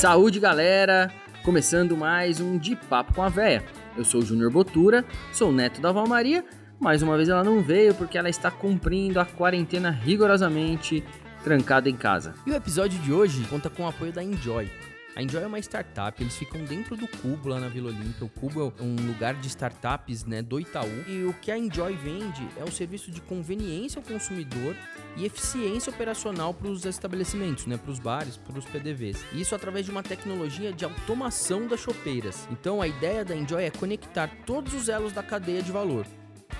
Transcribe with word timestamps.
Saúde, 0.00 0.40
galera! 0.40 1.12
Começando 1.44 1.94
mais 1.94 2.40
um 2.40 2.56
De 2.56 2.74
Papo 2.74 3.12
com 3.12 3.20
a 3.20 3.28
Véia. 3.28 3.62
Eu 3.94 4.02
sou 4.02 4.22
o 4.22 4.24
Júnior 4.24 4.50
Botura, 4.50 5.04
sou 5.30 5.52
neto 5.52 5.78
da 5.78 5.92
Val 5.92 6.08
Maria. 6.08 6.42
Mais 6.80 7.02
uma 7.02 7.18
vez 7.18 7.28
ela 7.28 7.44
não 7.44 7.60
veio 7.60 7.94
porque 7.94 8.16
ela 8.16 8.30
está 8.30 8.50
cumprindo 8.50 9.20
a 9.20 9.26
quarentena 9.26 9.90
rigorosamente 9.90 11.04
trancada 11.44 11.90
em 11.90 11.96
casa. 11.96 12.32
E 12.46 12.50
o 12.50 12.54
episódio 12.54 12.98
de 13.00 13.12
hoje 13.12 13.44
conta 13.44 13.68
com 13.68 13.82
o 13.82 13.88
apoio 13.88 14.10
da 14.10 14.24
Enjoy. 14.24 14.70
A 15.16 15.22
Enjoy 15.22 15.42
é 15.42 15.46
uma 15.46 15.58
startup, 15.58 16.22
eles 16.22 16.36
ficam 16.36 16.64
dentro 16.64 16.96
do 16.96 17.08
Cubo 17.08 17.48
lá 17.48 17.58
na 17.58 17.68
Vila 17.68 17.88
Olímpia. 17.88 18.24
O 18.24 18.28
Cubo 18.28 18.72
é 18.78 18.82
um 18.82 18.94
lugar 18.94 19.34
de 19.34 19.48
startups 19.48 20.24
né, 20.24 20.40
do 20.40 20.60
Itaú. 20.60 21.04
E 21.08 21.24
o 21.24 21.34
que 21.34 21.50
a 21.50 21.58
Enjoy 21.58 21.96
vende 21.96 22.46
é 22.56 22.62
um 22.62 22.70
serviço 22.70 23.10
de 23.10 23.20
conveniência 23.20 23.98
ao 23.98 24.04
consumidor 24.04 24.76
e 25.16 25.24
eficiência 25.24 25.90
operacional 25.90 26.54
para 26.54 26.68
os 26.68 26.84
estabelecimentos, 26.84 27.66
né, 27.66 27.76
para 27.76 27.90
os 27.90 27.98
bares, 27.98 28.36
para 28.36 28.56
os 28.56 28.64
PDVs. 28.64 29.18
Isso 29.32 29.54
através 29.54 29.84
de 29.84 29.90
uma 29.90 30.02
tecnologia 30.02 30.72
de 30.72 30.84
automação 30.84 31.66
das 31.66 31.80
chopeiras. 31.80 32.46
Então 32.50 32.80
a 32.80 32.86
ideia 32.86 33.24
da 33.24 33.34
Enjoy 33.34 33.64
é 33.64 33.70
conectar 33.70 34.30
todos 34.46 34.72
os 34.74 34.88
elos 34.88 35.12
da 35.12 35.24
cadeia 35.24 35.60
de 35.60 35.72
valor. 35.72 36.06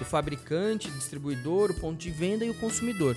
O 0.01 0.05
fabricante, 0.05 0.89
o 0.89 0.93
distribuidor, 0.93 1.71
o 1.71 1.75
ponto 1.75 1.99
de 1.99 2.11
venda 2.11 2.45
e 2.45 2.51
o 2.51 2.55
consumidor 2.55 3.17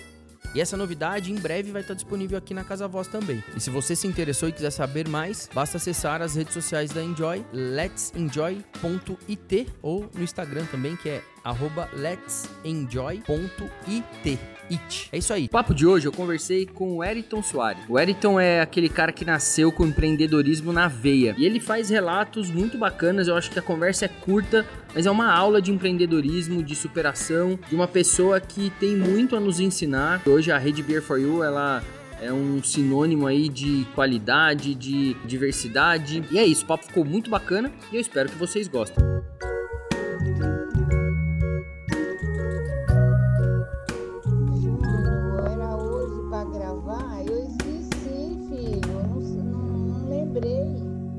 e 0.53 0.61
essa 0.61 0.77
novidade 0.77 1.31
em 1.31 1.35
breve 1.35 1.71
vai 1.71 1.81
estar 1.81 1.93
disponível 1.93 2.37
aqui 2.37 2.53
na 2.53 2.63
Casa 2.63 2.87
Voz 2.87 3.07
também. 3.07 3.43
E 3.55 3.59
se 3.59 3.69
você 3.69 3.95
se 3.95 4.07
interessou 4.07 4.49
e 4.49 4.51
quiser 4.51 4.71
saber 4.71 5.07
mais, 5.07 5.49
basta 5.53 5.77
acessar 5.77 6.21
as 6.21 6.35
redes 6.35 6.53
sociais 6.53 6.91
da 6.91 7.03
Enjoy, 7.03 7.43
let'senjoy.it 7.51 9.67
ou 9.81 10.09
no 10.13 10.23
Instagram 10.23 10.65
também, 10.65 10.95
que 10.95 11.09
é 11.09 11.23
let'senjoy.it. 11.45 14.39
It. 14.71 15.09
É 15.11 15.17
isso 15.17 15.33
aí. 15.33 15.45
O 15.45 15.49
papo 15.49 15.73
de 15.73 15.85
hoje 15.85 16.07
eu 16.07 16.11
conversei 16.11 16.65
com 16.65 16.97
o 16.97 17.03
Eriton 17.03 17.43
Soares. 17.43 17.83
O 17.89 17.99
Eriton 17.99 18.39
é 18.39 18.61
aquele 18.61 18.87
cara 18.87 19.11
que 19.11 19.25
nasceu 19.25 19.71
com 19.71 19.85
empreendedorismo 19.85 20.71
na 20.71 20.87
veia. 20.87 21.35
E 21.37 21.45
ele 21.45 21.59
faz 21.59 21.89
relatos 21.89 22.49
muito 22.49 22.77
bacanas. 22.77 23.27
Eu 23.27 23.35
acho 23.35 23.51
que 23.51 23.59
a 23.59 23.61
conversa 23.61 24.05
é 24.05 24.07
curta, 24.07 24.65
mas 24.95 25.05
é 25.05 25.11
uma 25.11 25.31
aula 25.31 25.61
de 25.61 25.71
empreendedorismo, 25.71 26.63
de 26.63 26.75
superação, 26.75 27.59
de 27.67 27.75
uma 27.75 27.87
pessoa 27.87 28.39
que 28.39 28.69
tem 28.79 28.95
muito 28.95 29.35
a 29.35 29.39
nos 29.39 29.59
ensinar. 29.59 30.21
Hoje 30.25 30.51
a 30.51 30.57
Rede 30.57 30.81
Beer 30.81 31.01
for 31.01 31.19
You, 31.19 31.43
ela 31.43 31.83
é 32.21 32.31
um 32.31 32.63
sinônimo 32.63 33.27
aí 33.27 33.49
de 33.49 33.85
qualidade, 33.93 34.73
de 34.73 35.13
diversidade. 35.25 36.23
E 36.31 36.39
é 36.39 36.45
isso, 36.45 36.63
o 36.63 36.67
papo 36.67 36.85
ficou 36.85 37.03
muito 37.03 37.29
bacana 37.29 37.71
e 37.91 37.95
eu 37.95 38.01
espero 38.01 38.29
que 38.29 38.37
vocês 38.37 38.67
gostem. 38.67 39.03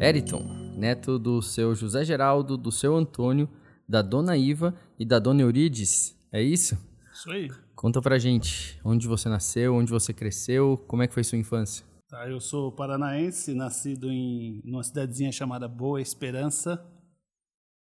Eriton, 0.04 0.44
neto 0.76 1.18
do 1.18 1.40
seu 1.40 1.74
José 1.74 2.04
Geraldo, 2.04 2.58
do 2.58 2.70
seu 2.70 2.94
Antônio, 2.94 3.48
da 3.88 4.02
dona 4.02 4.36
Iva 4.36 4.74
e 4.98 5.04
da 5.04 5.18
dona 5.18 5.40
Eurides. 5.40 6.14
É 6.30 6.42
isso? 6.42 6.76
Isso 7.10 7.30
aí. 7.30 7.50
Conta 7.74 8.02
pra 8.02 8.18
gente 8.18 8.78
onde 8.84 9.08
você 9.08 9.30
nasceu, 9.30 9.74
onde 9.74 9.90
você 9.90 10.12
cresceu, 10.12 10.76
como 10.86 11.02
é 11.02 11.08
que 11.08 11.14
foi 11.14 11.24
sua 11.24 11.38
infância? 11.38 11.86
Tá, 12.06 12.28
eu 12.28 12.38
sou 12.38 12.70
paranaense, 12.70 13.54
nascido 13.54 14.10
em 14.10 14.60
numa 14.66 14.82
cidadezinha 14.82 15.32
chamada 15.32 15.66
Boa 15.66 16.02
Esperança. 16.02 16.84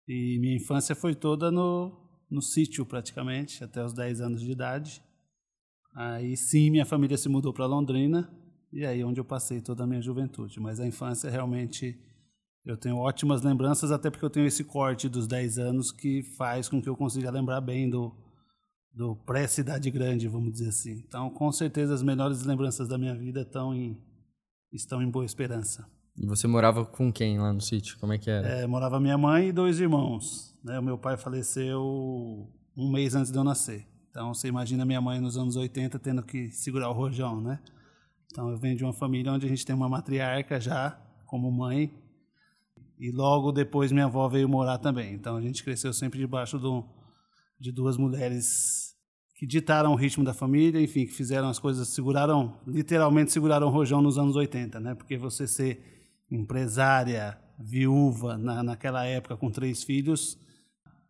E 0.06 0.38
minha 0.42 0.58
infância 0.58 0.94
foi 0.94 1.16
toda 1.16 1.50
no, 1.50 1.90
no 2.30 2.42
sítio, 2.42 2.86
praticamente, 2.86 3.64
até 3.64 3.82
os 3.82 3.94
10 3.94 4.20
anos 4.20 4.42
de 4.42 4.52
idade. 4.52 5.02
Aí 5.96 6.36
sim, 6.36 6.70
minha 6.70 6.86
família 6.86 7.16
se 7.16 7.30
mudou 7.30 7.54
para 7.54 7.66
Londrina, 7.66 8.30
e 8.74 8.86
aí 8.86 9.06
onde 9.06 9.22
eu 9.22 9.26
passei 9.26 9.62
toda 9.62 9.86
a 9.86 9.88
minha 9.88 10.02
juventude. 10.02 10.60
Mas 10.60 10.82
a 10.82 10.86
infância 10.86 11.30
realmente 11.30 11.98
eu 12.66 12.78
tenho 12.78 12.98
ótimas 12.98 13.42
lembranças, 13.42 13.92
até 13.92 14.10
porque 14.10 14.26
eu 14.26 14.30
tenho 14.30 14.46
esse 14.46 14.64
corte 14.64 15.08
dos 15.08 15.28
10 15.28 15.58
anos 15.58 15.92
que 15.92 16.24
faz 16.38 16.68
com 16.68 16.82
que 16.82 16.90
eu 16.90 16.96
consiga 16.96 17.32
lembrar 17.32 17.62
bem 17.62 17.90
do, 17.90 18.16
do 18.94 19.16
pré-cidade 19.16 19.90
grande, 19.90 20.28
vamos 20.28 20.52
dizer 20.52 20.70
assim. 20.70 21.04
Então, 21.08 21.30
com 21.30 21.52
certeza, 21.52 21.94
as 21.94 22.04
melhores 22.04 22.44
lembranças 22.44 22.88
da 22.88 22.98
minha 22.98 23.16
vida 23.16 23.42
estão 23.42 23.74
em, 23.74 23.98
estão 24.72 25.02
em 25.02 25.10
Boa 25.10 25.26
Esperança. 25.26 25.88
E 26.18 26.26
você 26.26 26.48
morava 26.48 26.86
com 26.86 27.12
quem 27.12 27.40
lá 27.40 27.54
no 27.54 27.62
sítio? 27.62 27.98
Como 27.98 28.12
é 28.12 28.18
que 28.18 28.30
era? 28.30 28.46
É, 28.48 28.68
morava 28.68 29.00
minha 29.00 29.18
mãe 29.18 29.48
e 29.48 29.52
dois 29.54 29.80
irmãos. 29.80 30.54
Né? 30.64 30.78
O 30.78 30.84
meu 30.84 30.98
pai 30.98 31.18
faleceu 31.18 31.82
um 32.76 32.92
mês 32.92 33.16
antes 33.16 33.32
de 33.32 33.38
eu 33.38 33.44
nascer. 33.44 33.88
Então, 34.10 34.34
você 34.34 34.48
imagina 34.50 34.86
minha 34.86 35.00
mãe 35.00 35.20
nos 35.22 35.38
anos 35.38 35.56
80 35.56 35.98
tendo 36.00 36.22
que 36.22 36.52
segurar 36.52 36.90
o 36.90 36.94
rojão, 36.94 37.40
né? 37.40 37.60
Então, 38.32 38.50
eu 38.50 38.58
venho 38.58 38.76
de 38.76 38.84
uma 38.84 38.94
família 38.94 39.32
onde 39.32 39.46
a 39.46 39.50
gente 39.50 39.66
tem 39.66 39.76
uma 39.76 39.88
matriarca 39.88 40.60
já, 40.60 41.00
como 41.26 41.50
mãe, 41.52 41.94
e 43.00 43.12
logo 43.12 43.52
depois 43.52 43.92
minha 43.92 44.06
avó 44.06 44.28
veio 44.28 44.50
morar 44.50 44.78
também. 44.78 45.14
Então 45.14 45.38
a 45.38 45.42
gente 45.42 45.64
cresceu 45.64 45.94
sempre 45.94 46.20
debaixo 46.20 46.60
do, 46.60 46.86
de 47.60 47.72
duas 47.72 47.96
mulheres 47.96 48.90
que 49.36 49.48
ditaram 49.48 49.94
o 49.94 49.96
ritmo 49.96 50.22
da 50.22 50.34
família, 50.34 50.82
enfim, 50.82 51.06
que 51.06 51.14
fizeram 51.14 51.48
as 51.48 51.58
coisas, 51.58 51.88
seguraram, 51.88 52.60
literalmente 52.68 53.32
seguraram 53.32 53.68
o 53.68 53.70
rojão 53.70 54.02
nos 54.02 54.18
anos 54.18 54.36
80, 54.36 54.82
né? 54.82 54.96
Porque 54.96 55.18
você 55.18 55.48
ser 55.48 55.82
empresária, 56.30 57.40
viúva, 57.58 58.38
na, 58.38 58.62
naquela 58.62 59.06
época 59.06 59.38
com 59.38 59.50
três 59.50 59.82
filhos, 59.82 60.38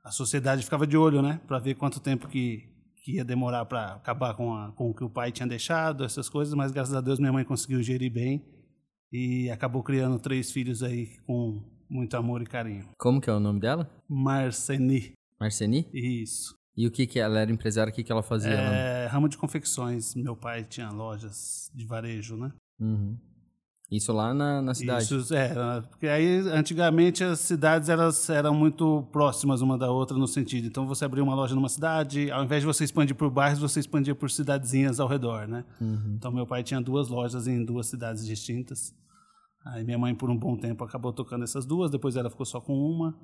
a 0.03 0.11
sociedade 0.11 0.63
ficava 0.63 0.85
de 0.85 0.95
olho, 0.95 1.23
né? 1.23 1.41
Para 1.47 1.57
ver 1.57 1.73
quanto 1.73 2.00
tempo 2.00 2.27
que, 2.27 2.69
que 3.03 3.16
ia 3.16 3.25
demorar 3.25 3.66
para 3.66 3.95
acabar 3.95 4.35
com, 4.35 4.53
a, 4.53 4.71
com 4.73 4.91
o 4.91 4.94
que 4.94 5.03
o 5.03 5.09
pai 5.09 5.31
tinha 5.31 5.47
deixado, 5.47 6.03
essas 6.03 6.29
coisas, 6.29 6.53
mas 6.53 6.71
graças 6.71 6.94
a 6.94 7.01
Deus 7.01 7.17
minha 7.17 7.33
mãe 7.33 7.44
conseguiu 7.44 7.81
gerir 7.81 8.13
bem 8.13 8.45
e 9.11 9.50
acabou 9.50 9.81
criando 9.81 10.19
três 10.19 10.51
filhos 10.51 10.83
aí 10.83 11.17
com 11.25 11.63
muito 11.89 12.16
amor 12.16 12.41
e 12.41 12.45
carinho. 12.45 12.85
Como 12.97 13.19
que 13.19 13.29
é 13.29 13.33
o 13.33 13.39
nome 13.39 13.59
dela? 13.59 13.89
Marceni. 14.07 15.13
Marceni? 15.39 15.88
Isso. 15.94 16.55
E 16.77 16.88
o 16.88 16.91
que 16.91 17.05
que 17.05 17.19
ela 17.19 17.39
era 17.39 17.51
empresária? 17.51 17.91
O 17.91 17.94
que 17.94 18.03
que 18.03 18.11
ela 18.11 18.23
fazia? 18.23 18.51
É, 18.51 19.07
ramo 19.07 19.27
de 19.27 19.38
confecções. 19.38 20.16
Meu 20.16 20.35
pai 20.35 20.63
tinha 20.63 20.89
lojas 20.89 21.69
de 21.73 21.85
varejo, 21.85 22.38
né? 22.38 22.53
Uhum. 22.79 23.17
Isso 23.91 24.13
lá 24.13 24.33
na, 24.35 24.61
na 24.61 24.75
cidade? 24.75 25.03
Isso, 25.03 25.33
é. 25.33 25.81
Porque 25.89 26.07
aí, 26.07 26.38
antigamente, 26.51 27.23
as 27.23 27.39
cidades 27.39 27.89
elas 27.89 28.29
eram 28.29 28.53
muito 28.53 29.07
próximas 29.11 29.61
uma 29.61 29.77
da 29.77 29.89
outra 29.89 30.16
no 30.16 30.27
sentido. 30.27 30.67
Então, 30.67 30.85
você 30.85 31.06
abria 31.06 31.23
uma 31.23 31.33
loja 31.33 31.56
numa 31.56 31.69
cidade, 31.69 32.29
ao 32.29 32.44
invés 32.44 32.61
de 32.61 32.67
você 32.67 32.83
expandir 32.83 33.16
por 33.16 33.31
bairros, 33.31 33.59
você 33.59 33.79
expandia 33.79 34.13
por 34.13 34.29
cidadezinhas 34.29 35.00
ao 35.00 35.07
redor, 35.07 35.47
né? 35.47 35.66
Uhum. 35.81 36.13
Então, 36.16 36.31
meu 36.31 36.45
pai 36.45 36.61
tinha 36.61 36.79
duas 36.79 37.09
lojas 37.09 37.47
em 37.47 37.66
duas 37.66 37.88
cidades 37.88 38.25
distintas. 38.25 38.94
Aí 39.65 39.83
minha 39.83 39.97
mãe, 39.97 40.15
por 40.15 40.29
um 40.29 40.37
bom 40.37 40.55
tempo, 40.55 40.83
acabou 40.83 41.11
tocando 41.11 41.43
essas 41.43 41.65
duas, 41.65 41.91
depois 41.91 42.15
ela 42.15 42.29
ficou 42.29 42.45
só 42.45 42.61
com 42.61 42.73
uma. 42.73 43.15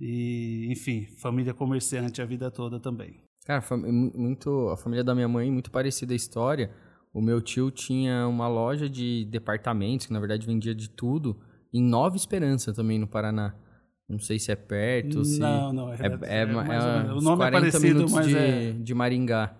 E, 0.00 0.66
enfim, 0.70 1.06
família 1.18 1.54
comerciante 1.54 2.20
a 2.20 2.24
vida 2.24 2.50
toda 2.50 2.80
também. 2.80 3.20
Cara, 3.44 3.62
muito, 3.76 4.68
a 4.70 4.76
família 4.76 5.04
da 5.04 5.14
minha 5.14 5.28
mãe, 5.28 5.50
muito 5.50 5.70
parecida 5.70 6.12
a 6.12 6.16
história. 6.16 6.70
O 7.12 7.20
meu 7.20 7.40
tio 7.40 7.70
tinha 7.70 8.26
uma 8.26 8.48
loja 8.48 8.88
de 8.88 9.24
departamentos, 9.26 10.06
que 10.06 10.12
na 10.12 10.18
verdade 10.18 10.46
vendia 10.46 10.74
de 10.74 10.88
tudo, 10.88 11.38
em 11.72 11.82
Nova 11.82 12.16
Esperança 12.16 12.72
também, 12.72 12.98
no 12.98 13.06
Paraná. 13.06 13.54
Não 14.08 14.18
sei 14.18 14.38
se 14.38 14.50
é 14.50 14.56
perto, 14.56 15.18
não, 15.18 15.24
se... 15.24 15.38
Não, 15.38 15.92
é, 15.92 15.96
é, 15.96 16.40
é, 16.40 16.42
é, 16.42 17.12
o 17.12 17.20
nome 17.20 17.44
é 17.44 17.50
parecido, 17.50 18.06
mas 18.10 18.26
de, 18.26 18.36
é... 18.36 18.72
de 18.72 18.94
Maringá. 18.94 19.54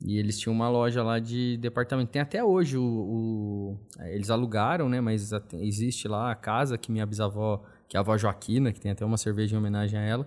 E 0.00 0.18
eles 0.18 0.38
tinham 0.38 0.54
uma 0.54 0.68
loja 0.68 1.02
lá 1.02 1.18
de 1.18 1.56
departamento. 1.56 2.10
Tem 2.10 2.20
até 2.20 2.42
hoje 2.44 2.76
o, 2.76 2.82
o, 2.82 3.78
eles 4.06 4.30
alugaram, 4.30 4.88
né? 4.88 5.00
Mas 5.00 5.30
existe 5.54 6.08
lá 6.08 6.30
a 6.30 6.34
casa 6.34 6.76
que 6.76 6.92
minha 6.92 7.06
bisavó, 7.06 7.64
que 7.88 7.96
é 7.96 7.98
a 7.98 8.00
avó 8.00 8.16
Joaquina, 8.18 8.72
que 8.72 8.80
tem 8.80 8.92
até 8.92 9.04
uma 9.04 9.16
cerveja 9.16 9.54
em 9.54 9.58
homenagem 9.58 9.98
a 9.98 10.02
ela, 10.02 10.26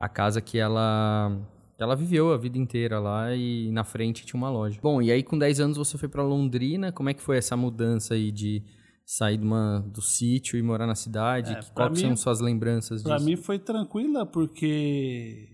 a 0.00 0.08
casa 0.08 0.40
que 0.40 0.58
ela 0.58 1.38
ela 1.78 1.96
viveu 1.96 2.32
a 2.32 2.36
vida 2.36 2.58
inteira 2.58 3.00
lá 3.00 3.34
e 3.34 3.70
na 3.72 3.82
frente 3.82 4.24
tinha 4.24 4.38
uma 4.38 4.50
loja. 4.50 4.78
Bom, 4.80 5.02
e 5.02 5.10
aí 5.10 5.22
com 5.22 5.36
10 5.36 5.60
anos 5.60 5.76
você 5.76 5.98
foi 5.98 6.08
para 6.08 6.22
Londrina, 6.22 6.92
como 6.92 7.10
é 7.10 7.14
que 7.14 7.20
foi 7.20 7.36
essa 7.36 7.56
mudança 7.56 8.14
aí 8.14 8.30
de 8.30 8.62
sair 9.04 9.36
de 9.36 9.44
uma, 9.44 9.80
do 9.92 10.00
sítio 10.00 10.58
e 10.58 10.62
morar 10.62 10.86
na 10.86 10.94
cidade? 10.94 11.52
É, 11.52 11.60
Quais 11.74 11.98
são 11.98 12.16
suas 12.16 12.40
lembranças 12.40 13.02
disso? 13.02 13.08
Para 13.08 13.20
mim 13.20 13.36
foi 13.36 13.58
tranquila 13.58 14.24
porque 14.24 15.48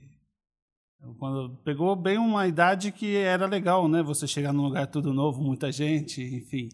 quando 1.19 1.57
pegou 1.65 1.95
bem 1.95 2.19
uma 2.19 2.47
idade 2.47 2.91
que 2.91 3.17
era 3.17 3.47
legal, 3.47 3.89
né? 3.89 4.03
Você 4.03 4.27
chegar 4.27 4.53
num 4.53 4.65
lugar 4.65 4.87
tudo 4.87 5.15
novo, 5.15 5.43
muita 5.43 5.71
gente, 5.71 6.23
enfim. 6.23 6.69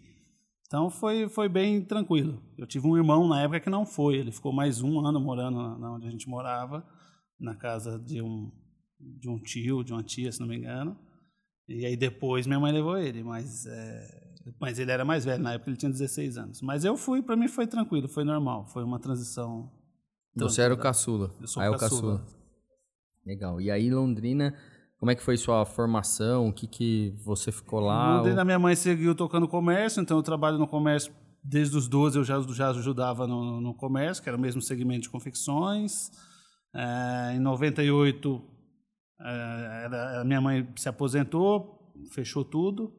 Então 0.66 0.90
foi, 0.90 1.28
foi 1.28 1.48
bem 1.48 1.82
tranquilo. 1.82 2.42
Eu 2.56 2.66
tive 2.66 2.86
um 2.86 2.96
irmão 2.96 3.28
na 3.28 3.42
época 3.42 3.60
que 3.60 3.70
não 3.70 3.84
foi. 3.84 4.16
Ele 4.16 4.32
ficou 4.32 4.52
mais 4.52 4.82
um 4.82 4.98
ano 5.06 5.20
morando 5.20 5.78
na 5.78 5.92
onde 5.92 6.06
a 6.06 6.10
gente 6.10 6.28
morava, 6.28 6.84
na 7.38 7.54
casa 7.54 7.98
de 7.98 8.22
um, 8.22 8.50
de 8.98 9.28
um 9.28 9.38
tio, 9.38 9.84
de 9.84 9.92
uma 9.92 10.02
tia, 10.02 10.32
se 10.32 10.40
não 10.40 10.48
me 10.48 10.56
engano. 10.56 10.96
E 11.68 11.84
aí 11.84 11.96
depois 11.96 12.46
minha 12.46 12.58
mãe 12.58 12.72
levou 12.72 12.98
ele, 12.98 13.22
mas, 13.22 13.66
é, 13.66 14.32
mas 14.60 14.78
ele 14.78 14.90
era 14.90 15.04
mais 15.04 15.24
velho, 15.24 15.42
na 15.42 15.54
época 15.54 15.70
ele 15.70 15.76
tinha 15.76 15.90
16 15.90 16.36
anos. 16.38 16.60
Mas 16.62 16.84
eu 16.84 16.96
fui, 16.96 17.22
para 17.22 17.36
mim 17.36 17.48
foi 17.48 17.66
tranquilo, 17.66 18.08
foi 18.08 18.24
normal, 18.24 18.66
foi 18.66 18.82
uma 18.84 18.98
transição. 18.98 19.70
Você 20.36 20.62
era 20.62 20.74
o 20.74 20.78
caçula. 20.78 21.30
Eu 21.40 21.46
sou 21.46 21.62
aí 21.62 21.68
o 21.68 21.76
caçula. 21.76 22.18
caçula. 22.18 22.43
Legal. 23.26 23.60
E 23.60 23.70
aí, 23.70 23.90
Londrina, 23.90 24.54
como 24.98 25.10
é 25.10 25.14
que 25.14 25.22
foi 25.22 25.36
sua 25.36 25.64
formação? 25.64 26.48
O 26.48 26.52
que, 26.52 26.66
que 26.66 27.14
você 27.24 27.50
ficou 27.50 27.80
lá? 27.80 28.16
Londrina, 28.16 28.40
ou... 28.40 28.44
minha 28.44 28.58
mãe 28.58 28.76
seguiu 28.76 29.14
tocando 29.14 29.48
comércio, 29.48 30.00
então 30.00 30.16
eu 30.16 30.22
trabalho 30.22 30.58
no 30.58 30.66
comércio 30.66 31.12
desde 31.44 31.76
os 31.76 31.86
12 31.86 32.18
eu 32.18 32.24
já, 32.24 32.40
já 32.40 32.70
ajudava 32.70 33.26
no, 33.26 33.60
no 33.60 33.74
comércio, 33.74 34.22
que 34.22 34.28
era 34.28 34.38
o 34.38 34.40
mesmo 34.40 34.62
segmento 34.62 35.02
de 35.02 35.10
confecções. 35.10 36.10
É, 36.74 37.34
em 37.34 37.38
98, 37.38 38.42
é, 39.20 39.82
era, 39.84 40.20
a 40.22 40.24
minha 40.24 40.40
mãe 40.40 40.66
se 40.76 40.88
aposentou, 40.88 41.92
fechou 42.10 42.44
tudo. 42.44 42.92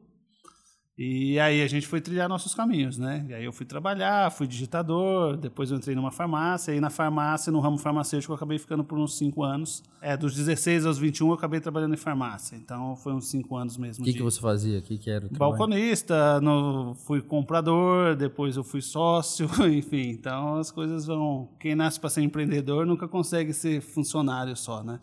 E 0.98 1.38
aí 1.38 1.60
a 1.60 1.66
gente 1.66 1.86
foi 1.86 2.00
trilhar 2.00 2.26
nossos 2.26 2.54
caminhos, 2.54 2.96
né? 2.96 3.26
E 3.28 3.34
aí 3.34 3.44
eu 3.44 3.52
fui 3.52 3.66
trabalhar, 3.66 4.30
fui 4.32 4.46
digitador, 4.46 5.36
depois 5.36 5.70
eu 5.70 5.76
entrei 5.76 5.94
numa 5.94 6.10
farmácia, 6.10 6.74
e 6.74 6.80
na 6.80 6.88
farmácia, 6.88 7.52
no 7.52 7.60
ramo 7.60 7.76
farmacêutico, 7.76 8.32
eu 8.32 8.36
acabei 8.36 8.58
ficando 8.58 8.82
por 8.82 8.98
uns 8.98 9.18
5 9.18 9.42
anos. 9.42 9.82
É, 10.00 10.16
dos 10.16 10.34
16 10.34 10.86
aos 10.86 10.98
21 10.98 11.28
eu 11.28 11.34
acabei 11.34 11.60
trabalhando 11.60 11.92
em 11.92 11.98
farmácia, 11.98 12.56
então 12.56 12.96
foi 12.96 13.12
uns 13.12 13.28
5 13.28 13.56
anos 13.56 13.76
mesmo. 13.76 14.02
O 14.02 14.06
que, 14.06 14.12
de... 14.12 14.16
que 14.16 14.22
você 14.22 14.40
fazia? 14.40 14.78
O 14.78 14.82
que, 14.82 14.96
que 14.96 15.10
era 15.10 15.26
o 15.26 15.28
trabalho? 15.28 15.58
Balconista, 15.58 16.40
no... 16.40 16.94
fui 16.94 17.20
comprador, 17.20 18.16
depois 18.16 18.56
eu 18.56 18.64
fui 18.64 18.80
sócio, 18.80 19.50
enfim. 19.68 20.08
Então 20.08 20.56
as 20.56 20.70
coisas 20.70 21.04
vão... 21.04 21.50
Quem 21.60 21.74
nasce 21.74 22.00
para 22.00 22.08
ser 22.08 22.22
empreendedor 22.22 22.86
nunca 22.86 23.06
consegue 23.06 23.52
ser 23.52 23.82
funcionário 23.82 24.56
só, 24.56 24.82
né? 24.82 24.98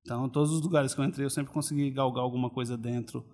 Então 0.00 0.28
todos 0.28 0.50
os 0.50 0.62
lugares 0.62 0.94
que 0.94 1.00
eu 1.00 1.04
entrei 1.04 1.24
eu 1.24 1.30
sempre 1.30 1.52
consegui 1.52 1.92
galgar 1.92 2.24
alguma 2.24 2.50
coisa 2.50 2.76
dentro 2.76 3.24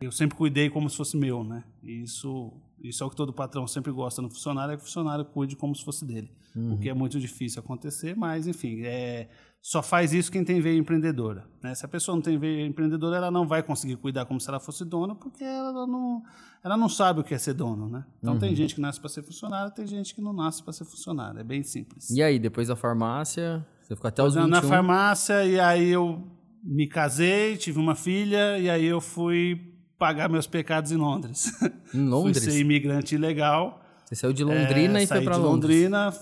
eu 0.00 0.10
sempre 0.10 0.36
cuidei 0.36 0.70
como 0.70 0.88
se 0.88 0.96
fosse 0.96 1.16
meu, 1.16 1.44
né? 1.44 1.62
isso, 1.82 2.52
isso 2.82 3.02
é 3.04 3.06
o 3.06 3.10
que 3.10 3.16
todo 3.16 3.32
patrão 3.32 3.66
sempre 3.66 3.92
gosta 3.92 4.22
no 4.22 4.30
funcionário, 4.30 4.72
é 4.72 4.76
que 4.76 4.82
o 4.82 4.86
funcionário 4.86 5.24
cuide 5.26 5.56
como 5.56 5.74
se 5.74 5.84
fosse 5.84 6.06
dele. 6.06 6.30
Uhum. 6.56 6.74
O 6.74 6.78
que 6.78 6.88
é 6.88 6.94
muito 6.94 7.20
difícil 7.20 7.60
acontecer, 7.60 8.16
mas 8.16 8.46
enfim, 8.46 8.80
é, 8.82 9.28
só 9.60 9.82
faz 9.82 10.14
isso 10.14 10.32
quem 10.32 10.42
tem 10.42 10.58
veia 10.58 10.78
empreendedora. 10.78 11.46
Né? 11.62 11.74
Se 11.74 11.84
a 11.84 11.88
pessoa 11.88 12.14
não 12.14 12.22
tem 12.22 12.38
veia 12.38 12.66
empreendedora, 12.66 13.18
ela 13.18 13.30
não 13.30 13.46
vai 13.46 13.62
conseguir 13.62 13.96
cuidar 13.96 14.24
como 14.24 14.40
se 14.40 14.48
ela 14.48 14.58
fosse 14.58 14.86
dona, 14.86 15.14
porque 15.14 15.44
ela 15.44 15.86
não, 15.86 16.22
ela 16.64 16.78
não 16.78 16.88
sabe 16.88 17.20
o 17.20 17.24
que 17.24 17.34
é 17.34 17.38
ser 17.38 17.52
dono, 17.52 17.88
né? 17.88 18.04
Então 18.18 18.34
uhum. 18.34 18.40
tem 18.40 18.56
gente 18.56 18.74
que 18.74 18.80
nasce 18.80 18.98
para 18.98 19.10
ser 19.10 19.22
funcionário, 19.22 19.70
tem 19.72 19.86
gente 19.86 20.14
que 20.14 20.22
não 20.22 20.32
nasce 20.32 20.62
para 20.62 20.72
ser 20.72 20.86
funcionário. 20.86 21.38
É 21.38 21.44
bem 21.44 21.62
simples. 21.62 22.08
E 22.08 22.22
aí, 22.22 22.38
depois 22.38 22.68
da 22.68 22.74
farmácia, 22.74 23.64
você 23.82 23.94
ficou 23.94 24.08
até 24.08 24.22
os 24.22 24.34
21? 24.34 24.48
Na 24.48 24.62
farmácia, 24.62 25.44
e 25.44 25.60
aí 25.60 25.90
eu 25.90 26.26
me 26.62 26.86
casei, 26.86 27.56
tive 27.58 27.78
uma 27.78 27.94
filha, 27.94 28.58
e 28.58 28.68
aí 28.68 28.86
eu 28.86 29.00
fui 29.00 29.69
pagar 30.00 30.30
meus 30.30 30.46
pecados 30.46 30.90
em 30.90 30.96
Londres. 30.96 31.52
Em 31.94 32.00
Londres? 32.08 32.42
Fui 32.42 32.52
ser 32.52 32.58
imigrante 32.58 33.14
ilegal. 33.14 33.84
Você 34.06 34.16
saiu 34.16 34.32
de 34.32 34.42
Londrina 34.42 34.98
é, 34.98 35.02
e 35.02 35.06
foi 35.06 35.20
para 35.20 35.36
Londres? 35.36 35.82
Londrina. 35.82 36.12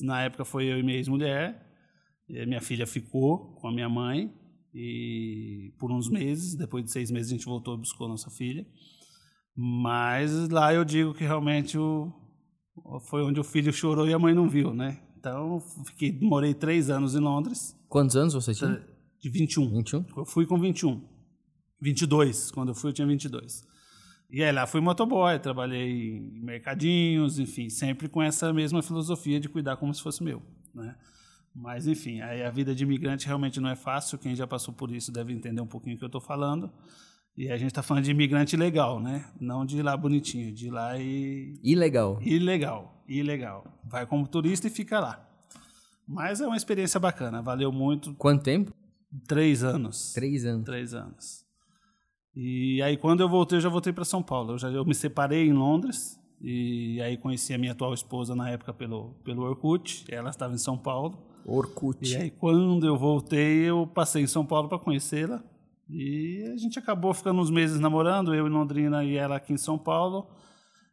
Na 0.00 0.22
época 0.22 0.44
foi 0.44 0.66
eu 0.66 0.78
e 0.78 0.82
minha 0.82 0.98
ex-mulher. 0.98 1.64
Minha 2.28 2.60
filha 2.60 2.86
ficou 2.86 3.54
com 3.54 3.68
a 3.68 3.72
minha 3.72 3.88
mãe 3.88 4.34
e 4.74 5.72
por 5.78 5.92
uns 5.92 6.10
meses. 6.10 6.56
Depois 6.56 6.84
de 6.84 6.90
seis 6.90 7.12
meses 7.12 7.30
a 7.30 7.34
gente 7.36 7.46
voltou 7.46 7.76
e 7.76 7.78
buscou 7.78 8.08
nossa 8.08 8.28
filha. 8.28 8.66
Mas 9.56 10.48
lá 10.48 10.74
eu 10.74 10.84
digo 10.84 11.14
que 11.14 11.24
realmente 11.24 11.78
o, 11.78 12.12
foi 13.02 13.22
onde 13.22 13.38
o 13.38 13.44
filho 13.44 13.72
chorou 13.72 14.06
e 14.08 14.12
a 14.12 14.18
mãe 14.18 14.34
não 14.34 14.48
viu, 14.48 14.74
né? 14.74 15.00
Então 15.16 15.60
fiquei, 15.86 16.18
morei 16.20 16.54
três 16.54 16.90
anos 16.90 17.14
em 17.14 17.20
Londres. 17.20 17.76
Quantos 17.88 18.16
anos 18.16 18.34
você 18.34 18.52
tinha? 18.52 18.84
De 19.20 19.30
21. 19.30 19.70
21? 19.70 20.04
Eu 20.16 20.24
fui 20.24 20.44
com 20.44 20.58
21. 20.58 21.17
22, 21.80 22.50
quando 22.50 22.70
eu 22.70 22.74
fui 22.74 22.90
eu 22.90 22.94
tinha 22.94 23.06
22. 23.06 23.62
E 24.30 24.42
aí 24.42 24.52
lá 24.52 24.66
fui 24.66 24.80
motoboy, 24.80 25.38
trabalhei 25.38 26.18
em 26.18 26.42
mercadinhos, 26.42 27.38
enfim, 27.38 27.70
sempre 27.70 28.08
com 28.08 28.22
essa 28.22 28.52
mesma 28.52 28.82
filosofia 28.82 29.40
de 29.40 29.48
cuidar 29.48 29.76
como 29.76 29.94
se 29.94 30.02
fosse 30.02 30.22
meu, 30.22 30.42
né? 30.74 30.94
Mas 31.54 31.86
enfim, 31.86 32.20
aí 32.20 32.42
a 32.42 32.50
vida 32.50 32.74
de 32.74 32.84
imigrante 32.84 33.26
realmente 33.26 33.58
não 33.58 33.70
é 33.70 33.74
fácil, 33.74 34.18
quem 34.18 34.36
já 34.36 34.46
passou 34.46 34.74
por 34.74 34.94
isso 34.94 35.10
deve 35.10 35.32
entender 35.32 35.60
um 35.60 35.66
pouquinho 35.66 35.96
o 35.96 35.98
que 35.98 36.04
eu 36.04 36.08
estou 36.08 36.20
falando. 36.20 36.70
E 37.36 37.50
a 37.50 37.56
gente 37.56 37.68
está 37.68 37.82
falando 37.82 38.04
de 38.04 38.10
imigrante 38.10 38.56
legal, 38.56 39.00
né? 39.00 39.24
Não 39.40 39.64
de 39.64 39.78
ir 39.78 39.82
lá 39.82 39.96
bonitinho, 39.96 40.52
de 40.52 40.66
ir 40.66 40.70
lá 40.70 40.98
e... 40.98 41.58
Ilegal. 41.62 42.18
Ilegal, 42.20 43.04
ilegal. 43.08 43.80
Vai 43.84 44.06
como 44.06 44.26
turista 44.26 44.66
e 44.66 44.70
fica 44.70 44.98
lá. 45.00 45.24
Mas 46.06 46.40
é 46.40 46.46
uma 46.46 46.56
experiência 46.56 46.98
bacana, 46.98 47.40
valeu 47.40 47.72
muito. 47.72 48.14
Quanto 48.14 48.42
tempo? 48.42 48.74
Três 49.26 49.62
anos. 49.62 50.12
Três 50.12 50.44
anos. 50.44 50.64
Três 50.64 50.94
anos. 50.94 51.47
E 52.34 52.80
aí 52.82 52.96
quando 52.96 53.20
eu 53.20 53.28
voltei, 53.28 53.58
eu 53.58 53.62
já 53.62 53.68
voltei 53.68 53.92
para 53.92 54.04
São 54.04 54.22
Paulo. 54.22 54.52
Eu 54.52 54.58
já 54.58 54.68
eu 54.68 54.84
me 54.84 54.94
separei 54.94 55.46
em 55.46 55.52
Londres 55.52 56.18
e 56.40 57.00
aí 57.02 57.16
conheci 57.16 57.52
a 57.52 57.58
minha 57.58 57.72
atual 57.72 57.92
esposa 57.92 58.34
na 58.34 58.50
época 58.50 58.72
pelo 58.72 59.14
pelo 59.24 59.42
Orkut. 59.42 60.04
Ela 60.08 60.30
estava 60.30 60.54
em 60.54 60.58
São 60.58 60.78
Paulo. 60.78 61.18
Orkut. 61.44 62.08
E 62.08 62.16
aí 62.16 62.30
quando 62.30 62.86
eu 62.86 62.96
voltei, 62.96 63.60
eu 63.60 63.86
passei 63.86 64.22
em 64.22 64.26
São 64.26 64.44
Paulo 64.44 64.68
para 64.68 64.78
conhecê-la. 64.78 65.42
E 65.88 66.44
a 66.52 66.56
gente 66.58 66.78
acabou 66.78 67.14
ficando 67.14 67.40
uns 67.40 67.50
meses 67.50 67.80
namorando, 67.80 68.34
eu 68.34 68.46
em 68.46 68.50
Londrina 68.50 69.02
e 69.04 69.16
ela 69.16 69.36
aqui 69.36 69.54
em 69.54 69.58
São 69.58 69.78
Paulo. 69.78 70.26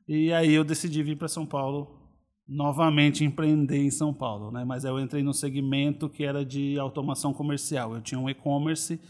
E 0.08 0.32
aí 0.32 0.54
eu 0.54 0.64
decidi 0.64 1.04
vir 1.04 1.18
para 1.18 1.28
São 1.28 1.46
Paulo 1.46 2.06
novamente 2.48 3.24
empreender 3.24 3.80
em 3.80 3.92
São 3.92 4.14
Paulo, 4.14 4.52
né? 4.52 4.64
Mas 4.64 4.86
eu 4.86 5.00
entrei 5.00 5.24
no 5.24 5.34
segmento 5.34 6.08
que 6.08 6.24
era 6.24 6.46
de 6.46 6.78
automação 6.80 7.34
comercial. 7.34 7.96
Eu 7.96 8.02
tinha 8.02 8.20
um 8.20 8.30
e-commerce 8.30 9.02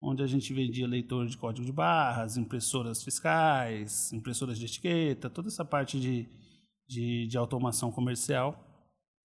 onde 0.00 0.22
a 0.22 0.26
gente 0.26 0.52
vendia 0.52 0.86
leitor 0.86 1.26
de 1.26 1.36
código 1.36 1.64
de 1.64 1.72
barras, 1.72 2.36
impressoras 2.36 3.02
fiscais, 3.02 4.12
impressoras 4.12 4.58
de 4.58 4.66
etiqueta, 4.66 5.30
toda 5.30 5.48
essa 5.48 5.64
parte 5.64 5.98
de, 5.98 6.28
de, 6.88 7.26
de 7.26 7.38
automação 7.38 7.90
comercial. 7.90 8.62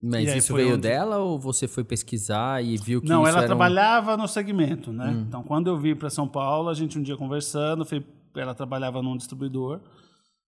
Mas 0.03 0.33
isso 0.35 0.55
veio 0.55 0.73
onde... 0.73 0.81
dela 0.81 1.19
ou 1.19 1.39
você 1.39 1.67
foi 1.67 1.83
pesquisar 1.83 2.63
e 2.63 2.75
viu 2.75 3.01
que 3.01 3.07
Não, 3.07 3.27
ela 3.27 3.45
trabalhava 3.45 4.15
um... 4.15 4.17
no 4.17 4.27
segmento, 4.27 4.91
né? 4.91 5.09
Hum. 5.09 5.25
Então, 5.27 5.43
quando 5.43 5.67
eu 5.67 5.77
vim 5.77 5.95
para 5.95 6.09
São 6.09 6.27
Paulo, 6.27 6.69
a 6.69 6.73
gente 6.73 6.97
um 6.97 7.03
dia 7.03 7.15
conversando, 7.15 7.85
foi... 7.85 8.03
ela 8.35 8.55
trabalhava 8.55 9.03
num 9.03 9.15
distribuidor, 9.15 9.79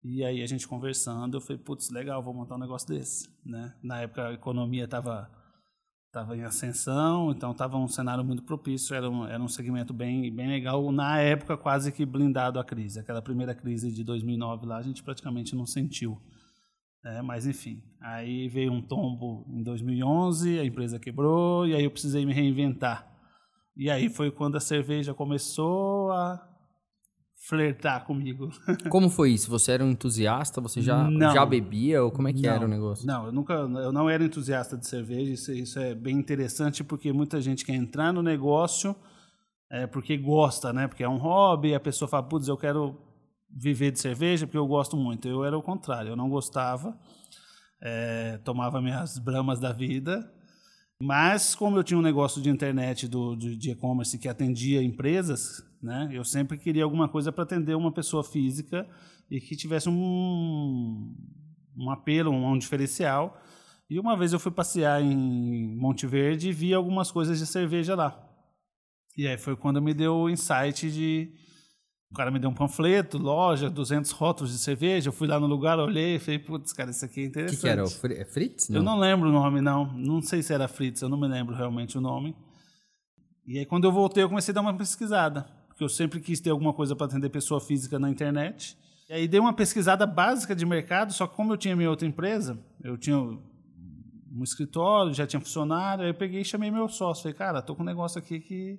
e 0.04 0.24
aí 0.24 0.42
a 0.42 0.46
gente 0.46 0.68
conversando, 0.68 1.36
eu 1.36 1.40
falei, 1.40 1.58
putz, 1.58 1.90
legal, 1.90 2.22
vou 2.22 2.34
montar 2.34 2.54
um 2.54 2.58
negócio 2.58 2.86
desse, 2.86 3.28
né? 3.44 3.74
Na 3.82 4.00
época 4.00 4.28
a 4.28 4.32
economia 4.32 4.84
estava 4.84 5.28
estava 6.12 6.36
em 6.36 6.44
ascensão, 6.44 7.30
então 7.30 7.52
estava 7.52 7.78
um 7.78 7.88
cenário 7.88 8.22
muito 8.22 8.42
propício, 8.42 8.94
era 8.94 9.08
um, 9.08 9.26
era 9.26 9.42
um 9.42 9.48
segmento 9.48 9.94
bem, 9.94 10.30
bem 10.30 10.46
legal, 10.46 10.92
na 10.92 11.18
época 11.18 11.56
quase 11.56 11.90
que 11.90 12.04
blindado 12.04 12.60
à 12.60 12.64
crise. 12.64 13.00
Aquela 13.00 13.22
primeira 13.22 13.54
crise 13.54 13.90
de 13.90 14.04
2009 14.04 14.66
lá, 14.66 14.76
a 14.76 14.82
gente 14.82 15.02
praticamente 15.02 15.56
não 15.56 15.64
sentiu. 15.64 16.20
É, 17.02 17.22
mas 17.22 17.46
enfim, 17.46 17.82
aí 17.98 18.46
veio 18.46 18.70
um 18.70 18.82
tombo 18.82 19.46
em 19.48 19.62
2011, 19.62 20.58
a 20.58 20.64
empresa 20.66 21.00
quebrou 21.00 21.66
e 21.66 21.74
aí 21.74 21.82
eu 21.82 21.90
precisei 21.90 22.26
me 22.26 22.34
reinventar. 22.34 23.10
E 23.74 23.90
aí 23.90 24.10
foi 24.10 24.30
quando 24.30 24.56
a 24.56 24.60
cerveja 24.60 25.14
começou 25.14 26.12
a 26.12 26.46
flertar 27.42 28.04
comigo. 28.04 28.50
Como 28.88 29.10
foi 29.10 29.32
isso? 29.32 29.50
Você 29.50 29.72
era 29.72 29.84
um 29.84 29.90
entusiasta? 29.90 30.60
Você 30.60 30.80
já, 30.80 31.10
já 31.10 31.44
bebia? 31.44 32.02
Ou 32.02 32.10
como 32.10 32.28
é 32.28 32.32
que 32.32 32.42
não, 32.42 32.54
era 32.54 32.64
o 32.64 32.68
negócio? 32.68 33.04
Não, 33.04 33.26
eu 33.26 33.32
nunca, 33.32 33.54
eu 33.54 33.92
não 33.92 34.08
era 34.08 34.24
entusiasta 34.24 34.78
de 34.78 34.86
cerveja. 34.86 35.32
Isso, 35.32 35.52
isso 35.52 35.78
é 35.80 35.92
bem 35.92 36.16
interessante 36.16 36.84
porque 36.84 37.12
muita 37.12 37.40
gente 37.40 37.64
quer 37.64 37.74
entrar 37.74 38.12
no 38.12 38.22
negócio 38.22 38.94
é, 39.68 39.88
porque 39.88 40.16
gosta, 40.16 40.72
né? 40.72 40.86
Porque 40.86 41.02
é 41.02 41.08
um 41.08 41.16
hobby. 41.16 41.74
A 41.74 41.80
pessoa 41.80 42.08
fala, 42.08 42.22
putz, 42.22 42.46
eu 42.46 42.56
quero 42.56 42.96
viver 43.50 43.90
de 43.90 43.98
cerveja 43.98 44.46
porque 44.46 44.58
eu 44.58 44.66
gosto 44.66 44.96
muito. 44.96 45.26
Eu 45.26 45.44
era 45.44 45.58
o 45.58 45.62
contrário. 45.62 46.10
Eu 46.10 46.16
não 46.16 46.28
gostava. 46.28 46.96
É, 47.80 48.38
tomava 48.44 48.80
minhas 48.80 49.18
bramas 49.18 49.58
da 49.58 49.72
vida. 49.72 50.32
Mas 51.04 51.56
como 51.56 51.76
eu 51.76 51.82
tinha 51.82 51.98
um 51.98 52.02
negócio 52.02 52.40
de 52.40 52.48
internet 52.48 53.08
do, 53.08 53.34
de 53.34 53.72
e-commerce 53.72 54.16
que 54.16 54.28
atendia 54.28 54.80
empresas, 54.80 55.60
né? 55.82 56.08
Eu 56.12 56.22
sempre 56.22 56.56
queria 56.56 56.84
alguma 56.84 57.08
coisa 57.08 57.32
para 57.32 57.42
atender 57.42 57.74
uma 57.74 57.90
pessoa 57.90 58.22
física 58.22 58.88
e 59.28 59.40
que 59.40 59.56
tivesse 59.56 59.88
um, 59.88 61.12
um 61.76 61.90
apelo, 61.90 62.30
um, 62.30 62.52
um 62.52 62.56
diferencial. 62.56 63.36
E 63.90 63.98
uma 63.98 64.16
vez 64.16 64.32
eu 64.32 64.38
fui 64.38 64.52
passear 64.52 65.02
em 65.02 65.74
Monte 65.76 66.06
Verde 66.06 66.50
e 66.50 66.52
vi 66.52 66.72
algumas 66.72 67.10
coisas 67.10 67.36
de 67.36 67.48
cerveja 67.48 67.96
lá. 67.96 68.24
E 69.16 69.26
aí 69.26 69.36
foi 69.36 69.56
quando 69.56 69.82
me 69.82 69.92
deu 69.92 70.14
o 70.14 70.30
insight 70.30 70.88
de 70.88 71.34
o 72.12 72.14
cara 72.14 72.30
me 72.30 72.38
deu 72.38 72.50
um 72.50 72.54
panfleto, 72.54 73.18
loja, 73.18 73.68
200 73.68 74.10
rótulos 74.12 74.52
de 74.52 74.58
cerveja. 74.58 75.08
Eu 75.08 75.12
fui 75.12 75.26
lá 75.26 75.40
no 75.40 75.46
lugar, 75.46 75.78
olhei 75.78 76.16
e 76.16 76.18
falei, 76.18 76.38
putz, 76.38 76.72
cara, 76.72 76.90
isso 76.90 77.04
aqui 77.04 77.22
é 77.22 77.24
interessante. 77.24 77.56
O 77.56 77.60
que, 77.60 77.66
que, 77.66 77.68
era? 77.68 77.82
O 77.82 77.88
Fr 77.88 78.12
é 78.12 78.24
Fritz? 78.24 78.68
Não? 78.68 78.76
Eu 78.76 78.82
não 78.82 78.98
lembro 78.98 79.28
o 79.30 79.32
nome, 79.32 79.60
não. 79.60 79.92
Não 79.94 80.22
sei 80.22 80.42
se 80.42 80.52
era 80.52 80.68
Fritz, 80.68 81.02
eu 81.02 81.08
não 81.08 81.18
me 81.18 81.26
lembro 81.26 81.54
realmente 81.54 81.98
o 81.98 82.00
nome. 82.00 82.36
E 83.46 83.58
aí, 83.58 83.66
quando 83.66 83.84
eu 83.84 83.92
voltei, 83.92 84.22
eu 84.22 84.28
comecei 84.28 84.52
a 84.52 84.54
dar 84.54 84.60
uma 84.60 84.76
pesquisada 84.76 85.46
porque 85.72 85.82
eu 85.82 85.88
sempre 85.88 86.20
quis 86.20 86.40
ter 86.40 86.50
alguma 86.50 86.72
coisa 86.72 86.94
para 86.94 87.06
atender 87.06 87.28
pessoa 87.30 87.60
física 87.60 87.98
na 87.98 88.08
internet. 88.08 88.76
E 89.08 89.12
aí 89.12 89.26
dei 89.26 89.40
uma 89.40 89.52
pesquisada 89.52 90.06
básica 90.06 90.54
de 90.54 90.64
mercado, 90.64 91.12
só 91.12 91.26
que 91.26 91.34
como 91.34 91.52
eu 91.52 91.56
tinha 91.56 91.74
minha 91.74 91.90
outra 91.90 92.06
empresa, 92.06 92.58
eu 92.82 92.96
tinha 92.96 93.16
um 93.18 94.42
escritório, 94.44 95.12
já 95.12 95.26
tinha 95.26 95.40
funcionário, 95.40 96.04
aí 96.04 96.10
eu 96.10 96.14
peguei 96.14 96.42
e 96.42 96.44
chamei 96.44 96.70
meu 96.70 96.88
sócio. 96.88 97.22
Falei, 97.22 97.36
cara, 97.36 97.62
tô 97.62 97.74
com 97.74 97.82
um 97.82 97.86
negócio 97.86 98.18
aqui 98.18 98.38
que. 98.38 98.78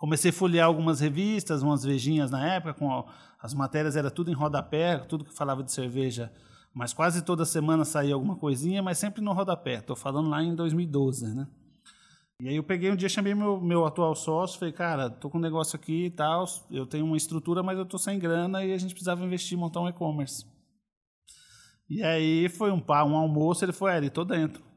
Comecei 0.00 0.30
a 0.30 0.32
folhear 0.32 0.66
algumas 0.66 0.98
revistas, 0.98 1.62
umas 1.62 1.84
vejinhas 1.84 2.30
na 2.30 2.54
época, 2.54 2.72
com 2.72 3.04
as 3.38 3.52
matérias 3.52 3.96
era 3.96 4.10
tudo 4.10 4.30
em 4.30 4.34
rodapé, 4.34 4.96
tudo 4.96 5.26
que 5.26 5.34
falava 5.34 5.62
de 5.62 5.70
cerveja. 5.70 6.32
Mas 6.72 6.94
quase 6.94 7.22
toda 7.22 7.44
semana 7.44 7.84
saía 7.84 8.14
alguma 8.14 8.34
coisinha, 8.34 8.82
mas 8.82 8.96
sempre 8.96 9.20
no 9.20 9.34
rodapé. 9.34 9.74
Estou 9.74 9.94
falando 9.94 10.30
lá 10.30 10.42
em 10.42 10.54
2012, 10.54 11.34
né? 11.34 11.46
E 12.40 12.48
aí 12.48 12.56
eu 12.56 12.62
peguei 12.62 12.90
um 12.90 12.96
dia, 12.96 13.10
chamei 13.10 13.34
meu, 13.34 13.60
meu 13.60 13.84
atual 13.84 14.14
sócio, 14.14 14.58
falei, 14.58 14.72
cara, 14.72 15.10
tô 15.10 15.28
com 15.28 15.36
um 15.36 15.42
negócio 15.42 15.76
aqui 15.76 16.06
e 16.06 16.10
tal, 16.10 16.46
eu 16.70 16.86
tenho 16.86 17.04
uma 17.04 17.18
estrutura, 17.18 17.62
mas 17.62 17.76
eu 17.76 17.84
tô 17.84 17.98
sem 17.98 18.18
grana 18.18 18.64
e 18.64 18.72
a 18.72 18.78
gente 18.78 18.94
precisava 18.94 19.22
investir, 19.22 19.58
montar 19.58 19.82
um 19.82 19.88
e-commerce. 19.88 20.46
E 21.90 22.02
aí 22.02 22.48
foi 22.48 22.72
um, 22.72 22.82
um 22.88 23.16
almoço, 23.16 23.66
ele 23.66 23.72
foi 23.72 23.92
ali, 23.92 24.08
tô 24.08 24.24
dentro. 24.24 24.69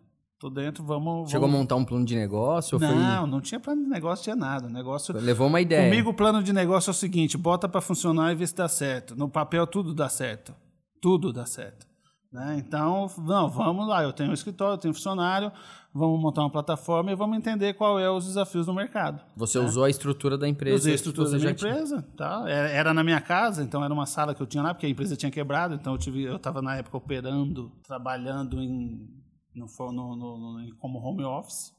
Tô 0.43 0.49
dentro, 0.49 0.83
vamos. 0.83 1.31
Chegou 1.31 1.47
vamos... 1.47 1.55
a 1.55 1.59
montar 1.61 1.75
um 1.77 1.85
plano 1.85 2.03
de 2.03 2.17
negócio? 2.17 2.77
não, 2.77 2.89
foi... 2.89 3.29
não 3.29 3.39
tinha 3.39 3.61
plano 3.61 3.81
de 3.81 3.89
negócio, 3.89 4.25
tinha 4.25 4.35
nada. 4.35 4.67
O 4.67 4.69
negócio. 4.69 5.15
Levou 5.17 5.47
uma 5.47 5.61
ideia. 5.61 5.89
Comigo, 5.89 6.09
o 6.09 6.13
plano 6.13 6.43
de 6.43 6.51
negócio 6.51 6.89
é 6.89 6.91
o 6.91 6.93
seguinte: 6.93 7.37
bota 7.37 7.69
para 7.69 7.79
funcionar 7.79 8.33
e 8.33 8.35
vê 8.35 8.45
se 8.45 8.53
dá 8.53 8.67
certo. 8.67 9.15
No 9.15 9.29
papel, 9.29 9.65
tudo 9.65 9.93
dá 9.93 10.09
certo. 10.09 10.53
Tudo 11.01 11.31
dá 11.31 11.45
certo. 11.45 11.87
Né? 12.29 12.57
Então, 12.57 13.09
não, 13.19 13.49
vamos 13.49 13.87
lá. 13.87 14.03
Eu 14.03 14.11
tenho 14.11 14.31
um 14.31 14.33
escritório, 14.33 14.73
eu 14.73 14.77
tenho 14.77 14.91
um 14.91 14.93
funcionário, 14.93 15.49
vamos 15.93 16.19
montar 16.19 16.41
uma 16.41 16.49
plataforma 16.49 17.09
e 17.09 17.15
vamos 17.15 17.37
entender 17.37 17.75
qual 17.75 17.97
é 17.97 18.11
os 18.11 18.25
desafios 18.25 18.65
do 18.65 18.73
mercado. 18.73 19.21
Você 19.37 19.57
né? 19.57 19.65
usou 19.65 19.85
a 19.85 19.89
estrutura 19.89 20.37
da 20.37 20.45
empresa? 20.45 20.75
Usei 20.75 20.91
a 20.91 20.95
estrutura 20.95 21.29
da 21.29 21.51
empresa. 21.51 22.01
Tá? 22.17 22.43
Era 22.49 22.93
na 22.93 23.01
minha 23.01 23.21
casa, 23.21 23.63
então 23.63 23.81
era 23.81 23.93
uma 23.93 24.05
sala 24.05 24.35
que 24.35 24.41
eu 24.41 24.47
tinha 24.47 24.61
lá, 24.61 24.73
porque 24.73 24.87
a 24.87 24.89
empresa 24.89 25.15
tinha 25.15 25.31
quebrado. 25.31 25.73
Então 25.73 25.97
eu 26.13 26.35
estava 26.35 26.61
na 26.61 26.75
época 26.75 26.97
operando, 26.97 27.71
trabalhando 27.87 28.61
em 28.61 29.22
no, 29.55 29.67
no, 29.91 30.15
no, 30.15 30.75
como 30.77 30.99
home 30.99 31.23
office. 31.23 31.73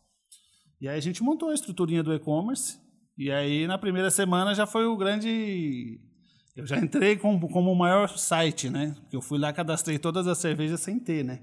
E 0.80 0.88
aí 0.88 0.96
a 0.96 1.00
gente 1.00 1.22
montou 1.22 1.50
a 1.50 1.54
estruturinha 1.54 2.02
do 2.02 2.14
e-commerce. 2.14 2.78
E 3.16 3.30
aí 3.30 3.66
na 3.66 3.78
primeira 3.78 4.10
semana 4.10 4.54
já 4.54 4.66
foi 4.66 4.86
o 4.86 4.96
grande. 4.96 6.00
Eu 6.56 6.66
já 6.66 6.78
entrei 6.78 7.16
como, 7.16 7.48
como 7.48 7.72
o 7.72 7.76
maior 7.76 8.08
site, 8.18 8.68
né? 8.68 8.94
Porque 9.00 9.16
eu 9.16 9.22
fui 9.22 9.38
lá, 9.38 9.52
cadastrei 9.52 9.98
todas 9.98 10.26
as 10.26 10.38
cervejas 10.38 10.80
sem 10.80 10.98
ter, 10.98 11.24
né? 11.24 11.42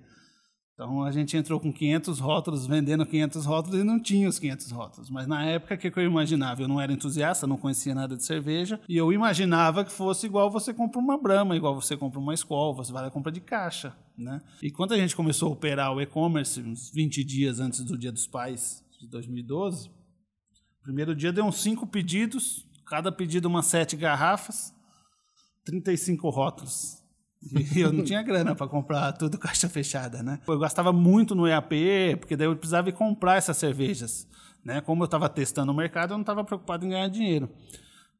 Então 0.81 1.03
a 1.03 1.11
gente 1.11 1.37
entrou 1.37 1.59
com 1.59 1.71
500 1.71 2.17
rótulos, 2.17 2.65
vendendo 2.65 3.05
500 3.05 3.45
rótulos 3.45 3.79
e 3.79 3.83
não 3.83 3.99
tinha 3.99 4.27
os 4.27 4.39
500 4.39 4.71
rótulos. 4.71 5.09
Mas 5.11 5.27
na 5.27 5.45
época, 5.45 5.75
o 5.75 5.77
que, 5.77 5.91
que 5.91 5.99
eu 5.99 6.03
imaginava? 6.03 6.63
Eu 6.63 6.67
não 6.67 6.81
era 6.81 6.91
entusiasta, 6.91 7.45
não 7.45 7.55
conhecia 7.55 7.93
nada 7.93 8.17
de 8.17 8.23
cerveja. 8.23 8.81
E 8.89 8.97
eu 8.97 9.13
imaginava 9.13 9.85
que 9.85 9.91
fosse 9.91 10.25
igual 10.25 10.49
você 10.49 10.73
compra 10.73 10.99
uma 10.99 11.19
Brahma, 11.19 11.55
igual 11.55 11.79
você 11.79 11.95
compra 11.95 12.19
uma 12.19 12.33
Skol, 12.33 12.73
você 12.73 12.91
vai 12.91 13.03
lá 13.03 13.09
e 13.09 13.11
compra 13.11 13.31
de 13.31 13.39
caixa. 13.39 13.95
Né? 14.17 14.41
E 14.59 14.71
quando 14.71 14.95
a 14.95 14.97
gente 14.97 15.15
começou 15.15 15.49
a 15.49 15.51
operar 15.51 15.93
o 15.93 16.01
e-commerce, 16.01 16.59
uns 16.59 16.89
20 16.89 17.23
dias 17.23 17.59
antes 17.59 17.83
do 17.83 17.95
Dia 17.95 18.11
dos 18.11 18.25
Pais 18.25 18.83
de 18.99 19.07
2012, 19.07 19.91
primeiro 20.81 21.15
dia 21.15 21.31
deu 21.31 21.45
uns 21.45 21.61
5 21.61 21.85
pedidos, 21.85 22.67
cada 22.87 23.11
pedido 23.11 23.47
umas 23.47 23.67
7 23.67 23.95
garrafas, 23.95 24.73
35 25.63 26.27
rótulos. 26.31 27.00
E 27.73 27.81
eu 27.81 27.91
não 27.91 28.03
tinha 28.03 28.21
grana 28.21 28.53
para 28.53 28.67
comprar 28.67 29.11
tudo 29.13 29.37
caixa 29.37 29.67
fechada, 29.67 30.21
né? 30.21 30.39
Eu 30.47 30.59
gastava 30.59 30.93
muito 30.93 31.33
no 31.33 31.47
EAP, 31.47 32.17
porque 32.19 32.37
daí 32.37 32.47
eu 32.47 32.55
precisava 32.55 32.89
ir 32.89 32.93
comprar 32.93 33.37
essas 33.37 33.57
cervejas. 33.57 34.27
Né? 34.63 34.79
Como 34.81 35.01
eu 35.01 35.05
estava 35.05 35.27
testando 35.27 35.71
o 35.71 35.75
mercado, 35.75 36.11
eu 36.11 36.17
não 36.17 36.21
estava 36.21 36.43
preocupado 36.43 36.85
em 36.85 36.89
ganhar 36.89 37.07
dinheiro. 37.07 37.49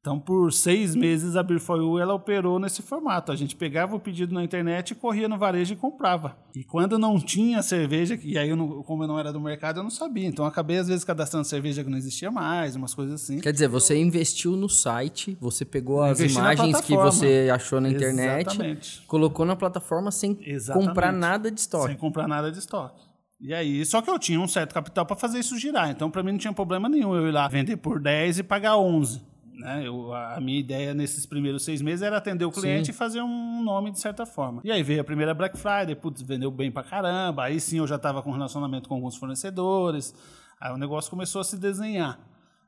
Então, 0.01 0.20
por 0.20 0.51
seis 0.51 0.96
meses, 0.96 1.36
a 1.36 1.46
You, 1.48 2.00
ela 2.00 2.15
operou 2.15 2.60
nesse 2.60 2.81
formato. 2.81 3.31
A 3.31 3.36
gente 3.36 3.55
pegava 3.55 3.96
o 3.96 4.00
pedido 4.00 4.34
na 4.34 4.43
internet, 4.43 4.96
corria 4.96 5.29
no 5.29 5.38
varejo 5.38 5.74
e 5.74 5.75
comprava. 5.75 6.36
E 6.55 6.63
quando 6.63 6.98
não 6.98 7.20
tinha 7.20 7.62
cerveja, 7.62 8.20
e 8.24 8.36
aí, 8.36 8.50
eu 8.50 8.55
não, 8.55 8.81
como 8.81 9.03
eu 9.03 9.08
não 9.08 9.20
era 9.20 9.31
do 9.31 9.39
mercado, 9.39 9.79
eu 9.79 9.84
não 9.84 9.91
sabia. 9.91 10.27
Então, 10.27 10.43
acabei, 10.43 10.77
às 10.77 10.88
vezes, 10.88 11.03
cadastrando 11.03 11.46
cerveja 11.46 11.84
que 11.84 11.89
não 11.89 12.00
existia 12.00 12.31
mais, 12.31 12.75
umas 12.75 12.96
coisas 12.96 13.22
assim. 13.22 13.39
Quer 13.39 13.53
dizer, 13.53 13.67
você 13.67 13.96
investiu 13.96 14.53
no 14.58 14.67
site, 14.67 15.38
você 15.39 15.63
pegou 15.63 16.01
as 16.01 16.20
imagens 16.20 16.81
que 16.81 16.96
você 16.96 17.51
achou 17.53 17.79
na 17.79 17.89
internet, 17.89 18.48
Exatamente. 18.48 19.03
colocou 19.05 19.46
na 19.46 19.55
plataforma 19.55 20.10
sem 20.10 20.36
Exatamente. 20.43 20.88
comprar 20.88 21.13
nada 21.13 21.51
de 21.51 21.60
estoque. 21.60 21.89
Sem 21.89 21.98
comprar 21.98 22.27
nada 22.27 22.51
de 22.51 22.58
estoque. 22.58 23.00
E 23.39 23.53
aí, 23.53 23.86
só 23.86 24.01
que 24.01 24.10
eu 24.10 24.17
tinha 24.17 24.39
um 24.39 24.48
certo 24.48 24.74
capital 24.74 25.05
para 25.05 25.15
fazer 25.15 25.38
isso 25.38 25.60
girar. 25.60 25.91
Então, 25.91 26.10
para 26.10 26.24
mim, 26.24 26.31
não 26.31 26.39
tinha 26.39 26.53
problema 26.53 26.89
nenhum 26.89 27.15
eu 27.15 27.27
ir 27.27 27.31
lá 27.31 27.48
vender 27.48 27.77
por 27.77 28.00
10 28.00 28.39
e 28.39 28.43
pagar 28.43 28.77
11. 28.77 29.29
Né? 29.53 29.88
Eu, 29.88 30.13
a 30.13 30.39
minha 30.39 30.60
ideia 30.60 30.93
nesses 30.93 31.25
primeiros 31.25 31.63
seis 31.63 31.81
meses 31.81 32.01
era 32.01 32.17
atender 32.17 32.46
o 32.46 32.51
cliente 32.51 32.88
sim. 32.88 32.91
e 32.91 32.96
fazer 32.96 33.22
um 33.22 33.63
nome 33.63 33.91
de 33.91 34.00
certa 34.00 34.25
forma. 34.25 34.62
E 34.63 34.72
aí 34.72 34.81
veio 34.81 35.01
a 35.01 35.03
primeira 35.03 35.34
Black 35.34 35.58
Friday, 35.58 35.96
putz, 35.96 36.22
vendeu 36.22 36.50
bem 36.50 36.72
pra 36.72 36.84
caramba. 36.84 37.43
Aí 37.43 37.60
sim 37.60 37.77
eu 37.77 37.88
já 37.88 37.96
estava 37.96 38.22
com 38.22 38.31
relacionamento 38.31 38.88
com 38.88 38.96
alguns 38.96 39.15
fornecedores. 39.15 40.15
Aí 40.60 40.72
o 40.72 40.77
negócio 40.77 41.10
começou 41.10 41.41
a 41.41 41.43
se 41.43 41.58
desenhar. 41.58 42.20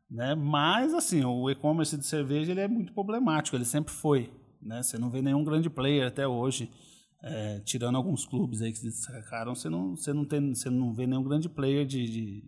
Né? 0.10 0.36
Mas, 0.36 0.94
assim, 0.94 1.24
o 1.24 1.50
e-commerce 1.50 1.98
de 1.98 2.06
cerveja 2.06 2.52
ele 2.52 2.62
é 2.62 2.68
muito 2.68 2.94
problemático, 2.94 3.58
ele 3.58 3.66
sempre 3.66 3.92
foi. 3.92 4.32
Né? 4.62 4.84
Você 4.84 4.98
não 4.98 5.10
vê 5.10 5.22
nenhum 5.22 5.44
grande 5.44 5.70
player 5.70 6.08
até 6.08 6.28
hoje. 6.28 6.70
É, 7.26 7.62
tirando 7.62 7.96
alguns 7.96 8.26
clubes 8.26 8.62
aí 8.62 8.72
que 8.72 8.80
se 8.80 8.86
destacaram, 8.86 9.56
você 9.56 9.70
não, 9.70 9.96
você 9.96 10.12
não, 10.12 10.26
tem, 10.26 10.54
você 10.54 10.70
não 10.70 10.94
vê 10.94 11.08
nenhum 11.08 11.24
grande 11.24 11.48
player 11.48 11.86
de, 11.86 12.06
de, 12.06 12.44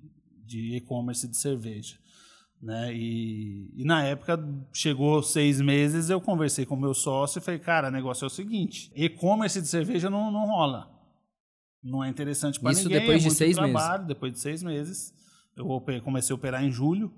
de 0.45 0.75
e-commerce 0.75 1.25
de 1.27 1.37
cerveja. 1.37 1.97
Né? 2.61 2.93
E, 2.93 3.71
e, 3.75 3.83
na 3.83 4.03
época, 4.03 4.39
chegou 4.73 5.21
seis 5.21 5.61
meses, 5.61 6.09
eu 6.09 6.19
conversei 6.19 6.65
com 6.65 6.75
o 6.75 6.79
meu 6.79 6.93
sócio 6.93 7.39
e 7.39 7.41
falei, 7.41 7.59
cara, 7.59 7.89
o 7.89 7.91
negócio 7.91 8.25
é 8.25 8.27
o 8.27 8.29
seguinte, 8.29 8.91
e-commerce 8.95 9.61
de 9.61 9.67
cerveja 9.67 10.09
não, 10.09 10.31
não 10.31 10.47
rola. 10.47 10.89
Não 11.83 12.03
é 12.03 12.09
interessante 12.09 12.59
para 12.59 12.71
ninguém. 12.71 12.81
Isso 12.81 12.89
depois 12.89 13.25
é 13.25 13.29
de 13.29 13.35
seis 13.35 13.55
trabalho, 13.55 13.91
meses? 13.91 14.07
Depois 14.07 14.33
de 14.33 14.39
seis 14.39 14.63
meses. 14.63 15.13
Eu 15.55 16.01
comecei 16.03 16.33
a 16.33 16.35
operar 16.35 16.63
em 16.63 16.71
julho. 16.71 17.13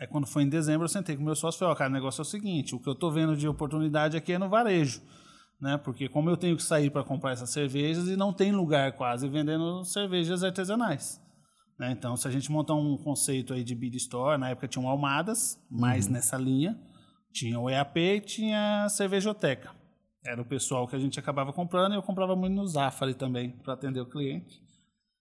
Aí 0.00 0.06
quando 0.06 0.26
foi 0.26 0.42
em 0.42 0.48
dezembro, 0.48 0.84
eu 0.84 0.88
sentei 0.88 1.14
com 1.14 1.22
o 1.22 1.24
meu 1.24 1.36
sócio 1.36 1.58
e 1.58 1.60
falei, 1.60 1.72
ó, 1.72 1.74
oh, 1.74 1.76
cara, 1.76 1.90
o 1.90 1.92
negócio 1.92 2.20
é 2.20 2.22
o 2.22 2.24
seguinte, 2.24 2.74
o 2.74 2.80
que 2.80 2.88
eu 2.88 2.94
estou 2.94 3.10
vendo 3.12 3.36
de 3.36 3.46
oportunidade 3.46 4.16
aqui 4.16 4.32
é 4.32 4.38
no 4.38 4.48
varejo. 4.48 5.02
Né? 5.60 5.76
Porque 5.78 6.08
como 6.08 6.30
eu 6.30 6.36
tenho 6.36 6.56
que 6.56 6.62
sair 6.62 6.90
para 6.90 7.04
comprar 7.04 7.32
essas 7.32 7.50
cervejas 7.50 8.08
e 8.08 8.16
não 8.16 8.32
tem 8.32 8.52
lugar 8.52 8.92
quase 8.92 9.28
vendendo 9.28 9.84
cervejas 9.84 10.42
artesanais. 10.42 11.20
Né? 11.78 11.92
Então, 11.92 12.16
se 12.16 12.26
a 12.26 12.30
gente 12.30 12.50
montar 12.50 12.74
um 12.74 12.96
conceito 12.96 13.52
aí 13.52 13.62
de 13.62 13.74
beer 13.74 13.94
store, 13.96 14.38
na 14.38 14.50
época 14.50 14.68
tinham 14.68 14.88
Almadas, 14.88 15.62
mais 15.70 16.06
uhum. 16.06 16.12
nessa 16.12 16.36
linha, 16.36 16.78
tinha 17.32 17.58
o 17.60 17.68
EAP 17.68 17.96
e 17.98 18.20
tinha 18.20 18.84
a 18.84 18.88
cervejoteca. 18.88 19.70
Era 20.24 20.40
o 20.40 20.44
pessoal 20.44 20.88
que 20.88 20.96
a 20.96 20.98
gente 20.98 21.20
acabava 21.20 21.52
comprando 21.52 21.92
e 21.92 21.96
eu 21.96 22.02
comprava 22.02 22.34
muito 22.34 22.54
no 22.54 22.66
Zafari 22.66 23.14
também, 23.14 23.50
para 23.50 23.74
atender 23.74 24.00
o 24.00 24.06
cliente. 24.06 24.60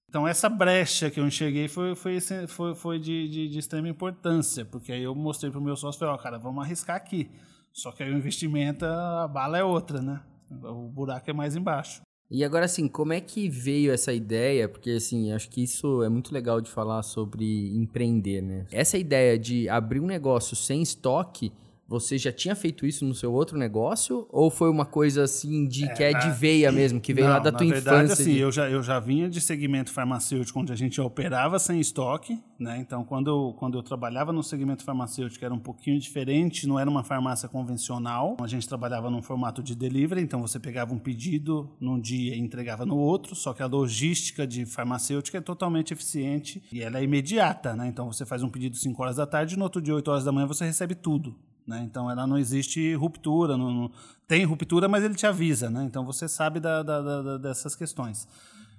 Então, 0.09 0.27
essa 0.27 0.47
brecha 0.47 1.11
que 1.11 1.19
eu 1.19 1.27
enxerguei 1.27 1.67
foi, 1.67 1.93
foi, 1.93 2.19
foi, 2.47 2.73
foi 2.73 2.99
de, 2.99 3.27
de, 3.27 3.49
de 3.49 3.59
extrema 3.59 3.89
importância, 3.89 4.63
porque 4.63 4.93
aí 4.93 5.03
eu 5.03 5.13
mostrei 5.13 5.51
para 5.51 5.59
o 5.59 5.63
meu 5.63 5.75
sócio, 5.75 5.99
falei, 5.99 6.13
ó, 6.13 6.17
oh, 6.17 6.21
cara, 6.21 6.37
vamos 6.37 6.63
arriscar 6.63 6.95
aqui. 6.95 7.29
Só 7.73 7.91
que 7.91 8.01
aí 8.01 8.11
o 8.11 8.17
investimento, 8.17 8.85
a 8.85 9.27
bala 9.27 9.57
é 9.57 9.63
outra, 9.63 10.01
né? 10.01 10.21
O 10.49 10.87
buraco 10.87 11.29
é 11.29 11.33
mais 11.33 11.57
embaixo. 11.57 12.01
E 12.29 12.43
agora, 12.43 12.65
assim, 12.65 12.87
como 12.87 13.13
é 13.13 13.21
que 13.21 13.47
veio 13.47 13.91
essa 13.91 14.11
ideia? 14.11 14.67
Porque, 14.67 14.91
assim, 14.91 15.31
acho 15.31 15.49
que 15.49 15.61
isso 15.61 16.01
é 16.01 16.09
muito 16.09 16.33
legal 16.33 16.59
de 16.59 16.69
falar 16.69 17.03
sobre 17.03 17.75
empreender, 17.75 18.41
né? 18.41 18.65
Essa 18.71 18.97
ideia 18.97 19.37
de 19.37 19.69
abrir 19.69 19.99
um 19.99 20.07
negócio 20.07 20.55
sem 20.55 20.81
estoque 20.81 21.51
você 21.87 22.17
já 22.17 22.31
tinha 22.31 22.55
feito 22.55 22.85
isso 22.85 23.05
no 23.05 23.13
seu 23.13 23.31
outro 23.31 23.57
negócio? 23.57 24.27
Ou 24.31 24.49
foi 24.49 24.69
uma 24.69 24.85
coisa 24.85 25.23
assim 25.23 25.67
de 25.67 25.85
é, 25.85 25.93
que 25.93 26.03
é 26.03 26.13
de 26.13 26.31
veia 26.31 26.71
mesmo, 26.71 26.99
que 26.99 27.13
veio 27.13 27.27
não, 27.27 27.33
lá 27.33 27.39
da 27.39 27.51
tua 27.51 27.65
na 27.65 27.73
verdade, 27.73 28.05
infância? 28.05 28.23
Assim, 28.23 28.33
de... 28.33 28.39
eu, 28.39 28.51
já, 28.51 28.69
eu 28.69 28.81
já 28.81 28.99
vinha 28.99 29.29
de 29.29 29.39
segmento 29.39 29.91
farmacêutico, 29.91 30.59
onde 30.59 30.73
a 30.73 30.75
gente 30.75 30.99
operava 30.99 31.59
sem 31.59 31.79
estoque. 31.79 32.41
Né? 32.59 32.77
Então, 32.79 33.03
quando 33.03 33.27
eu, 33.29 33.55
quando 33.57 33.77
eu 33.77 33.83
trabalhava 33.83 34.33
no 34.33 34.41
segmento 34.41 34.83
farmacêutico, 34.83 35.45
era 35.45 35.53
um 35.53 35.59
pouquinho 35.59 35.99
diferente, 35.99 36.67
não 36.67 36.79
era 36.79 36.89
uma 36.89 37.03
farmácia 37.03 37.47
convencional. 37.47 38.35
A 38.41 38.47
gente 38.47 38.67
trabalhava 38.67 39.09
num 39.09 39.21
formato 39.21 39.61
de 39.61 39.75
delivery, 39.75 40.21
então 40.21 40.41
você 40.41 40.59
pegava 40.59 40.93
um 40.93 40.99
pedido 40.99 41.69
num 41.79 41.99
dia 41.99 42.35
e 42.35 42.39
entregava 42.39 42.85
no 42.85 42.97
outro, 42.97 43.35
só 43.35 43.53
que 43.53 43.61
a 43.61 43.67
logística 43.67 44.47
de 44.47 44.65
farmacêutica 44.65 45.37
é 45.37 45.41
totalmente 45.41 45.93
eficiente 45.93 46.63
e 46.71 46.81
ela 46.81 46.99
é 46.99 47.03
imediata. 47.03 47.75
Né? 47.75 47.87
Então, 47.87 48.11
você 48.11 48.25
faz 48.25 48.41
um 48.41 48.49
pedido 48.49 48.75
5 48.75 49.01
horas 49.03 49.17
da 49.17 49.27
tarde 49.27 49.53
e 49.53 49.57
no 49.57 49.63
outro 49.63 49.81
dia, 49.81 49.93
8 49.93 50.09
horas 50.09 50.23
da 50.23 50.31
manhã, 50.31 50.47
você 50.47 50.65
recebe 50.65 50.95
tudo. 50.95 51.35
Né? 51.67 51.83
Então 51.83 52.09
ela 52.09 52.27
não 52.27 52.37
existe 52.37 52.93
ruptura, 52.93 53.57
não, 53.57 53.73
não, 53.73 53.91
tem 54.27 54.45
ruptura, 54.45 54.87
mas 54.87 55.03
ele 55.03 55.15
te 55.15 55.25
avisa, 55.25 55.69
né? 55.69 55.83
então 55.83 56.05
você 56.05 56.27
sabe 56.27 56.59
da, 56.59 56.83
da, 56.83 57.01
da, 57.01 57.37
dessas 57.37 57.75
questões. 57.75 58.27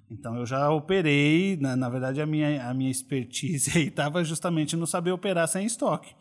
Então 0.08 0.36
eu 0.36 0.46
já 0.46 0.70
operei, 0.70 1.56
na, 1.56 1.74
na 1.74 1.88
verdade 1.88 2.20
a 2.20 2.26
minha, 2.26 2.68
a 2.68 2.72
minha 2.72 2.90
expertise 2.90 3.70
estava 3.88 4.22
justamente 4.22 4.76
no 4.76 4.86
saber 4.86 5.10
operar 5.10 5.48
sem 5.48 5.66
estoque. 5.66 6.14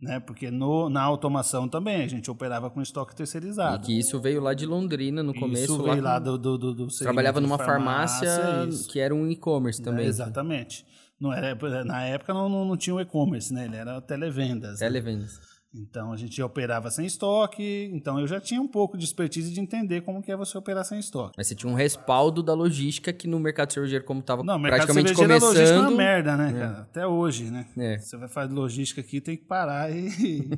Né? 0.00 0.20
Porque 0.20 0.48
no, 0.50 0.88
na 0.88 1.02
automação 1.02 1.68
também 1.68 2.02
a 2.02 2.06
gente 2.06 2.30
operava 2.30 2.70
com 2.70 2.80
estoque 2.80 3.14
terceirizado. 3.16 3.82
E 3.82 3.86
que 3.86 3.98
isso 3.98 4.18
veio 4.20 4.40
lá 4.40 4.54
de 4.54 4.64
Londrina 4.64 5.24
no 5.24 5.34
começo. 5.34 5.64
Isso 5.64 5.82
veio 5.82 6.00
lá, 6.00 6.12
lá 6.12 6.18
do, 6.20 6.38
do, 6.38 6.56
do, 6.56 6.74
do 6.74 6.86
Trabalhava 6.86 7.40
numa 7.40 7.58
farmácia, 7.58 8.30
farmácia 8.30 8.88
que 8.88 9.00
era 9.00 9.12
um 9.12 9.28
e-commerce 9.28 9.82
também. 9.82 10.06
É, 10.06 10.08
exatamente. 10.08 10.86
Não 11.20 11.32
era, 11.32 11.84
na 11.84 12.04
época 12.04 12.32
não, 12.32 12.48
não, 12.48 12.64
não 12.64 12.76
tinha 12.76 12.94
o 12.94 13.00
e-commerce, 13.00 13.52
né? 13.52 13.64
Ele 13.64 13.74
era 13.74 14.00
televendas. 14.00 14.74
Né? 14.74 14.86
Televendas. 14.86 15.36
Né? 15.36 15.47
Então 15.74 16.12
a 16.12 16.16
gente 16.16 16.40
operava 16.42 16.90
sem 16.90 17.04
estoque, 17.04 17.90
então 17.92 18.18
eu 18.18 18.26
já 18.26 18.40
tinha 18.40 18.60
um 18.60 18.66
pouco 18.66 18.96
de 18.96 19.04
expertise 19.04 19.52
de 19.52 19.60
entender 19.60 20.00
como 20.00 20.22
que 20.22 20.32
é 20.32 20.36
você 20.36 20.56
operar 20.56 20.82
sem 20.84 20.98
estoque. 20.98 21.34
Mas 21.36 21.46
você 21.46 21.54
tinha 21.54 21.70
um 21.70 21.74
respaldo 21.74 22.42
da 22.42 22.54
logística 22.54 23.12
que 23.12 23.28
no 23.28 23.38
mercado 23.38 23.72
cervejeiro 23.72 24.04
como 24.04 24.20
estava 24.20 24.42
praticamente 24.42 25.14
começando... 25.14 25.28
Não, 25.28 25.28
mercado 25.28 25.28
cervejeiro 25.28 25.32
é 25.32 25.38
logística 25.38 25.80
uma 25.80 25.90
merda, 25.90 26.36
né, 26.36 26.48
é. 26.48 26.58
cara? 26.58 26.80
Até 26.80 27.06
hoje, 27.06 27.50
né? 27.50 27.66
É. 27.76 27.98
Você 27.98 28.16
vai 28.16 28.28
fazer 28.28 28.54
logística 28.54 29.02
aqui, 29.02 29.20
tem 29.20 29.36
que 29.36 29.44
parar 29.44 29.90
e, 29.90 30.08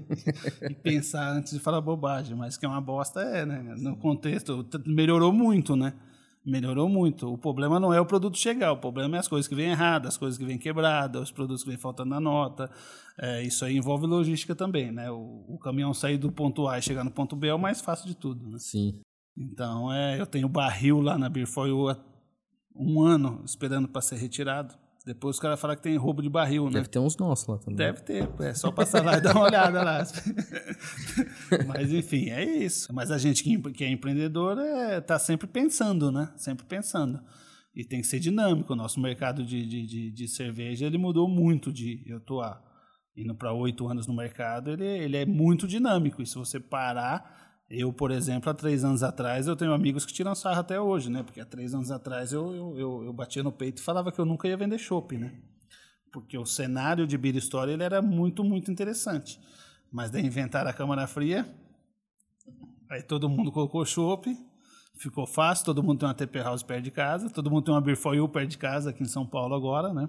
e 0.71 0.75
pensar 0.75 1.29
antes 1.33 1.53
de 1.53 1.59
falar 1.59 1.81
bobagem, 1.81 2.37
mas 2.37 2.57
que 2.57 2.65
é 2.65 2.69
uma 2.69 2.81
bosta 2.81 3.21
é, 3.21 3.45
né? 3.45 3.75
No 3.79 3.97
contexto, 3.97 4.65
melhorou 4.87 5.33
muito, 5.33 5.75
né? 5.75 5.93
Melhorou 6.51 6.89
muito. 6.89 7.33
O 7.33 7.39
problema 7.39 7.79
não 7.79 7.95
é 7.95 8.01
o 8.01 8.05
produto 8.05 8.37
chegar, 8.37 8.73
o 8.73 8.77
problema 8.77 9.17
é 9.17 9.21
as 9.21 9.29
coisas 9.29 9.47
que 9.47 9.55
vêm 9.55 9.71
erradas, 9.71 10.15
as 10.15 10.17
coisas 10.17 10.37
que 10.39 10.45
vêm 10.45 10.59
quebradas, 10.59 11.23
os 11.23 11.31
produtos 11.31 11.63
que 11.63 11.69
vêm 11.71 11.79
faltando 11.79 12.11
na 12.11 12.21
nota. 12.21 12.71
É, 13.19 13.43
isso 13.43 13.65
aí 13.65 13.77
envolve 13.77 14.07
logística 14.07 14.55
também, 14.55 14.91
né? 14.91 15.11
O, 15.11 15.45
o, 15.49 15.59
caminhão 15.59 15.95
sair 15.95 16.19
do 16.19 16.33
ponto 16.33 16.67
A 16.67 16.79
e 16.79 16.83
chegar 16.83 17.05
no 17.05 17.11
ponto 17.11 17.37
B 17.37 17.49
é 17.49 17.55
o 17.55 17.59
mais 17.59 17.81
fácil 17.81 18.07
de 18.07 18.15
tudo. 18.15 18.49
Né? 18.49 18.59
Sim. 18.59 19.01
Então, 19.37 19.93
é, 19.93 20.21
eu 20.21 20.27
tenho 20.27 20.49
barril 20.49 21.01
lá 21.01 21.17
na 21.17 21.29
Birfoil 21.29 21.89
há 21.89 21.97
um 22.75 23.01
ano 23.01 23.43
esperando 23.45 23.89
para 23.89 24.01
ser 24.01 24.17
retirado. 24.17 24.75
Depois 25.07 25.37
os 25.37 25.41
caras 25.41 25.59
falam 25.59 25.75
que 25.77 25.83
tem 25.83 25.97
roubo 25.97 26.21
de 26.21 26.29
barril, 26.29 26.67
né? 26.67 26.73
Deve 26.73 26.89
ter 26.89 26.99
uns 26.99 27.17
nossos 27.17 27.47
lá 27.47 27.57
também. 27.57 27.77
Deve 27.77 28.03
ter, 28.03 28.29
é 28.41 28.53
só 28.53 28.71
passar 28.71 29.03
lá 29.03 29.17
e 29.17 29.21
dar 29.21 29.35
uma 29.35 29.47
olhada 29.47 29.83
lá. 29.83 30.05
Mas 31.67 31.91
enfim, 31.91 32.29
é 32.29 32.45
isso. 32.45 32.93
Mas 32.93 33.11
a 33.11 33.17
gente 33.17 33.43
que 33.43 33.85
é 33.85 33.89
empreendedor 33.89 34.59
é, 34.59 35.01
tá 35.01 35.19
sempre 35.19 35.47
pensando, 35.47 36.13
né? 36.13 36.31
Sempre 36.37 36.67
pensando. 36.67 37.19
E 37.75 37.83
tem 37.83 38.03
que 38.03 38.07
ser 38.07 38.21
dinâmico. 38.21 38.75
O 38.75 38.77
nosso 38.77 39.01
mercado 39.01 39.43
de, 39.43 39.65
de, 39.65 39.87
de, 39.87 40.11
de 40.11 40.29
cerveja 40.29 40.87
ele 40.87 40.99
mudou 40.99 41.27
muito 41.27 41.73
de 41.73 42.03
eu 42.07 42.21
tô 42.21 42.43
há, 42.43 42.63
indo 43.17 43.35
para 43.35 43.55
oito 43.55 43.89
anos 43.89 44.07
no 44.07 44.15
mercado, 44.15 44.71
ele, 44.71 44.85
ele 44.85 45.17
é 45.17 45.25
muito 45.25 45.67
dinâmico. 45.67 46.21
E 46.21 46.27
se 46.27 46.35
você 46.35 46.61
parar, 46.61 47.40
eu, 47.71 47.93
por 47.93 48.11
exemplo, 48.11 48.51
há 48.51 48.55
três 48.55 48.83
anos 48.83 49.05
atrás, 49.05 49.47
eu 49.47 49.55
tenho 49.55 49.73
amigos 49.73 50.05
que 50.05 50.13
tiram 50.13 50.35
sarro 50.35 50.59
até 50.59 50.81
hoje, 50.81 51.09
né? 51.09 51.23
Porque 51.23 51.41
há 51.41 51.47
três 51.47 51.73
anos 51.73 51.93
atrás 51.93 52.33
eu, 52.33 52.53
eu, 52.53 52.77
eu, 52.77 53.05
eu 53.05 53.13
batia 53.13 53.45
no 53.45 53.53
peito 53.53 53.81
e 53.81 53.85
falava 53.85 54.11
que 54.11 54.19
eu 54.19 54.25
nunca 54.25 54.49
ia 54.49 54.57
vender 54.57 54.77
chopp, 54.77 55.17
né? 55.17 55.41
Porque 56.13 56.37
o 56.37 56.45
cenário 56.45 57.07
de 57.07 57.17
Beer 57.17 57.37
Story 57.37 57.71
ele 57.71 57.85
era 57.85 58.03
muito, 58.03 58.43
muito 58.43 58.73
interessante. 58.73 59.41
Mas 59.93 60.11
daí 60.11 60.27
inventaram 60.27 60.69
a 60.69 60.73
câmara 60.73 61.07
fria, 61.07 61.49
aí 62.91 63.05
todo 63.05 63.29
mundo 63.29 63.53
colocou 63.53 63.85
chopp, 63.85 64.37
ficou 64.99 65.25
fácil, 65.25 65.65
todo 65.65 65.81
mundo 65.81 66.01
tem 66.01 66.09
uma 66.09 66.15
TP 66.15 66.41
House 66.41 66.65
perto 66.65 66.83
de 66.83 66.91
casa, 66.91 67.31
todo 67.31 67.49
mundo 67.49 67.67
tem 67.67 67.75
uma 67.75 67.81
Beer 67.81 67.97
For 67.97 68.17
You 68.17 68.29
perto 68.29 68.51
de 68.51 68.59
casa, 68.59 68.91
aqui 68.91 69.05
em 69.05 69.07
São 69.07 69.25
Paulo 69.25 69.55
agora, 69.55 69.95
né? 69.95 70.09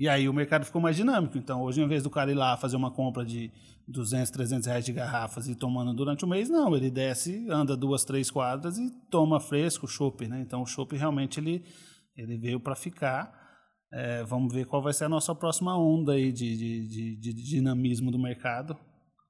E 0.00 0.08
aí 0.08 0.30
o 0.30 0.32
mercado 0.32 0.64
ficou 0.64 0.80
mais 0.80 0.96
dinâmico. 0.96 1.36
Então, 1.36 1.60
hoje, 1.60 1.82
em 1.82 1.86
vez 1.86 2.02
do 2.02 2.08
cara 2.08 2.30
ir 2.30 2.34
lá 2.34 2.56
fazer 2.56 2.74
uma 2.74 2.90
compra 2.90 3.22
de 3.22 3.52
200, 3.86 4.30
300 4.30 4.66
reais 4.66 4.82
de 4.82 4.94
garrafas 4.94 5.46
e 5.46 5.54
tomando 5.54 5.92
durante 5.92 6.24
o 6.24 6.28
mês, 6.28 6.48
não. 6.48 6.74
Ele 6.74 6.90
desce, 6.90 7.46
anda 7.50 7.76
duas, 7.76 8.02
três 8.02 8.30
quadras 8.30 8.78
e 8.78 8.90
toma 9.10 9.38
fresco, 9.38 9.86
chopp, 9.86 10.26
né? 10.26 10.40
Então, 10.40 10.62
o 10.62 10.66
chopp 10.66 10.96
realmente 10.96 11.38
ele, 11.38 11.62
ele 12.16 12.38
veio 12.38 12.58
para 12.58 12.74
ficar. 12.74 13.30
É, 13.92 14.24
vamos 14.24 14.54
ver 14.54 14.64
qual 14.64 14.80
vai 14.80 14.94
ser 14.94 15.04
a 15.04 15.08
nossa 15.08 15.34
próxima 15.34 15.76
onda 15.76 16.12
aí 16.12 16.32
de, 16.32 16.56
de, 16.56 16.88
de, 16.88 17.16
de 17.16 17.32
dinamismo 17.34 18.10
do 18.10 18.18
mercado. 18.18 18.74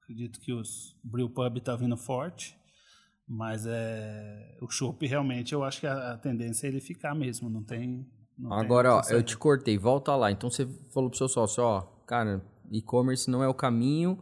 Acredito 0.03 0.39
que 0.39 0.53
os 0.53 0.95
Brew 1.03 1.29
Pub 1.29 1.57
está 1.57 1.75
vindo 1.75 1.97
forte. 1.97 2.55
Mas 3.27 3.65
é, 3.65 4.57
o 4.61 4.69
chopp 4.69 5.05
realmente 5.05 5.51
eu 5.51 5.65
acho 5.65 5.81
que 5.81 5.87
a, 5.87 6.13
a 6.13 6.17
tendência 6.17 6.65
é 6.65 6.69
ele 6.69 6.79
ficar 6.79 7.13
mesmo, 7.13 7.49
não 7.49 7.61
tem, 7.61 8.05
não 8.41 8.53
Agora, 8.53 8.95
ó, 8.95 9.01
eu 9.09 9.21
te 9.23 9.37
cortei, 9.37 9.77
volta 9.77 10.15
lá. 10.15 10.31
Então 10.31 10.49
você 10.49 10.67
falou 10.93 11.09
pro 11.09 11.17
seu 11.17 11.27
sócio, 11.29 11.63
ó, 11.63 11.81
cara, 12.05 12.41
e-commerce 12.71 13.29
não 13.29 13.43
é 13.43 13.47
o 13.47 13.53
caminho, 13.53 14.17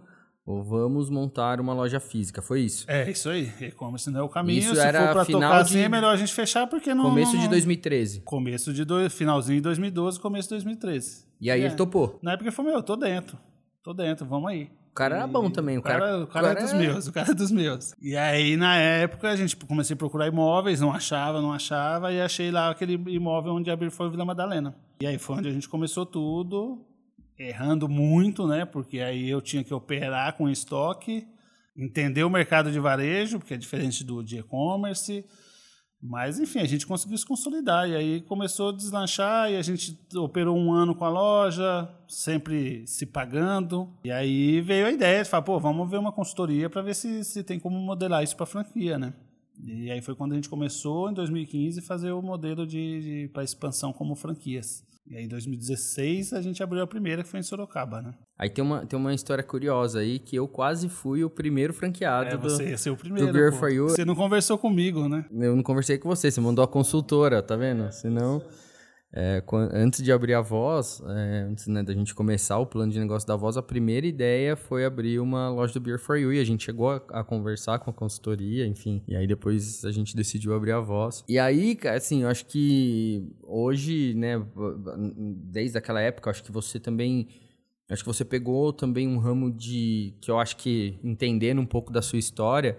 ou 0.46 0.64
vamos 0.64 1.10
montar 1.10 1.60
uma 1.62 1.74
loja 1.74 2.00
física. 2.00 2.42
Foi 2.42 2.62
isso? 2.62 2.86
É, 2.90 3.10
isso 3.10 3.30
aí. 3.30 3.52
E-commerce 3.62 4.10
não 4.10 4.20
é 4.22 4.24
o 4.24 4.30
caminho. 4.30 4.60
Isso 4.60 4.76
Se 4.76 4.82
era 4.82 5.08
for 5.08 5.14
pra 5.14 5.26
final 5.26 5.42
tocar 5.42 5.64
de- 5.64 5.70
assim, 5.70 5.80
é 5.80 5.90
melhor 5.90 6.14
a 6.14 6.18
gente 6.18 6.34
fechar, 6.34 6.66
porque 6.68 6.94
não... 6.94 7.04
Começo 7.04 7.36
não- 7.36 7.42
de 7.44 7.48
2013. 7.50 8.22
Começo 8.22 8.74
de... 8.74 8.84
dois 8.84 9.14
finalzinho 9.14 9.58
de 9.58 9.62
2012, 9.64 10.20
começo 10.20 10.48
de 10.50 10.56
2013. 10.56 11.26
E 11.40 11.50
aí 11.52 11.62
É. 11.62 11.66
ele 11.66 11.76
topou. 11.76 12.20
Na 12.22 12.32
época 12.34 12.50
ele 12.50 12.56
falou, 12.56 12.72
meu, 12.72 12.80
eu 12.80 12.84
tô 12.84 12.96
dentro. 12.96 13.38
Tô 13.84 13.94
dentro, 13.94 14.26
vamos 14.26 14.50
aí. 14.50 14.70
O 14.92 14.94
cara 15.00 15.18
era 15.18 15.28
bom 15.28 15.50
também. 15.50 15.78
O 15.78 15.82
cara, 15.82 16.24
O 16.24 16.28
cara 16.28 16.52
é 16.52 16.56
dos 16.56 16.74
meus, 16.74 17.08
o 17.08 17.14
cara 17.14 17.32
é 17.32 17.34
dos 17.34 17.52
meus. 17.52 17.94
E 18.02 18.18
aí, 18.18 18.58
na 18.58 18.76
época, 18.76 19.30
a 19.30 19.36
gente 19.36 19.56
comecei 19.56 19.94
a 19.94 19.98
procurar 19.98 20.28
imóveis, 20.28 20.82
não 20.82 20.92
achava, 20.92 21.42
não 21.42 21.54
achava, 21.54 22.12
e 22.12 22.20
achei 22.20 22.52
lá 22.52 22.70
aquele 22.70 22.94
imóvel 23.08 23.54
onde 23.54 23.72
abriu 23.72 23.92
foi 23.92 24.10
Vila 24.10 24.26
Madalena. 24.26 24.76
E 25.02 25.08
aí 25.08 25.18
foi 25.18 25.38
onde 25.38 25.48
a 25.48 25.52
gente 25.52 25.70
começou 25.70 26.06
tudo, 26.06 26.86
errando 27.38 27.88
muito, 27.88 28.46
né? 28.46 28.66
Porque 28.66 29.00
aí 29.00 29.30
eu 29.30 29.42
tinha 29.42 29.64
que 29.64 29.74
operar 29.74 30.34
com 30.36 30.50
estoque, 30.50 31.26
entender 31.78 32.24
o 32.24 32.30
mercado 32.30 32.72
de 32.72 32.80
varejo, 32.80 33.40
porque 33.40 33.54
é 33.54 33.58
diferente 33.58 34.04
do 34.04 34.22
de 34.22 34.40
e-commerce. 34.40 35.24
Mas, 36.02 36.40
enfim, 36.40 36.60
a 36.60 36.66
gente 36.66 36.88
conseguiu 36.88 37.18
se 37.18 37.26
consolidar. 37.26 37.90
E 37.90 37.96
aí 37.96 38.22
começou 38.22 38.70
a 38.70 38.72
deslanchar 38.72 39.52
e 39.52 39.58
a 39.58 39.62
gente 39.62 40.00
operou 40.16 40.58
um 40.58 40.72
ano 40.72 40.96
com 40.96 41.04
a 41.04 41.10
loja, 41.10 41.90
sempre 42.08 42.88
se 42.88 43.06
pagando. 43.06 43.90
E 44.04 44.12
aí 44.12 44.62
veio 44.62 44.86
a 44.86 44.92
ideia 44.92 45.24
de 45.24 45.30
falar, 45.30 45.44
pô, 45.44 45.60
vamos 45.60 45.90
ver 45.90 45.98
uma 45.98 46.12
consultoria 46.12 46.70
para 46.70 46.82
ver 46.82 46.96
se, 46.96 47.24
se 47.26 47.44
tem 47.44 47.60
como 47.60 47.78
modelar 47.78 48.24
isso 48.24 48.36
para 48.36 48.46
franquia, 48.46 48.98
né? 48.98 49.14
E 49.62 49.92
aí 49.92 50.02
foi 50.02 50.16
quando 50.16 50.32
a 50.32 50.36
gente 50.36 50.50
começou, 50.50 51.10
em 51.10 51.14
2015, 51.14 51.82
fazer 51.82 52.12
o 52.14 52.22
modelo 52.22 52.66
de, 52.66 53.02
de 53.02 53.28
para 53.34 53.44
expansão 53.44 53.92
como 53.92 54.16
franquias. 54.16 54.86
E 55.08 55.16
aí 55.18 55.26
em 55.26 55.28
2016 55.28 56.34
a 56.34 56.42
gente 56.42 56.62
abriu 56.62 56.84
a 56.84 56.88
primeira, 56.88 57.24
que 57.24 57.30
foi 57.30 57.40
em 57.40 57.44
Sorocaba, 57.44 58.02
né? 58.02 58.14
Aí 58.38 58.50
tem 58.50 58.64
uma, 58.64 58.86
tem 58.86 58.98
uma 58.98 59.14
história 59.14 59.44
curiosa 59.44 60.00
aí, 60.00 60.20
que 60.20 60.36
eu 60.36 60.48
quase 60.48 60.88
fui 60.88 61.24
o 61.24 61.30
primeiro 61.30 61.74
franqueado 61.74 62.30
É, 62.30 62.38
do... 62.38 62.42
você 62.42 62.70
ia 62.70 62.78
ser 62.78 62.92
o 62.92 62.98
primeiro. 62.98 63.28
do 63.28 63.34
Beer 63.34 63.52
pô. 63.52 63.58
for 63.58 63.72
You. 63.72 63.90
Você 63.90 64.06
não 64.06 64.16
conversou 64.16 64.58
comigo, 64.58 65.10
né? 65.10 65.26
Eu 65.32 65.56
não 65.56 65.64
conversei 65.64 65.98
com 65.98 66.08
você, 66.08 66.30
você 66.30 66.40
mandou 66.40 66.64
a 66.64 66.68
consultora, 66.68 67.42
tá 67.42 67.56
vendo? 67.56 67.92
Senão, 67.92 68.42
é, 69.12 69.44
antes 69.74 70.04
de 70.04 70.12
abrir 70.12 70.36
a 70.36 70.42
voz, 70.42 71.02
é, 71.04 71.48
antes 71.50 71.66
né, 71.66 71.82
da 71.82 71.94
gente 71.94 72.14
começar 72.14 72.60
o 72.60 72.66
plano 72.66 72.92
de 72.92 73.00
negócio 73.00 73.28
da 73.28 73.36
voz, 73.36 73.58
a 73.58 73.64
primeira 73.64 74.06
ideia 74.06 74.56
foi 74.56 74.86
abrir 74.86 75.20
uma 75.20 75.50
loja 75.50 75.74
do 75.74 75.80
Beer 75.80 75.98
for 76.00 76.16
You 76.16 76.32
e 76.32 76.40
a 76.40 76.44
gente 76.44 76.64
chegou 76.64 76.92
a, 76.92 77.02
a 77.10 77.24
conversar 77.24 77.80
com 77.80 77.90
a 77.90 77.94
consultoria, 77.94 78.68
enfim. 78.68 79.02
E 79.08 79.16
aí 79.16 79.26
depois 79.26 79.84
a 79.84 79.92
gente 79.92 80.16
decidiu 80.16 80.54
abrir 80.54 80.74
a 80.74 80.80
voz. 80.80 81.24
E 81.28 81.40
aí, 81.40 81.76
assim, 81.86 82.22
eu 82.22 82.30
acho 82.30 82.46
que 82.46 83.28
hoje, 83.42 84.14
né, 84.14 84.36
desde 85.52 85.78
aquela 85.78 86.02
época, 86.02 86.30
acho 86.30 86.44
que 86.44 86.52
você 86.52 86.80
também. 86.80 87.28
Acho 87.90 88.04
que 88.04 88.08
você 88.08 88.24
pegou 88.24 88.72
também 88.72 89.08
um 89.08 89.18
ramo 89.18 89.52
de. 89.52 90.14
que 90.22 90.30
eu 90.30 90.38
acho 90.38 90.56
que 90.58 91.00
entendendo 91.04 91.60
um 91.60 91.66
pouco 91.66 91.92
da 91.92 92.04
sua 92.04 92.20
história, 92.20 92.78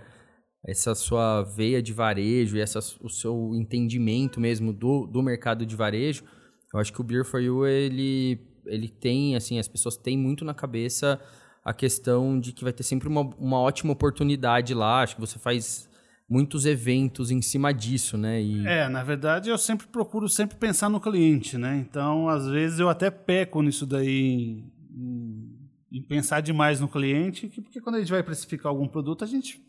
essa 0.64 0.94
sua 0.94 1.42
veia 1.42 1.82
de 1.82 1.92
varejo 1.92 2.56
e 2.56 2.60
essa, 2.60 2.78
o 3.00 3.08
seu 3.08 3.52
entendimento 3.54 4.38
mesmo 4.40 4.72
do, 4.72 5.06
do 5.06 5.22
mercado 5.22 5.64
de 5.64 5.74
varejo, 5.74 6.22
eu 6.72 6.78
acho 6.78 6.92
que 6.92 7.00
o 7.00 7.04
Beer 7.04 7.24
for 7.24 7.40
You, 7.40 7.66
ele, 7.66 8.38
ele 8.66 8.88
tem, 8.88 9.34
assim, 9.36 9.58
as 9.58 9.66
pessoas 9.68 9.96
têm 9.96 10.16
muito 10.18 10.44
na 10.44 10.54
cabeça 10.54 11.20
a 11.64 11.72
questão 11.74 12.38
de 12.38 12.52
que 12.52 12.62
vai 12.64 12.72
ter 12.72 12.82
sempre 12.82 13.08
uma, 13.08 13.22
uma 13.38 13.58
ótima 13.58 13.92
oportunidade 13.92 14.72
lá. 14.74 15.02
Acho 15.02 15.14
que 15.16 15.20
você 15.20 15.38
faz 15.38 15.88
muitos 16.28 16.64
eventos 16.64 17.30
em 17.30 17.42
cima 17.42 17.72
disso, 17.74 18.16
né? 18.16 18.40
E, 18.40 18.64
É, 18.66 18.88
na 18.88 19.02
verdade 19.02 19.50
eu 19.50 19.58
sempre 19.58 19.86
procuro 19.88 20.28
sempre 20.28 20.56
pensar 20.56 20.88
no 20.88 21.00
cliente, 21.00 21.58
né? 21.58 21.76
Então, 21.78 22.28
às 22.28 22.46
vezes 22.46 22.78
eu 22.78 22.88
até 22.88 23.10
peco 23.10 23.60
nisso 23.62 23.84
daí 23.84 24.62
em, 24.94 25.58
em 25.90 26.02
pensar 26.02 26.40
demais 26.40 26.80
no 26.80 26.86
cliente, 26.88 27.48
que- 27.48 27.60
porque 27.60 27.80
quando 27.80 27.96
a 27.96 27.98
gente 27.98 28.12
vai 28.12 28.22
precificar 28.22 28.70
algum 28.70 28.86
produto, 28.86 29.24
a 29.24 29.26
gente 29.26 29.60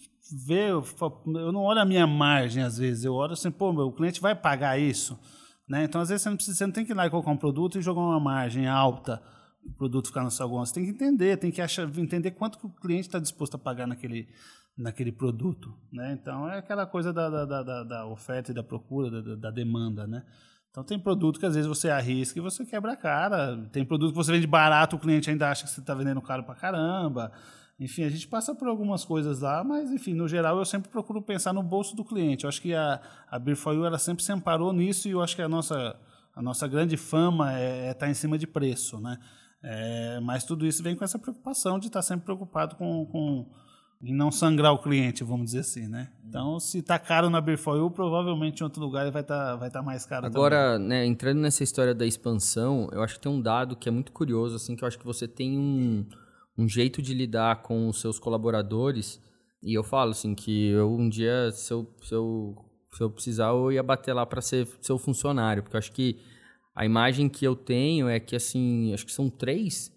vê, 0.48 0.70
eu 0.72 1.52
não 1.52 1.62
olho 1.62 1.80
a 1.80 1.86
minha 1.86 2.06
margem 2.08 2.64
às 2.64 2.78
vezes, 2.78 3.04
eu 3.06 3.14
olho 3.14 3.34
assim, 3.34 3.52
pô, 3.52 3.72
meu, 3.74 3.88
o 3.88 3.92
cliente 3.94 4.22
vai 4.22 4.36
pagar 4.36 4.78
isso, 4.80 5.20
né? 5.68 5.84
Então, 5.84 6.02
às 6.02 6.10
vezes 6.10 6.24
você 6.24 6.30
não 6.30 6.36
precisa, 6.36 6.58
você 6.58 6.66
não 6.66 6.74
tem 6.74 6.86
que 6.86 6.92
ir 6.92 6.96
lá 6.96 7.06
e 7.06 7.10
colocar 7.10 7.32
um 7.32 7.38
produto 7.38 7.78
e 7.78 7.82
jogar 7.82 8.02
uma 8.02 8.20
margem 8.20 8.68
alta 8.68 9.22
o 9.64 9.72
produto 9.74 10.08
ficar 10.08 10.24
no 10.24 10.32
saguão. 10.32 10.66
Você 10.66 10.74
tem 10.74 10.84
que 10.86 10.90
entender, 10.90 11.38
tem 11.38 11.52
que 11.52 11.62
achar, 11.62 11.88
entender 12.00 12.32
quanto 12.32 12.58
que 12.58 12.66
o 12.66 12.70
cliente 12.70 13.08
está 13.08 13.20
disposto 13.20 13.54
a 13.56 13.60
pagar 13.60 13.86
naquele, 13.88 14.28
naquele 14.76 15.12
produto, 15.12 15.72
né? 15.94 16.18
Então 16.20 16.50
é 16.50 16.58
aquela 16.58 16.86
coisa 16.88 17.14
da, 17.14 17.30
da, 17.30 17.46
da- 17.62 17.84
da, 17.84 18.06
oferta 18.08 18.50
e 18.52 18.56
da 18.56 18.64
procura, 18.64 19.12
da, 19.12 19.22
da- 19.22 19.36
da 19.36 19.52
demanda, 19.52 20.08
né? 20.08 20.24
Então 20.72 20.84
tem 20.84 20.98
produto 20.98 21.40
que 21.40 21.46
às 21.46 21.54
vezes 21.54 21.68
você 21.68 21.90
arrisca 21.90 22.40
e 22.40 22.42
você 22.42 22.66
quebra 22.66 22.94
a 22.94 22.96
cara. 22.96 23.58
Tem 23.72 23.86
produto 23.86 24.12
que 24.12 24.16
você 24.16 24.32
vende 24.32 24.48
barato, 24.48 24.96
o 24.96 25.00
cliente 25.00 25.30
ainda 25.30 25.52
acha 25.52 25.66
que 25.66 25.70
você 25.70 25.82
está 25.82 25.94
vendendo 25.94 26.22
caro 26.22 26.44
pra 26.44 26.56
caramba. 26.56 27.32
Enfim, 27.82 28.04
a 28.04 28.10
gente 28.10 28.28
passa 28.28 28.54
por 28.54 28.68
algumas 28.68 29.04
coisas 29.04 29.42
lá, 29.42 29.64
mas 29.64 29.92
enfim, 29.92 30.14
no 30.14 30.28
geral 30.28 30.60
eu 30.60 30.66
sempre 30.66 30.88
procuro 30.92 31.20
pensar 31.20 31.52
no 31.52 31.64
bolso 31.64 31.96
do 31.96 32.06
cliente. 32.06 32.44
Eu 32.44 32.48
acho 32.48 32.62
que 32.62 32.76
a, 32.76 33.02
a 33.28 33.40
Beer 33.40 33.58
for 33.58 33.74
You, 33.74 33.84
ela 33.84 33.98
sempre 33.98 34.24
se 34.24 34.32
amparou 34.32 34.72
nisso 34.72 35.08
e 35.08 35.12
eu 35.12 35.22
acho 35.22 35.36
que 35.36 35.42
a 35.42 35.50
nossa, 35.50 35.96
a 36.36 36.42
nossa 36.44 36.68
grande 36.68 36.96
fama 36.96 37.58
é 37.58 37.90
estar 37.90 38.08
em 38.08 38.14
cima 38.14 38.38
de 38.38 38.46
preço, 38.46 39.02
né? 39.02 39.18
É, 39.64 40.20
mas 40.20 40.44
tudo 40.44 40.68
isso 40.68 40.84
vem 40.84 40.96
com 40.96 41.04
essa 41.04 41.18
preocupação 41.18 41.80
de 41.80 41.88
estar 41.88 42.04
sempre 42.04 42.26
preocupado 42.26 42.76
com, 42.76 43.04
com 43.08 43.48
em 44.00 44.14
não 44.14 44.32
sangrar 44.32 44.74
o 44.74 44.78
cliente, 44.78 45.24
vamos 45.24 45.46
dizer 45.46 45.62
assim, 45.62 45.88
né? 45.88 46.12
Então, 46.24 46.60
se 46.60 46.80
está 46.80 47.00
caro 47.00 47.32
na 47.32 47.42
Beer 47.42 47.58
for 47.58 47.78
You, 47.78 47.90
provavelmente 47.90 48.62
em 48.62 48.64
outro 48.64 48.80
lugar 48.80 49.02
ele 49.02 49.12
vai 49.12 49.24
estar 49.24 49.56
vai 49.56 49.72
tá 49.72 49.82
mais 49.82 50.06
caro. 50.06 50.28
Agora, 50.28 50.78
né, 50.78 51.04
entrando 51.04 51.40
nessa 51.40 51.64
história 51.64 51.96
da 51.96 52.06
expansão, 52.06 52.90
eu 52.92 53.02
acho 53.02 53.16
que 53.16 53.22
tem 53.22 53.32
um 53.32 53.42
dado 53.42 53.76
que 53.76 53.90
é 53.90 53.92
muito 53.92 54.12
curioso, 54.12 54.56
assim, 54.56 54.76
que 54.76 54.84
eu 54.84 54.88
acho 54.88 55.00
que 55.00 55.06
você 55.06 55.28
tem 55.28 55.58
um, 55.58 56.06
um 56.58 56.68
jeito 56.68 57.02
de 57.02 57.14
lidar 57.14 57.62
com 57.64 57.88
os 57.88 58.00
seus 58.00 58.20
colaboradores. 58.20 59.22
E 59.64 59.74
eu 59.78 59.84
falo, 59.84 60.12
assim, 60.12 60.34
que 60.36 60.70
eu 60.70 60.92
um 60.94 61.08
dia, 61.10 61.52
se 61.52 61.72
eu, 61.72 61.88
se 62.02 62.14
eu, 62.14 62.56
se 62.94 63.02
eu 63.04 63.10
precisar, 63.10 63.50
eu 63.50 63.72
ia 63.72 63.84
bater 63.84 64.14
lá 64.14 64.26
para 64.26 64.42
ser 64.42 64.68
seu 64.82 64.98
funcionário. 64.98 65.64
Porque 65.64 65.76
eu 65.76 65.80
acho 65.80 65.92
que 65.92 66.20
a 66.76 66.86
imagem 66.86 67.30
que 67.30 67.46
eu 67.46 67.56
tenho 67.56 68.08
é 68.10 68.20
que, 68.20 68.36
assim, 68.36 68.94
acho 68.94 69.06
que 69.06 69.12
são 69.12 69.30
três 69.30 69.92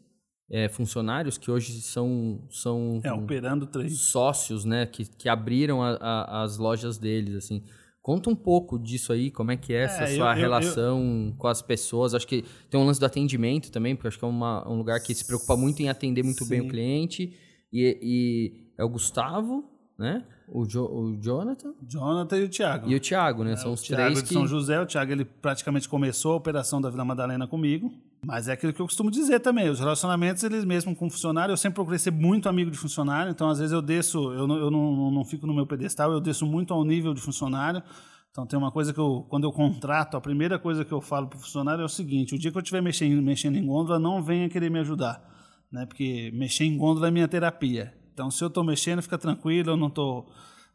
é, 0.50 0.68
funcionários 0.68 1.38
que 1.38 1.50
hoje 1.50 1.80
são, 1.80 2.46
são 2.50 3.00
É, 3.02 3.12
operando 3.12 3.66
três. 3.66 3.98
sócios, 4.00 4.64
né, 4.64 4.84
que, 4.86 5.04
que 5.06 5.28
abriram 5.28 5.82
a- 5.82 5.96
a- 5.98 6.42
as 6.42 6.58
lojas 6.58 6.98
deles, 6.98 7.34
assim. 7.34 7.62
Conta 8.04 8.28
um 8.28 8.36
pouco 8.36 8.78
disso 8.78 9.14
aí, 9.14 9.30
como 9.30 9.50
é 9.50 9.56
que 9.56 9.72
é 9.72 9.84
essa 9.84 10.04
É, 10.04 10.12
eu- 10.12 10.16
sua 10.16 10.32
eu- 10.34 10.36
relação 10.38 11.34
com 11.38 11.46
as 11.48 11.62
pessoas. 11.62 12.12
Acho 12.14 12.26
que 12.26 12.44
tem 12.68 12.78
um 12.78 12.84
lance 12.84 13.00
do 13.00 13.06
atendimento 13.06 13.72
também, 13.72 13.96
porque 13.96 14.08
acho 14.08 14.18
que 14.18 14.24
é 14.26 14.28
uma- 14.28 14.68
um 14.70 14.76
lugar 14.76 15.00
que 15.00 15.14
se 15.14 15.24
preocupa 15.24 15.56
muito 15.56 15.80
em 15.80 15.88
atender 15.88 16.22
muito 16.22 16.44
bem 16.44 16.60
Sim. 16.60 16.66
o 16.66 16.70
cliente. 16.70 17.32
E, 17.72 17.98
e 18.02 18.52
é 18.76 18.84
o 18.84 18.90
Gustavo, 18.90 19.64
né? 19.98 20.22
O, 20.48 20.66
jo, 20.66 20.85
o 20.85 21.16
Jonathan. 21.20 21.72
Jonathan 21.88 22.37
e 22.37 22.44
o 22.44 22.48
Thiago. 22.48 22.90
E 22.90 22.94
o 22.94 23.00
Thiago, 23.00 23.44
né? 23.44 23.52
É, 23.52 23.57
São 23.57 23.72
os 23.72 23.83
Thiago 23.83 24.02
três 24.02 24.18
de 24.18 24.28
que. 24.28 24.35
São 24.35 24.46
José, 24.46 24.80
o 24.80 24.87
Thiago 24.87 25.12
ele 25.12 25.24
praticamente 25.24 25.88
começou 25.88 26.33
a 26.33 26.37
operação 26.37 26.80
da 26.80 26.90
Vila 26.90 27.04
Madalena 27.04 27.46
comigo. 27.46 27.92
Mas 28.24 28.48
é 28.48 28.52
aquilo 28.52 28.72
que 28.72 28.80
eu 28.80 28.87
costumo 28.87 29.11
dizer 29.11 29.40
também, 29.40 29.68
os 29.68 29.78
relacionamentos, 29.78 30.42
eles 30.42 30.64
mesmo 30.64 30.96
com 30.96 31.11
funcionário, 31.11 31.52
eu 31.52 31.57
sempre 31.57 31.74
procurei 31.74 31.98
ser 31.98 32.11
muito 32.11 32.48
amigo 32.48 32.70
de 32.70 32.78
funcionário, 32.78 33.30
então 33.30 33.50
às 33.50 33.59
vezes 33.59 33.72
eu 33.72 33.83
desço, 33.83 34.33
eu 34.33 34.46
não, 34.46 34.57
eu 34.57 34.70
não, 34.70 35.11
não 35.11 35.24
fico 35.26 35.46
no 35.46 35.52
meu 35.52 35.66
pedestal, 35.66 36.11
eu 36.11 36.20
desço 36.20 36.46
muito 36.46 36.72
ao 36.72 36.83
nível 36.85 37.12
de 37.12 37.20
funcionário. 37.20 37.83
Então 38.30 38.46
tem 38.46 38.59
uma 38.59 38.72
coisa 38.72 38.92
que 38.92 38.98
eu, 38.98 39.24
quando 39.28 39.44
eu 39.44 39.52
contrato, 39.52 40.16
a 40.16 40.20
primeira 40.20 40.59
coisa 40.59 40.85
que 40.85 40.90
eu 40.90 41.00
falo 41.00 41.28
para 41.28 41.37
o 41.37 41.40
funcionário 41.40 41.83
é 41.83 41.85
o 41.85 41.88
seguinte: 41.88 42.35
o 42.35 42.38
dia 42.38 42.50
que 42.50 42.57
eu 42.57 42.62
estiver 42.62 42.83
mexendo, 42.83 43.22
mexendo 43.22 43.57
em 43.57 43.64
gôndola, 43.64 43.98
não 43.98 44.22
venha 44.22 44.48
querer 44.48 44.70
me 44.70 44.80
ajudar, 44.80 45.22
né? 45.70 45.87
Porque 45.87 46.33
mexer 46.35 46.64
em 46.64 46.76
gôndola 46.76 47.09
é 47.09 47.11
minha 47.12 47.28
terapia. 47.28 47.94
Então 48.14 48.31
se 48.31 48.42
eu 48.42 48.48
estou 48.48 48.64
mexendo, 48.64 49.03
fica 49.03 49.18
tranquilo, 49.18 49.72
eu 49.72 49.77
não 49.77 49.88
estou 49.88 50.27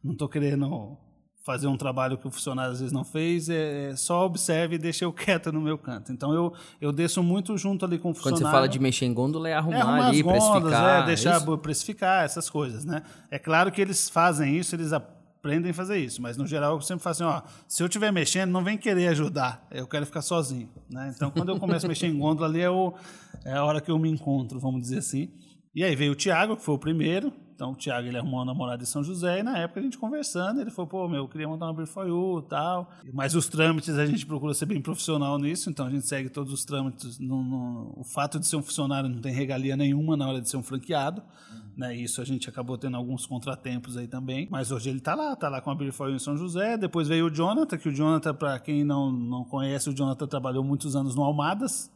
não 0.04 0.14
tô 0.14 0.30
querendo 0.30 0.98
fazer 1.50 1.68
um 1.68 1.78
trabalho 1.78 2.18
que 2.18 2.28
o 2.28 2.32
funcionário 2.32 2.74
às 2.74 2.80
vezes 2.80 2.94
não 2.94 3.04
fez, 3.04 3.50
é, 3.50 3.90
é 3.90 3.96
só 3.96 4.26
observe 4.26 4.76
e 4.76 4.78
deixe 4.78 5.04
eu 5.04 5.12
quieto 5.14 5.52
no 5.52 5.60
meu 5.60 5.78
canto. 5.78 6.12
Então 6.12 6.32
eu, 6.34 6.54
eu 6.80 6.92
desço 6.92 7.24
muito 7.24 7.58
junto 7.58 7.86
ali 7.86 7.98
com 7.98 8.12
o 8.12 8.14
funcionário. 8.14 8.44
Quando 8.44 8.52
você 8.52 8.56
fala 8.56 8.70
de 8.70 8.78
mexer 8.78 9.06
em 9.06 9.14
gôndola, 9.14 9.50
é 9.50 9.54
arrumar, 9.54 9.78
É 9.78 9.82
arrumar 9.82 10.08
ali, 10.10 10.18
as 10.18 10.22
gôndolas, 10.24 10.62
precificar. 10.62 11.04
é, 11.04 11.06
deixar 11.06 11.38
isso? 11.38 11.58
precificar, 11.58 12.26
essas 12.26 12.50
coisas, 12.50 12.86
né? 12.86 13.02
É 13.32 13.40
claro 13.40 13.72
que 13.72 13.82
eles 13.82 14.10
fazem 14.10 14.58
isso, 14.58 14.76
eles 14.76 14.94
aprendem 14.94 15.72
a 15.72 15.74
fazer 15.74 15.98
isso, 15.98 16.22
mas 16.22 16.38
no 16.38 16.46
geral 16.46 16.76
eu 16.76 16.82
sempre 16.82 17.02
falo 17.02 17.12
assim, 17.12 17.24
ó, 17.24 17.42
se 17.68 17.82
eu 17.82 17.88
estiver 17.88 18.12
mexendo, 18.12 18.52
não 18.52 18.64
vem 18.64 18.78
querer 18.78 19.08
ajudar, 19.08 19.66
eu 19.72 19.88
quero 19.88 20.06
ficar 20.06 20.22
sozinho, 20.22 20.70
né? 20.90 21.12
Então 21.16 21.32
quando 21.32 21.50
eu 21.50 21.58
começo 21.58 21.86
a 21.86 21.90
mexer 21.90 22.08
em 22.08 22.20
gôndola 22.20 22.48
ali 22.48 22.62
é, 22.62 22.70
o, 22.70 22.94
é 23.46 23.54
a 23.54 23.64
hora 23.64 23.82
que 23.82 23.90
eu 23.90 23.98
me 23.98 24.10
encontro, 24.10 24.60
vamos 24.60 24.82
dizer 24.82 25.00
assim. 25.00 25.32
E 25.74 25.84
aí 25.84 25.96
veio 25.96 26.14
o 26.14 26.16
Thiago, 26.16 26.58
que 26.58 26.64
foi 26.64 26.76
o 26.76 26.80
primeiro, 26.80 27.32
então 27.60 27.74
o 27.74 27.76
Thiago 27.76 28.08
ele 28.08 28.18
arrumou 28.18 28.40
uma 28.40 28.46
namorada 28.46 28.82
em 28.82 28.86
São 28.86 29.04
José 29.04 29.42
e 29.42 29.44
na 29.44 29.58
época 29.58 29.82
a 29.82 29.84
gente 29.84 29.98
conversando, 29.98 30.62
ele 30.62 30.72
falou, 30.72 30.88
pô, 30.88 31.10
meu, 31.10 31.24
eu 31.24 31.28
queria 31.28 31.46
montar 31.46 31.70
uma 31.70 32.08
You 32.08 32.40
e 32.40 32.50
tal. 32.50 32.90
Mas 33.14 33.36
os 33.36 33.50
trâmites 33.50 33.98
a 33.98 34.06
gente 34.06 34.26
procura 34.26 34.54
ser 34.54 34.66
bem 34.66 34.82
profissional 34.82 35.38
nisso, 35.38 35.70
então 35.70 35.86
a 35.86 35.90
gente 35.90 36.08
segue 36.08 36.30
todos 36.30 36.54
os 36.54 36.64
trâmites. 36.64 37.20
No, 37.20 37.44
no, 37.44 37.94
o 37.98 38.04
fato 38.06 38.40
de 38.40 38.48
ser 38.48 38.56
um 38.56 38.64
funcionário 38.64 39.10
não 39.10 39.20
tem 39.20 39.34
regalia 39.34 39.76
nenhuma 39.76 40.16
na 40.16 40.30
hora 40.30 40.40
de 40.40 40.48
ser 40.48 40.56
um 40.56 40.64
franqueado. 40.64 41.22
Né, 41.76 41.96
isso 41.98 42.22
a 42.22 42.26
gente 42.26 42.48
acabou 42.48 42.78
tendo 42.78 42.96
alguns 42.96 43.26
contratempos 43.26 43.98
aí 43.98 44.08
também. 44.08 44.48
Mas 44.50 44.72
hoje 44.72 44.90
ele 44.90 45.02
tá 45.02 45.14
lá, 45.14 45.36
tá 45.36 45.50
lá 45.50 45.60
com 45.60 45.70
a 45.70 45.74
You 45.76 46.16
em 46.16 46.20
São 46.20 46.38
José. 46.38 46.78
Depois 46.78 47.10
veio 47.10 47.26
o 47.26 47.30
Jonathan, 47.30 47.78
que 47.78 47.90
o 47.90 47.94
Jonathan, 47.94 48.34
para 48.34 48.58
quem 48.60 48.86
não, 48.86 49.12
não 49.12 49.44
conhece, 49.44 49.90
o 49.90 49.94
Jonathan 49.94 50.28
trabalhou 50.28 50.64
muitos 50.64 50.96
anos 50.96 51.14
no 51.14 51.24
Almadas. 51.24 51.92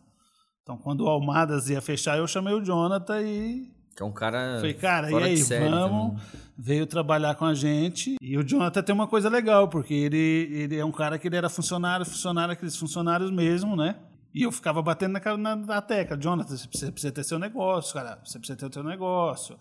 Então 0.63 0.77
quando 0.77 1.01
o 1.01 1.09
Almadas 1.09 1.69
ia 1.69 1.81
fechar, 1.81 2.17
eu 2.17 2.25
chamei 2.25 2.53
o 2.53 2.63
Jonathan 2.63 3.21
e 3.21 3.69
Que 3.95 4.01
é 4.01 4.05
um 4.05 4.11
cara. 4.11 4.55
Falei, 4.55 4.73
cara, 4.73 5.11
e 5.11 5.15
aí, 5.15 5.37
série 5.37 5.69
vamos. 5.69 6.21
Veio 6.57 6.87
trabalhar 6.87 7.35
com 7.35 7.45
a 7.45 7.53
gente. 7.53 8.15
E 8.21 8.37
o 8.37 8.43
Jonathan 8.43 8.81
tem 8.81 8.95
uma 8.95 9.07
coisa 9.07 9.29
legal, 9.29 9.67
porque 9.67 9.93
ele, 9.93 10.49
ele 10.51 10.77
é 10.77 10.85
um 10.85 10.91
cara 10.91 11.19
que 11.19 11.27
ele 11.27 11.35
era 11.35 11.49
funcionário, 11.49 12.05
funcionário, 12.05 12.53
aqueles 12.53 12.77
funcionários 12.77 13.29
mesmo, 13.29 13.75
né? 13.75 13.97
E 14.33 14.43
eu 14.43 14.51
ficava 14.51 14.81
batendo 14.81 15.19
na, 15.19 15.37
na, 15.37 15.55
na 15.55 15.81
tecla. 15.81 16.17
Jonathan, 16.17 16.55
você 16.55 16.67
precisa, 16.67 16.91
precisa 16.91 17.13
ter 17.13 17.23
seu 17.23 17.37
negócio, 17.37 17.93
cara. 17.93 18.19
Você 18.23 18.39
precisa 18.39 18.57
ter 18.57 18.65
o 18.65 18.73
seu 18.73 18.83
negócio. 18.83 19.57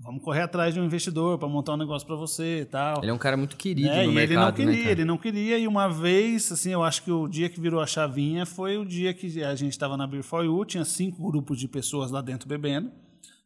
Vamos 0.00 0.22
correr 0.22 0.42
atrás 0.42 0.74
de 0.74 0.80
um 0.80 0.84
investidor 0.84 1.38
para 1.38 1.48
montar 1.48 1.74
um 1.74 1.76
negócio 1.76 2.06
para 2.06 2.16
você 2.16 2.60
e 2.60 2.64
tal. 2.64 3.00
Ele 3.02 3.10
é 3.10 3.14
um 3.14 3.18
cara 3.18 3.36
muito 3.36 3.56
querido 3.56 3.88
É, 3.88 4.04
no 4.04 4.12
e 4.12 4.14
mercado, 4.14 4.30
ele 4.30 4.36
não 4.36 4.52
queria, 4.52 4.84
né, 4.84 4.90
ele 4.90 5.04
não 5.04 5.18
queria. 5.18 5.58
E 5.58 5.66
uma 5.66 5.88
vez, 5.88 6.52
assim, 6.52 6.70
eu 6.70 6.82
acho 6.82 7.02
que 7.02 7.10
o 7.10 7.26
dia 7.28 7.48
que 7.48 7.60
virou 7.60 7.80
a 7.80 7.86
chavinha 7.86 8.44
foi 8.44 8.76
o 8.76 8.84
dia 8.84 9.14
que 9.14 9.42
a 9.42 9.54
gente 9.54 9.72
estava 9.72 9.96
na 9.96 10.06
Beer 10.06 10.22
for 10.22 10.44
You, 10.44 10.64
tinha 10.64 10.84
cinco 10.84 11.30
grupos 11.30 11.58
de 11.58 11.68
pessoas 11.68 12.10
lá 12.10 12.20
dentro 12.20 12.48
bebendo. 12.48 12.92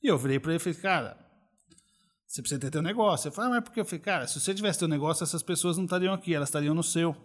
E 0.03 0.09
eu 0.09 0.19
virei 0.19 0.41
para 0.41 0.53
ele 0.53 0.57
e 0.57 0.61
falei, 0.61 0.79
cara, 0.79 1.17
você 2.27 2.43
precisa 2.43 2.61
ter 2.61 2.71
teu 2.71 2.83
negócio. 2.83 3.29
Ele 3.29 3.35
falou, 3.35 3.51
ah, 3.51 3.55
mas 3.55 3.65
por 3.65 3.73
que? 3.73 3.81
Eu 3.81 3.85
falei, 3.85 4.01
cara, 4.01 4.27
se 4.27 4.41
você 4.41 4.55
tivesse 4.55 4.79
teu 4.79 4.89
negócio, 4.89 5.23
essas 5.23 5.43
pessoas 5.43 5.77
não 5.77 5.85
estariam 5.85 6.15
aqui, 6.15 6.35
elas 6.35 6.49
estariam 6.49 6.75
no 6.75 6.83
seu. 6.83 7.17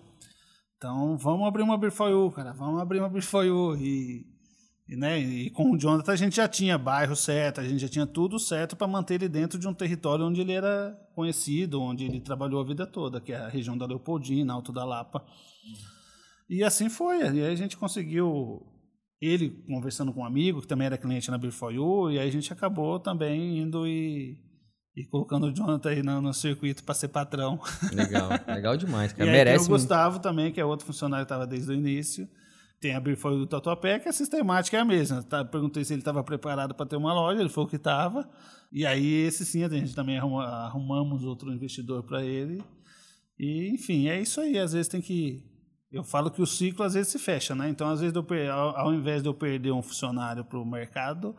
Então, 0.78 1.18
vamos 1.18 1.48
abrir 1.48 1.64
uma 1.64 1.78
Beer 1.78 1.92
for 1.92 2.10
You, 2.10 2.30
cara, 2.32 2.52
vamos 2.54 2.82
abrir 2.82 3.00
uma 3.00 3.10
Beer 3.10 3.24
for 3.24 3.46
You. 3.46 3.78
E, 3.78 4.26
né, 4.90 5.18
e 5.18 5.50
com 5.50 5.72
o 5.72 5.78
Jonathan 5.78 6.12
a 6.12 6.16
gente 6.16 6.36
já 6.36 6.48
tinha 6.48 6.78
bairro 6.78 7.16
certo, 7.16 7.62
a 7.62 7.64
gente 7.64 7.80
já 7.80 7.88
tinha 7.88 8.06
tudo 8.06 8.38
certo 8.38 8.76
para 8.76 8.88
manter 8.88 9.16
ele 9.16 9.30
dentro 9.30 9.58
de 9.58 9.68
um 9.68 9.74
território 9.74 10.26
onde 10.26 10.42
ele 10.42 10.52
era 10.52 10.94
conhecido, 11.16 11.82
onde 11.82 12.06
ele 12.06 12.20
trabalhou 12.20 12.60
a 12.60 12.66
vida 12.66 12.86
toda, 12.86 13.22
que 13.22 13.32
é 13.32 13.38
a 13.38 13.48
região 13.48 13.78
da 13.78 13.86
Leopoldina, 13.86 14.54
Alto 14.54 14.74
da 14.74 14.84
Lapa. 14.84 15.24
E 16.50 16.64
assim 16.64 16.90
foi. 16.90 17.20
E 17.22 17.44
aí 17.44 17.46
a 17.46 17.56
gente 17.56 17.78
conseguiu, 17.78 18.62
ele 19.22 19.50
conversando 19.68 20.12
com 20.14 20.22
um 20.22 20.26
amigo, 20.26 20.62
que 20.62 20.68
também 20.68 20.86
era 20.86 20.98
cliente 20.98 21.32
na 21.32 21.38
Beer 21.38 21.54
for 21.54 21.74
You, 21.74 22.12
e 22.12 22.20
aí 22.20 22.28
a 22.28 22.32
gente 22.32 22.52
acabou 22.52 23.00
também 23.00 23.60
indo 23.60 23.88
e, 23.88 24.38
e 24.98 25.06
colocando 25.08 25.48
o 25.48 25.54
Jonathan 25.54 25.90
aí 25.90 26.04
no, 26.04 26.22
no 26.22 26.34
circuito 26.34 26.84
para 26.84 26.94
ser 26.94 27.08
patrão. 27.08 27.58
Legal, 27.94 28.30
legal 28.48 28.76
demais, 28.76 29.14
E 29.14 29.16
cara. 29.16 29.30
aí 29.30 29.36
Merece 29.38 29.66
o 29.66 29.70
muito. 29.70 29.82
Gustavo 29.82 30.20
também, 30.20 30.52
que 30.52 30.60
é 30.60 30.66
outro 30.66 30.86
funcionário 30.86 31.26
que 31.26 31.32
estava 31.32 31.48
desde 31.48 31.72
o 31.72 31.74
início. 31.74 32.28
Tem 32.84 32.94
a 32.94 33.02
You 33.02 33.16
do 33.40 33.48
Tatuapé, 33.48 33.98
que 33.98 34.10
a 34.10 34.12
sistemática 34.12 34.76
é 34.76 34.82
a 34.82 34.84
mesma. 34.84 35.24
Tá, 35.24 35.46
perguntei 35.46 35.86
se 35.86 35.94
ele 35.94 36.02
estava 36.02 36.22
preparado 36.22 36.76
para 36.76 36.86
ter 36.86 36.98
uma 36.98 37.14
loja, 37.14 37.40
ele 37.40 37.48
falou 37.48 37.70
que 37.70 37.78
estava. 37.78 38.30
E 38.74 38.86
aí 38.86 39.22
esse 39.26 39.46
sim, 39.46 39.64
a 39.64 39.70
gente 39.70 39.96
também 39.96 40.18
arruma, 40.18 40.44
arrumamos 40.44 41.24
outro 41.24 41.50
investidor 41.54 42.04
para 42.04 42.26
ele. 42.26 42.62
E, 43.40 43.70
enfim, 43.74 44.10
é 44.10 44.20
isso 44.20 44.42
aí. 44.42 44.60
Às 44.60 44.74
vezes 44.74 44.90
tem 44.90 45.00
que. 45.00 45.42
Eu 45.90 46.04
falo 46.04 46.30
que 46.30 46.42
o 46.42 46.46
ciclo 46.46 46.84
às 46.84 46.94
vezes 46.94 47.10
se 47.10 47.20
fecha, 47.20 47.56
né? 47.56 47.70
Então, 47.70 47.88
às 47.90 48.02
vezes, 48.02 48.14
eu 48.14 48.52
ao, 48.54 48.78
ao 48.78 48.94
invés 48.94 49.22
de 49.24 49.30
eu 49.30 49.34
perder 49.34 49.72
um 49.72 49.82
funcionário 49.82 50.44
para 50.44 50.60
o 50.60 50.66
mercado, 50.66 51.34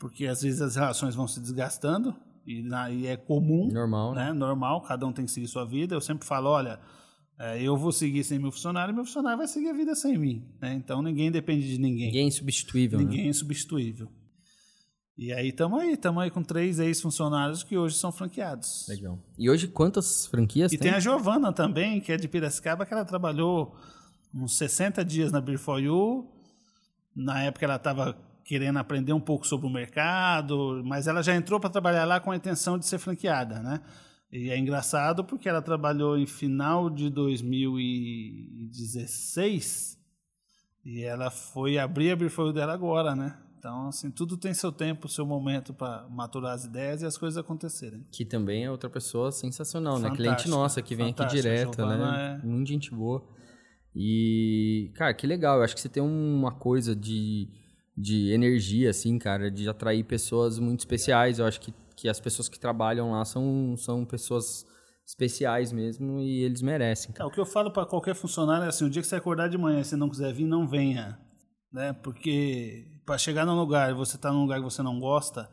porque 0.00 0.26
às 0.26 0.42
vezes 0.42 0.60
as 0.60 0.74
relações 0.74 1.14
vão 1.14 1.28
se 1.28 1.38
desgastando, 1.38 2.12
e, 2.44 2.60
na- 2.60 2.90
e 2.90 3.06
é 3.06 3.16
comum, 3.16 3.68
Normal, 3.72 4.14
né? 4.14 4.26
né? 4.26 4.32
Normal, 4.32 4.80
cada 4.82 5.06
um 5.06 5.12
tem 5.12 5.26
que 5.26 5.30
seguir 5.30 5.46
sua 5.46 5.64
vida. 5.64 5.94
Eu 5.94 6.00
sempre 6.00 6.26
falo, 6.26 6.50
olha, 6.50 6.70
é, 6.70 6.78
eu 7.58 7.76
vou 7.76 7.92
seguir 7.92 8.22
sem 8.24 8.38
meu 8.38 8.52
funcionário, 8.52 8.92
e 8.92 8.94
meu 8.94 9.04
funcionário 9.04 9.38
vai 9.38 9.48
seguir 9.48 9.68
a 9.70 9.72
vida 9.72 9.94
sem 9.94 10.16
mim, 10.16 10.44
né? 10.60 10.74
Então, 10.74 11.02
ninguém 11.02 11.30
depende 11.30 11.66
de 11.66 11.78
ninguém. 11.78 12.06
Ninguém 12.06 12.24
é 12.24 12.28
insubstituível, 12.28 12.98
né? 12.98 13.04
Ninguém 13.04 13.26
é 13.26 13.28
insubstituível. 13.28 14.08
E 15.16 15.32
aí 15.32 15.48
estamos 15.48 15.80
aí, 15.80 15.92
estamos 15.92 16.22
aí 16.22 16.30
com 16.30 16.42
três 16.42 16.78
ex-funcionários 16.78 17.62
que 17.62 17.76
hoje 17.76 17.96
são 17.96 18.10
franqueados. 18.10 18.86
Legal. 18.88 19.18
E 19.38 19.50
hoje 19.50 19.68
quantas 19.68 20.26
franquias 20.26 20.72
E 20.72 20.78
tem? 20.78 20.88
tem 20.88 20.96
a 20.96 21.00
Giovana 21.00 21.52
também, 21.52 22.00
que 22.00 22.10
é 22.12 22.16
de 22.16 22.26
Piracicaba, 22.26 22.86
que 22.86 22.94
ela 22.94 23.04
trabalhou 23.04 23.76
uns 24.34 24.56
60 24.56 25.04
dias 25.04 25.30
na 25.30 25.40
Beer 25.40 25.58
for 25.58 25.78
You. 25.78 26.28
Na 27.14 27.42
época 27.42 27.66
ela 27.66 27.76
estava 27.76 28.16
querendo 28.44 28.78
aprender 28.78 29.12
um 29.12 29.20
pouco 29.20 29.46
sobre 29.46 29.66
o 29.66 29.70
mercado, 29.70 30.82
mas 30.84 31.06
ela 31.06 31.22
já 31.22 31.34
entrou 31.36 31.60
para 31.60 31.70
trabalhar 31.70 32.04
lá 32.04 32.18
com 32.18 32.30
a 32.30 32.36
intenção 32.36 32.78
de 32.78 32.86
ser 32.86 32.98
franqueada, 32.98 33.60
né? 33.60 33.80
E 34.32 34.50
é 34.50 34.56
engraçado 34.58 35.24
porque 35.24 35.48
ela 35.48 35.60
trabalhou 35.60 36.16
em 36.16 36.26
final 36.26 36.88
de 36.88 37.10
2016 37.10 39.98
e 40.84 41.02
ela 41.02 41.30
foi 41.30 41.78
abrir 41.78 42.12
a 42.12 42.16
You 42.16 42.52
dela 42.52 42.72
agora, 42.72 43.14
né? 43.14 43.38
Então, 43.58 43.88
assim, 43.88 44.10
tudo 44.10 44.36
tem 44.36 44.52
seu 44.52 44.72
tempo, 44.72 45.08
seu 45.08 45.24
momento 45.24 45.72
para 45.72 46.08
maturar 46.10 46.54
as 46.54 46.64
ideias 46.64 47.00
e 47.02 47.06
as 47.06 47.16
coisas 47.16 47.38
acontecerem. 47.38 48.04
Que 48.10 48.24
também 48.24 48.64
é 48.64 48.70
outra 48.70 48.90
pessoa 48.90 49.30
sensacional, 49.30 50.00
né? 50.00 50.08
Fantástica, 50.08 50.34
Cliente 50.34 50.48
nossa 50.48 50.82
que 50.82 50.96
vem 50.96 51.10
aqui 51.10 51.24
direto, 51.26 51.76
Giovana 51.76 52.10
né? 52.10 52.40
é- 52.42 52.46
Muito 52.46 52.66
gente 52.66 52.90
boa. 52.90 53.24
E, 53.94 54.90
cara, 54.94 55.14
que 55.14 55.28
legal. 55.28 55.58
Eu 55.58 55.62
acho 55.62 55.76
que 55.76 55.80
você 55.80 55.88
tem 55.88 56.02
uma 56.02 56.50
coisa 56.50 56.96
de, 56.96 57.48
de 57.96 58.32
energia, 58.32 58.90
assim, 58.90 59.16
cara, 59.16 59.48
de 59.48 59.68
atrair 59.68 60.02
pessoas 60.02 60.58
muito 60.58 60.80
especiais. 60.80 61.38
Eu 61.38 61.46
acho 61.46 61.60
que, 61.60 61.72
que 62.02 62.08
as 62.08 62.18
pessoas 62.18 62.48
que 62.48 62.58
trabalham 62.58 63.12
lá 63.12 63.24
são, 63.24 63.76
são 63.76 64.04
pessoas 64.04 64.66
especiais 65.06 65.70
mesmo 65.70 66.18
e 66.18 66.42
eles 66.42 66.60
merecem, 66.60 67.12
É, 67.12 67.18
cara. 67.18 67.28
o 67.28 67.30
que 67.30 67.38
eu 67.38 67.46
falo 67.46 67.70
para 67.70 67.86
qualquer 67.86 68.16
funcionário 68.16 68.64
é 68.64 68.68
assim, 68.68 68.84
o 68.84 68.90
dia 68.90 69.00
que 69.00 69.06
você 69.06 69.14
acordar 69.14 69.48
de 69.48 69.56
manhã 69.56 69.78
e 69.80 69.84
você 69.84 69.94
não 69.94 70.10
quiser 70.10 70.32
vir, 70.34 70.44
não 70.44 70.66
venha, 70.66 71.16
né? 71.72 71.92
Porque 71.92 72.88
para 73.06 73.16
chegar 73.18 73.46
num 73.46 73.54
lugar 73.54 73.94
você 73.94 74.18
tá 74.18 74.32
num 74.32 74.42
lugar 74.42 74.58
que 74.58 74.64
você 74.64 74.82
não 74.82 74.98
gosta, 74.98 75.48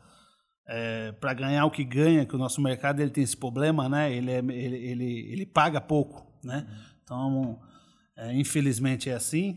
para 1.20 1.34
ganhar 1.34 1.64
o 1.66 1.70
que 1.70 1.84
ganha, 1.84 2.26
que 2.26 2.34
o 2.34 2.38
nosso 2.38 2.60
mercado 2.60 3.00
ele 3.00 3.10
tem 3.10 3.22
esse 3.22 3.36
problema, 3.36 3.88
né? 3.88 4.12
Ele, 4.12 4.30
é, 4.32 4.38
ele, 4.38 4.76
ele, 4.76 5.32
ele 5.32 5.46
paga 5.46 5.80
pouco, 5.80 6.26
né? 6.42 6.66
Então, 7.04 7.60
é, 8.16 8.34
infelizmente 8.34 9.08
é 9.08 9.14
assim. 9.14 9.56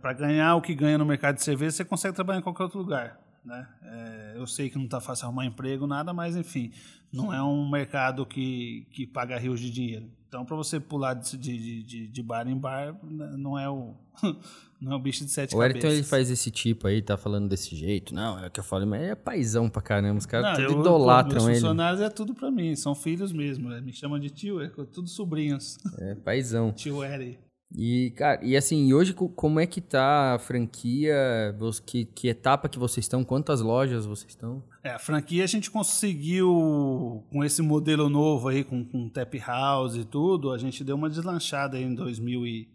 para 0.00 0.12
ganhar 0.12 0.56
o 0.56 0.60
que 0.62 0.74
ganha 0.74 0.98
no 0.98 1.06
mercado 1.06 1.36
de 1.36 1.42
cerveja, 1.44 1.70
você 1.70 1.84
consegue 1.84 2.16
trabalhar 2.16 2.40
em 2.40 2.42
qualquer 2.42 2.64
outro 2.64 2.80
lugar. 2.80 3.21
Né? 3.44 3.66
É, 3.82 4.32
eu 4.36 4.46
sei 4.46 4.70
que 4.70 4.78
não 4.78 4.84
está 4.84 5.00
fácil 5.00 5.24
arrumar 5.26 5.44
emprego, 5.46 5.86
nada, 5.86 6.12
mas 6.12 6.36
enfim, 6.36 6.70
não 7.12 7.32
é 7.34 7.42
um 7.42 7.68
mercado 7.68 8.24
que, 8.24 8.86
que 8.92 9.04
paga 9.06 9.36
rios 9.38 9.58
de 9.58 9.70
dinheiro. 9.70 10.08
Então, 10.28 10.44
para 10.44 10.56
você 10.56 10.78
pular 10.80 11.14
de, 11.14 11.36
de, 11.36 11.82
de, 11.82 12.06
de 12.08 12.22
bar 12.22 12.46
em 12.48 12.56
bar, 12.56 12.96
né, 13.02 13.34
não 13.36 13.58
é 13.58 13.68
o, 13.68 13.94
não 14.80 14.92
é 14.92 14.94
o 14.94 14.98
bicho 14.98 15.24
de 15.24 15.30
sete 15.30 15.54
O 15.56 15.60
Ayrton, 15.60 15.80
cabeças. 15.80 15.98
ele 15.98 16.06
faz 16.06 16.30
esse 16.30 16.50
tipo 16.50 16.86
aí, 16.86 17.02
tá 17.02 17.16
falando 17.18 17.48
desse 17.48 17.74
jeito. 17.76 18.14
Não, 18.14 18.38
é 18.38 18.46
o 18.46 18.50
que 18.50 18.60
eu 18.60 18.64
falo, 18.64 18.86
mas 18.86 19.02
é 19.02 19.14
paizão 19.14 19.68
pra 19.68 19.82
caramba. 19.82 20.18
Os 20.18 20.24
caras 20.24 20.56
Não, 20.58 20.66
tudo 20.68 20.76
eu- 20.78 20.80
idolatram 20.80 21.32
meus 21.34 21.46
ele. 21.48 21.54
funcionários 21.56 22.00
é 22.00 22.08
tudo 22.08 22.34
para 22.34 22.50
mim, 22.50 22.74
são 22.76 22.94
filhos 22.94 23.32
mesmo. 23.32 23.68
né? 23.68 23.80
Me 23.80 23.92
chamam 23.92 24.18
de 24.18 24.30
tio, 24.30 24.60
é 24.62 24.68
tudo 24.68 25.08
sobrinhos. 25.08 25.76
É 25.98 26.14
paizão. 26.14 26.72
Tio 26.76 27.02
Eri. 27.04 27.38
E, 27.74 28.10
cara, 28.16 28.44
e 28.44 28.54
assim, 28.54 28.92
hoje 28.92 29.14
como 29.14 29.58
é 29.58 29.66
que 29.66 29.80
tá 29.80 30.34
a 30.34 30.38
franquia? 30.38 31.16
Que, 31.86 32.04
que 32.04 32.28
etapa 32.28 32.68
que 32.68 32.78
vocês 32.78 33.04
estão? 33.04 33.24
Quantas 33.24 33.62
lojas 33.62 34.04
vocês 34.04 34.32
estão? 34.32 34.62
É, 34.84 34.90
a 34.90 34.98
franquia 34.98 35.42
a 35.42 35.46
gente 35.46 35.70
conseguiu, 35.70 37.24
com 37.30 37.42
esse 37.42 37.62
modelo 37.62 38.10
novo 38.10 38.48
aí, 38.48 38.62
com, 38.62 38.84
com 38.84 39.08
tap 39.08 39.34
house 39.38 39.96
e 39.96 40.04
tudo, 40.04 40.52
a 40.52 40.58
gente 40.58 40.84
deu 40.84 40.96
uma 40.96 41.08
deslanchada 41.08 41.78
aí 41.78 41.84
em 41.84 41.94
2000 41.94 42.46
e 42.46 42.68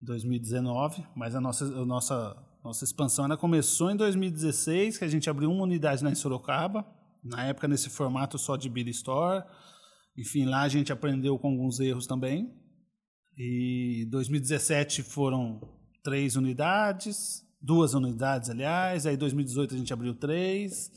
2019, 0.00 1.04
mas 1.16 1.34
a 1.34 1.40
nossa, 1.40 1.64
a 1.64 1.84
nossa, 1.84 2.36
nossa 2.62 2.84
expansão 2.84 3.24
ela 3.24 3.36
começou 3.36 3.90
em 3.90 3.96
2016, 3.96 4.98
que 4.98 5.04
a 5.04 5.08
gente 5.08 5.28
abriu 5.28 5.50
uma 5.50 5.64
unidade 5.64 6.04
lá 6.04 6.10
em 6.10 6.14
Sorocaba, 6.14 6.86
na 7.24 7.46
época 7.46 7.66
nesse 7.66 7.90
formato 7.90 8.38
só 8.38 8.56
de 8.56 8.68
Billy 8.68 8.92
Store. 8.92 9.44
Enfim, 10.16 10.44
lá 10.44 10.62
a 10.62 10.68
gente 10.68 10.92
aprendeu 10.92 11.36
com 11.38 11.48
alguns 11.48 11.80
erros 11.80 12.06
também. 12.06 12.52
E 13.38 14.04
2017 14.10 15.04
foram 15.04 15.60
três 16.02 16.34
unidades, 16.34 17.46
duas 17.62 17.94
unidades, 17.94 18.50
aliás. 18.50 19.06
Aí 19.06 19.16
2018 19.16 19.76
a 19.76 19.78
gente 19.78 19.92
abriu 19.92 20.12
três. 20.12 20.90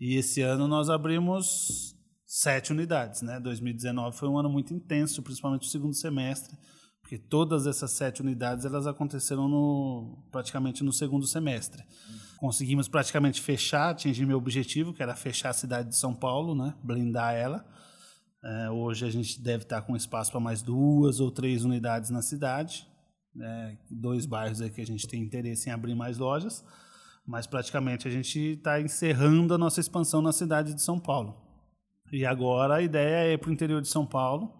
E 0.00 0.16
esse 0.16 0.40
ano 0.40 0.66
nós 0.66 0.88
abrimos 0.88 1.94
sete 2.26 2.72
unidades, 2.72 3.20
né? 3.20 3.38
2019 3.38 4.16
foi 4.16 4.28
um 4.30 4.38
ano 4.38 4.48
muito 4.48 4.72
intenso, 4.72 5.22
principalmente 5.22 5.68
o 5.68 5.70
segundo 5.70 5.94
semestre, 5.94 6.56
porque 7.02 7.18
todas 7.18 7.66
essas 7.66 7.90
sete 7.90 8.22
unidades 8.22 8.64
elas 8.64 8.86
aconteceram 8.86 9.46
no, 9.46 10.24
praticamente 10.32 10.82
no 10.82 10.92
segundo 10.92 11.26
semestre. 11.26 11.84
Conseguimos 12.38 12.88
praticamente 12.88 13.42
fechar, 13.42 13.90
atingir 13.90 14.24
meu 14.24 14.38
objetivo, 14.38 14.94
que 14.94 15.02
era 15.02 15.14
fechar 15.14 15.50
a 15.50 15.54
cidade 15.54 15.90
de 15.90 15.96
São 15.96 16.14
Paulo, 16.14 16.54
né? 16.54 16.74
blindar 16.82 17.34
ela. 17.34 17.64
É, 18.44 18.70
hoje 18.70 19.06
a 19.06 19.10
gente 19.10 19.40
deve 19.40 19.62
estar 19.62 19.80
com 19.80 19.96
espaço 19.96 20.30
para 20.30 20.38
mais 20.38 20.60
duas 20.60 21.18
ou 21.18 21.30
três 21.30 21.64
unidades 21.64 22.10
na 22.10 22.20
cidade, 22.20 22.86
né? 23.34 23.78
dois 23.90 24.26
bairros 24.26 24.60
aí 24.60 24.68
que 24.68 24.82
a 24.82 24.86
gente 24.86 25.08
tem 25.08 25.22
interesse 25.22 25.70
em 25.70 25.72
abrir 25.72 25.94
mais 25.94 26.18
lojas, 26.18 26.62
mas 27.26 27.46
praticamente 27.46 28.06
a 28.06 28.10
gente 28.10 28.38
está 28.38 28.78
encerrando 28.78 29.54
a 29.54 29.58
nossa 29.58 29.80
expansão 29.80 30.20
na 30.20 30.30
cidade 30.30 30.74
de 30.74 30.82
São 30.82 31.00
Paulo. 31.00 31.42
E 32.12 32.26
agora 32.26 32.74
a 32.74 32.82
ideia 32.82 33.28
é 33.28 33.32
ir 33.32 33.38
para 33.38 33.48
o 33.48 33.52
interior 33.52 33.80
de 33.80 33.88
São 33.88 34.04
Paulo. 34.04 34.52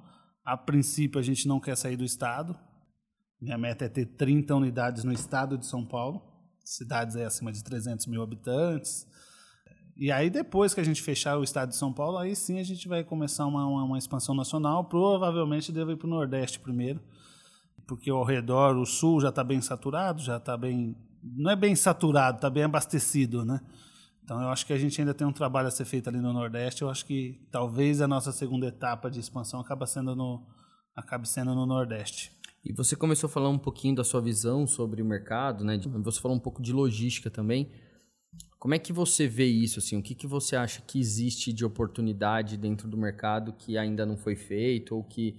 A 0.42 0.56
princípio 0.56 1.20
a 1.20 1.22
gente 1.22 1.46
não 1.46 1.60
quer 1.60 1.76
sair 1.76 1.96
do 1.96 2.04
estado. 2.04 2.58
Minha 3.38 3.58
meta 3.58 3.84
é 3.84 3.88
ter 3.88 4.06
30 4.06 4.54
unidades 4.54 5.04
no 5.04 5.12
estado 5.12 5.58
de 5.58 5.66
São 5.66 5.84
Paulo, 5.84 6.22
cidades 6.64 7.16
acima 7.16 7.52
de 7.52 7.62
300 7.62 8.06
mil 8.06 8.22
habitantes, 8.22 9.06
e 9.96 10.10
aí, 10.10 10.28
depois 10.28 10.74
que 10.74 10.80
a 10.80 10.84
gente 10.84 11.00
fechar 11.00 11.38
o 11.38 11.44
estado 11.44 11.68
de 11.68 11.76
São 11.76 11.92
Paulo, 11.92 12.18
aí 12.18 12.34
sim 12.34 12.58
a 12.58 12.64
gente 12.64 12.88
vai 12.88 13.04
começar 13.04 13.46
uma, 13.46 13.64
uma, 13.64 13.84
uma 13.84 13.98
expansão 13.98 14.34
nacional. 14.34 14.84
Provavelmente 14.84 15.70
deve 15.70 15.92
ir 15.92 15.96
para 15.96 16.06
o 16.06 16.10
Nordeste 16.10 16.58
primeiro, 16.58 17.00
porque 17.86 18.10
ao 18.10 18.24
redor, 18.24 18.76
o 18.76 18.84
Sul 18.84 19.20
já 19.20 19.28
está 19.28 19.44
bem 19.44 19.60
saturado, 19.60 20.20
já 20.20 20.38
está 20.38 20.56
bem. 20.56 20.96
Não 21.22 21.50
é 21.50 21.56
bem 21.56 21.76
saturado, 21.76 22.38
está 22.38 22.50
bem 22.50 22.64
abastecido, 22.64 23.44
né? 23.44 23.60
Então 24.24 24.40
eu 24.42 24.48
acho 24.48 24.66
que 24.66 24.72
a 24.72 24.78
gente 24.78 25.00
ainda 25.00 25.14
tem 25.14 25.26
um 25.26 25.32
trabalho 25.32 25.68
a 25.68 25.70
ser 25.70 25.84
feito 25.84 26.08
ali 26.08 26.18
no 26.18 26.32
Nordeste. 26.32 26.82
Eu 26.82 26.90
acho 26.90 27.06
que 27.06 27.40
talvez 27.50 28.00
a 28.00 28.08
nossa 28.08 28.32
segunda 28.32 28.66
etapa 28.66 29.10
de 29.10 29.20
expansão 29.20 29.60
acabe 29.60 29.86
sendo 29.88 30.16
no, 30.16 30.44
acabe 30.96 31.28
sendo 31.28 31.54
no 31.54 31.66
Nordeste. 31.66 32.32
E 32.64 32.72
você 32.72 32.96
começou 32.96 33.28
a 33.28 33.30
falar 33.30 33.50
um 33.50 33.58
pouquinho 33.58 33.94
da 33.94 34.02
sua 34.02 34.22
visão 34.22 34.66
sobre 34.66 35.02
o 35.02 35.04
mercado, 35.04 35.62
né? 35.62 35.78
Você 36.02 36.20
falou 36.20 36.36
um 36.36 36.40
pouco 36.40 36.62
de 36.62 36.72
logística 36.72 37.30
também. 37.30 37.70
Como 38.64 38.72
é 38.72 38.78
que 38.78 38.94
você 38.94 39.28
vê 39.28 39.44
isso? 39.44 39.78
Assim? 39.78 39.98
O 39.98 40.02
que, 40.02 40.14
que 40.14 40.26
você 40.26 40.56
acha 40.56 40.80
que 40.80 40.98
existe 40.98 41.52
de 41.52 41.66
oportunidade 41.66 42.56
dentro 42.56 42.88
do 42.88 42.96
mercado 42.96 43.52
que 43.52 43.76
ainda 43.76 44.06
não 44.06 44.16
foi 44.16 44.34
feito 44.34 44.96
ou 44.96 45.04
que, 45.04 45.36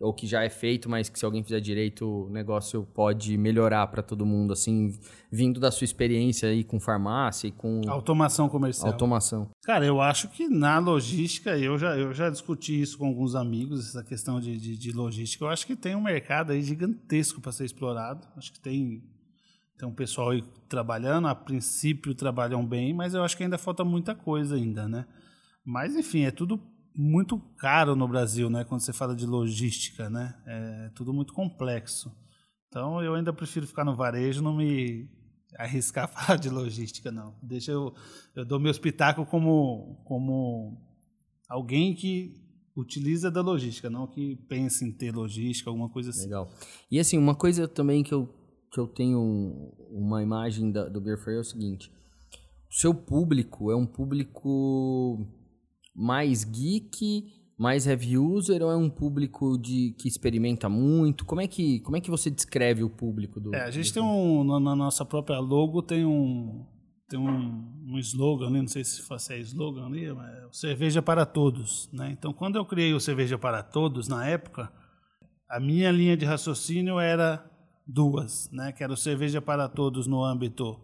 ou 0.00 0.14
que 0.14 0.28
já 0.28 0.44
é 0.44 0.48
feito, 0.48 0.88
mas 0.88 1.08
que 1.08 1.18
se 1.18 1.24
alguém 1.24 1.42
fizer 1.42 1.58
direito 1.58 2.06
o 2.08 2.30
negócio 2.30 2.86
pode 2.94 3.36
melhorar 3.36 3.84
para 3.88 4.00
todo 4.00 4.24
mundo, 4.24 4.52
assim, 4.52 4.96
vindo 5.28 5.58
da 5.58 5.72
sua 5.72 5.86
experiência 5.86 6.50
aí 6.50 6.62
com 6.62 6.78
farmácia 6.78 7.48
e 7.48 7.50
com... 7.50 7.80
Automação 7.88 8.48
comercial. 8.48 8.92
Automação. 8.92 9.50
Cara, 9.64 9.84
eu 9.84 10.00
acho 10.00 10.28
que 10.28 10.48
na 10.48 10.78
logística, 10.78 11.58
eu 11.58 11.76
já, 11.76 11.98
eu 11.98 12.14
já 12.14 12.30
discuti 12.30 12.80
isso 12.80 12.96
com 12.96 13.06
alguns 13.06 13.34
amigos, 13.34 13.88
essa 13.88 14.04
questão 14.04 14.38
de, 14.38 14.56
de, 14.56 14.76
de 14.76 14.92
logística. 14.92 15.44
Eu 15.44 15.48
acho 15.48 15.66
que 15.66 15.74
tem 15.74 15.96
um 15.96 16.00
mercado 16.00 16.52
aí 16.52 16.62
gigantesco 16.62 17.40
para 17.40 17.50
ser 17.50 17.64
explorado. 17.64 18.24
Acho 18.36 18.52
que 18.52 18.60
tem 18.60 19.02
tem 19.78 19.88
um 19.88 19.94
pessoal 19.94 20.30
aí 20.30 20.42
trabalhando, 20.68 21.28
a 21.28 21.34
princípio 21.34 22.12
trabalham 22.14 22.66
bem, 22.66 22.92
mas 22.92 23.14
eu 23.14 23.22
acho 23.22 23.36
que 23.36 23.44
ainda 23.44 23.56
falta 23.56 23.84
muita 23.84 24.14
coisa 24.14 24.56
ainda, 24.56 24.88
né? 24.88 25.06
Mas 25.64 25.94
enfim, 25.94 26.22
é 26.22 26.32
tudo 26.32 26.60
muito 26.96 27.38
caro 27.56 27.94
no 27.94 28.08
Brasil, 28.08 28.50
né? 28.50 28.64
Quando 28.64 28.80
você 28.80 28.92
fala 28.92 29.14
de 29.14 29.24
logística, 29.24 30.10
né? 30.10 30.34
É 30.44 30.90
tudo 30.96 31.14
muito 31.14 31.32
complexo. 31.32 32.12
Então 32.66 33.00
eu 33.00 33.14
ainda 33.14 33.32
prefiro 33.32 33.68
ficar 33.68 33.84
no 33.84 33.94
varejo, 33.94 34.42
não 34.42 34.56
me 34.56 35.08
arriscar 35.56 36.04
a 36.06 36.08
falar 36.08 36.38
de 36.38 36.50
logística, 36.50 37.12
não. 37.12 37.38
Deixa 37.40 37.70
eu 37.70 37.94
eu 38.34 38.44
dou 38.44 38.58
meu 38.58 38.72
espetáculo 38.72 39.26
como 39.26 40.02
como 40.04 40.76
alguém 41.48 41.94
que 41.94 42.34
utiliza 42.74 43.30
da 43.30 43.40
logística, 43.40 43.88
não 43.88 44.08
que 44.08 44.36
pense 44.48 44.84
em 44.84 44.90
ter 44.90 45.14
logística, 45.14 45.70
alguma 45.70 45.88
coisa 45.88 46.10
assim. 46.10 46.24
Legal. 46.24 46.52
E 46.90 46.98
assim, 46.98 47.16
uma 47.16 47.34
coisa 47.34 47.68
também 47.68 48.02
que 48.02 48.12
eu 48.12 48.37
que 48.70 48.78
eu 48.78 48.86
tenho 48.86 49.72
uma 49.90 50.22
imagem 50.22 50.70
da, 50.70 50.88
do 50.88 51.00
Beer 51.00 51.18
Fair 51.22 51.38
é 51.38 51.40
o 51.40 51.44
seguinte: 51.44 51.90
o 52.70 52.74
seu 52.74 52.94
público 52.94 53.70
é 53.70 53.76
um 53.76 53.86
público 53.86 55.26
mais 55.94 56.44
geek, 56.44 57.26
mais 57.58 57.86
heavy 57.86 58.16
user 58.16 58.62
ou 58.62 58.70
é 58.70 58.76
um 58.76 58.88
público 58.88 59.58
de 59.58 59.94
que 59.98 60.08
experimenta 60.08 60.68
muito? 60.68 61.24
Como 61.24 61.40
é 61.40 61.48
que 61.48 61.80
como 61.80 61.96
é 61.96 62.00
que 62.00 62.10
você 62.10 62.30
descreve 62.30 62.84
o 62.84 62.90
público 62.90 63.40
do? 63.40 63.54
É, 63.54 63.62
a 63.62 63.70
gente 63.70 63.90
do... 63.90 63.94
tem 63.94 64.02
um 64.02 64.44
na, 64.44 64.60
na, 64.60 64.76
nossa 64.76 65.04
própria 65.04 65.38
logo 65.40 65.82
tem 65.82 66.04
um 66.04 66.64
tem 67.08 67.18
um, 67.18 67.84
um 67.86 67.98
slogan, 67.98 68.50
não 68.50 68.68
sei 68.68 68.84
se 68.84 69.02
é 69.30 69.38
slogan 69.40 69.86
ali, 69.86 70.12
mas 70.12 70.28
é 70.28 70.48
cerveja 70.52 71.00
para 71.00 71.24
todos, 71.24 71.88
né? 71.90 72.10
Então, 72.12 72.34
quando 72.34 72.56
eu 72.56 72.66
criei 72.66 72.92
o 72.92 73.00
cerveja 73.00 73.38
para 73.38 73.62
todos 73.62 74.08
na 74.08 74.26
época, 74.26 74.70
a 75.48 75.58
minha 75.58 75.90
linha 75.90 76.18
de 76.18 76.26
raciocínio 76.26 77.00
era 77.00 77.47
duas, 77.88 78.50
né? 78.52 78.70
Que 78.70 78.84
era 78.84 78.92
o 78.92 78.96
cerveja 78.96 79.40
para 79.40 79.66
todos 79.66 80.06
no 80.06 80.22
âmbito 80.22 80.78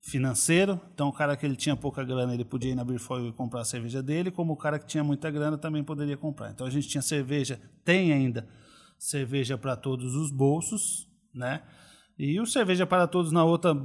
financeiro. 0.00 0.80
Então, 0.94 1.08
o 1.08 1.12
cara 1.12 1.36
que 1.36 1.44
ele 1.44 1.56
tinha 1.56 1.76
pouca 1.76 2.02
grana, 2.02 2.32
ele 2.32 2.44
podia 2.44 2.70
ir 2.70 2.74
na 2.74 2.84
Beerfoil 2.84 3.28
e 3.28 3.32
comprar 3.32 3.60
a 3.60 3.64
cerveja 3.64 4.02
dele, 4.02 4.30
como 4.30 4.54
o 4.54 4.56
cara 4.56 4.78
que 4.78 4.86
tinha 4.86 5.04
muita 5.04 5.30
grana 5.30 5.58
também 5.58 5.84
poderia 5.84 6.16
comprar. 6.16 6.50
Então, 6.50 6.66
a 6.66 6.70
gente 6.70 6.88
tinha 6.88 7.02
cerveja, 7.02 7.60
tem 7.84 8.12
ainda 8.12 8.48
cerveja 8.98 9.58
para 9.58 9.76
todos 9.76 10.14
os 10.14 10.30
bolsos, 10.30 11.06
né? 11.34 11.62
E 12.18 12.40
o 12.40 12.46
cerveja 12.46 12.86
para 12.86 13.06
todos 13.06 13.30
na 13.30 13.44
outra 13.44 13.76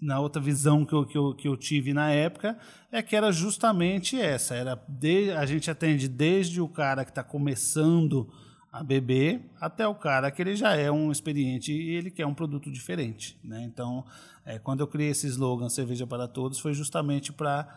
na 0.00 0.18
outra 0.18 0.42
visão 0.42 0.84
que 0.84 0.92
eu, 0.92 1.06
que 1.06 1.16
eu, 1.16 1.32
que 1.32 1.46
eu 1.46 1.56
tive 1.56 1.94
na 1.94 2.10
época 2.10 2.58
é 2.90 3.00
que 3.00 3.14
era 3.14 3.30
justamente 3.30 4.20
essa, 4.20 4.56
era 4.56 4.74
de, 4.88 5.30
a 5.30 5.46
gente 5.46 5.70
atende 5.70 6.08
desde 6.08 6.60
o 6.60 6.68
cara 6.68 7.04
que 7.04 7.12
está 7.12 7.22
começando 7.22 8.28
a 8.72 8.82
beber 8.82 9.50
até 9.60 9.86
o 9.86 9.94
cara 9.94 10.30
que 10.30 10.40
ele 10.40 10.56
já 10.56 10.74
é 10.74 10.90
um 10.90 11.12
experiente 11.12 11.70
e 11.70 11.90
ele 11.90 12.10
quer 12.10 12.26
um 12.26 12.32
produto 12.32 12.72
diferente. 12.72 13.38
Né? 13.44 13.62
Então, 13.64 14.02
é, 14.46 14.58
quando 14.58 14.80
eu 14.80 14.86
criei 14.86 15.10
esse 15.10 15.26
slogan 15.26 15.68
Cerveja 15.68 16.06
para 16.06 16.26
Todos, 16.26 16.58
foi 16.58 16.72
justamente 16.72 17.32
para 17.34 17.68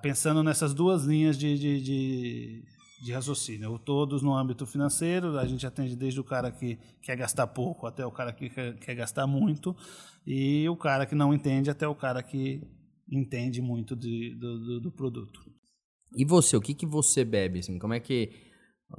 pensando 0.00 0.44
nessas 0.44 0.72
duas 0.72 1.04
linhas 1.04 1.36
de, 1.36 1.58
de, 1.58 1.82
de, 1.82 2.64
de, 3.02 3.12
raciocínio. 3.12 3.72
O 3.72 3.78
todos 3.78 4.22
no 4.22 4.36
âmbito 4.36 4.64
financeiro, 4.66 5.36
a 5.36 5.44
gente 5.44 5.66
atende 5.66 5.96
desde 5.96 6.20
o 6.20 6.24
cara 6.24 6.52
que 6.52 6.78
quer 7.02 7.16
gastar 7.16 7.48
pouco 7.48 7.84
até 7.84 8.06
o 8.06 8.12
cara 8.12 8.32
que 8.32 8.50
quer, 8.50 8.78
quer 8.78 8.94
gastar 8.94 9.26
muito, 9.26 9.74
e 10.24 10.68
o 10.68 10.76
cara 10.76 11.06
que 11.06 11.14
não 11.16 11.34
entende 11.34 11.70
até 11.70 11.88
o 11.88 11.94
cara 11.94 12.22
que 12.22 12.62
entende 13.10 13.60
muito 13.60 13.96
de, 13.96 14.36
do, 14.38 14.58
do, 14.60 14.80
do 14.80 14.92
produto. 14.92 15.40
E 16.14 16.24
você, 16.24 16.56
o 16.56 16.60
que, 16.60 16.72
que 16.72 16.86
você 16.86 17.24
bebe? 17.24 17.58
Assim? 17.58 17.78
Como 17.78 17.94
é 17.94 18.00
que 18.00 18.47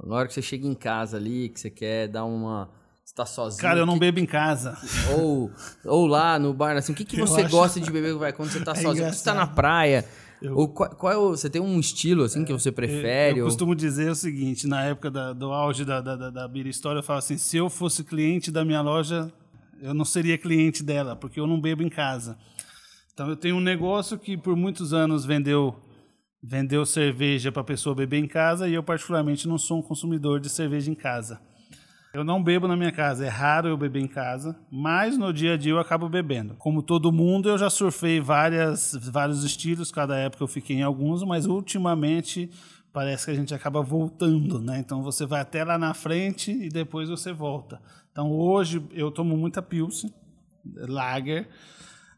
na 0.06 0.14
hora 0.14 0.28
que 0.28 0.34
você 0.34 0.42
chega 0.42 0.66
em 0.66 0.74
casa 0.74 1.16
ali, 1.16 1.48
que 1.48 1.60
você 1.60 1.70
quer 1.70 2.08
dar 2.08 2.24
uma. 2.24 2.70
Você 3.04 3.14
tá 3.14 3.26
sozinho. 3.26 3.60
Cara, 3.60 3.80
eu 3.80 3.86
não 3.86 3.94
que, 3.94 4.00
bebo 4.00 4.20
em 4.20 4.26
casa. 4.26 4.78
Ou, 5.16 5.50
ou 5.84 6.06
lá 6.06 6.38
no 6.38 6.54
bar, 6.54 6.76
assim, 6.76 6.92
o 6.92 6.94
que, 6.94 7.04
que 7.04 7.16
você 7.20 7.42
acho... 7.42 7.50
gosta 7.50 7.80
de 7.80 7.90
beber 7.90 8.14
vai, 8.14 8.32
quando 8.32 8.50
você 8.50 8.60
tá 8.60 8.72
é 8.72 8.74
sozinho? 8.76 9.06
Quando 9.06 9.14
você 9.14 9.24
tá 9.24 9.34
na 9.34 9.46
praia. 9.46 10.06
Eu... 10.40 10.56
Ou 10.56 10.68
qual, 10.68 10.88
qual 10.90 11.12
é 11.12 11.16
o, 11.16 11.30
você 11.30 11.50
tem 11.50 11.60
um 11.60 11.78
estilo 11.78 12.24
assim 12.24 12.44
que 12.44 12.52
você 12.52 12.72
prefere? 12.72 13.32
Eu, 13.32 13.38
eu 13.38 13.44
ou... 13.44 13.50
costumo 13.50 13.74
dizer 13.74 14.10
o 14.10 14.14
seguinte: 14.14 14.66
na 14.66 14.84
época 14.84 15.10
da, 15.10 15.32
do 15.32 15.52
auge 15.52 15.84
da, 15.84 16.00
da, 16.00 16.16
da, 16.16 16.30
da 16.30 16.48
Bira 16.48 16.68
História, 16.68 17.00
eu 17.00 17.02
falo 17.02 17.18
assim: 17.18 17.36
se 17.36 17.56
eu 17.56 17.68
fosse 17.68 18.04
cliente 18.04 18.50
da 18.50 18.64
minha 18.64 18.80
loja, 18.80 19.30
eu 19.82 19.92
não 19.92 20.04
seria 20.04 20.38
cliente 20.38 20.82
dela, 20.82 21.16
porque 21.16 21.40
eu 21.40 21.46
não 21.46 21.60
bebo 21.60 21.82
em 21.82 21.88
casa. 21.88 22.38
Então 23.12 23.28
eu 23.28 23.36
tenho 23.36 23.56
um 23.56 23.60
negócio 23.60 24.18
que 24.18 24.36
por 24.36 24.56
muitos 24.56 24.94
anos 24.94 25.24
vendeu 25.24 25.76
vendeu 26.42 26.86
cerveja 26.86 27.52
para 27.52 27.62
pessoa 27.62 27.94
beber 27.94 28.18
em 28.18 28.26
casa 28.26 28.68
e 28.68 28.74
eu 28.74 28.82
particularmente 28.82 29.46
não 29.46 29.58
sou 29.58 29.78
um 29.78 29.82
consumidor 29.82 30.40
de 30.40 30.48
cerveja 30.48 30.90
em 30.90 30.94
casa. 30.94 31.40
Eu 32.12 32.24
não 32.24 32.42
bebo 32.42 32.66
na 32.66 32.76
minha 32.76 32.90
casa, 32.90 33.24
é 33.24 33.28
raro 33.28 33.68
eu 33.68 33.76
beber 33.76 34.02
em 34.02 34.08
casa, 34.08 34.58
mas 34.68 35.16
no 35.16 35.32
dia 35.32 35.54
a 35.54 35.56
dia 35.56 35.72
eu 35.72 35.78
acabo 35.78 36.08
bebendo. 36.08 36.56
Como 36.56 36.82
todo 36.82 37.12
mundo, 37.12 37.48
eu 37.48 37.56
já 37.56 37.70
surfei 37.70 38.20
várias, 38.20 38.98
vários 39.12 39.44
estilos, 39.44 39.92
cada 39.92 40.16
época 40.16 40.42
eu 40.42 40.48
fiquei 40.48 40.76
em 40.76 40.82
alguns, 40.82 41.22
mas 41.22 41.46
ultimamente 41.46 42.50
parece 42.92 43.26
que 43.26 43.30
a 43.30 43.34
gente 43.34 43.54
acaba 43.54 43.80
voltando, 43.80 44.60
né? 44.60 44.80
Então 44.80 45.04
você 45.04 45.24
vai 45.24 45.40
até 45.40 45.62
lá 45.62 45.78
na 45.78 45.94
frente 45.94 46.50
e 46.50 46.68
depois 46.68 47.08
você 47.08 47.32
volta. 47.32 47.80
Então 48.10 48.32
hoje 48.32 48.84
eu 48.92 49.12
tomo 49.12 49.36
muita 49.36 49.62
Pilsen, 49.62 50.12
Lager, 50.88 51.48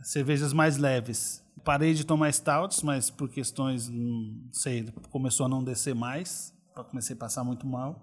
cervejas 0.03 0.53
mais 0.53 0.77
leves. 0.77 1.43
Parei 1.65 1.95
de 1.95 2.05
tomar 2.05 2.33
stouts, 2.33 2.83
mas 2.83 3.11
por 3.11 3.29
questões, 3.29 3.89
não 3.89 4.49
sei, 4.51 4.89
começou 5.11 5.47
a 5.47 5.49
não 5.49 5.63
descer 5.63 5.95
mais, 5.95 6.53
comecei 6.91 7.15
a 7.15 7.19
passar 7.19 7.45
muito 7.45 7.67
mal. 7.67 8.03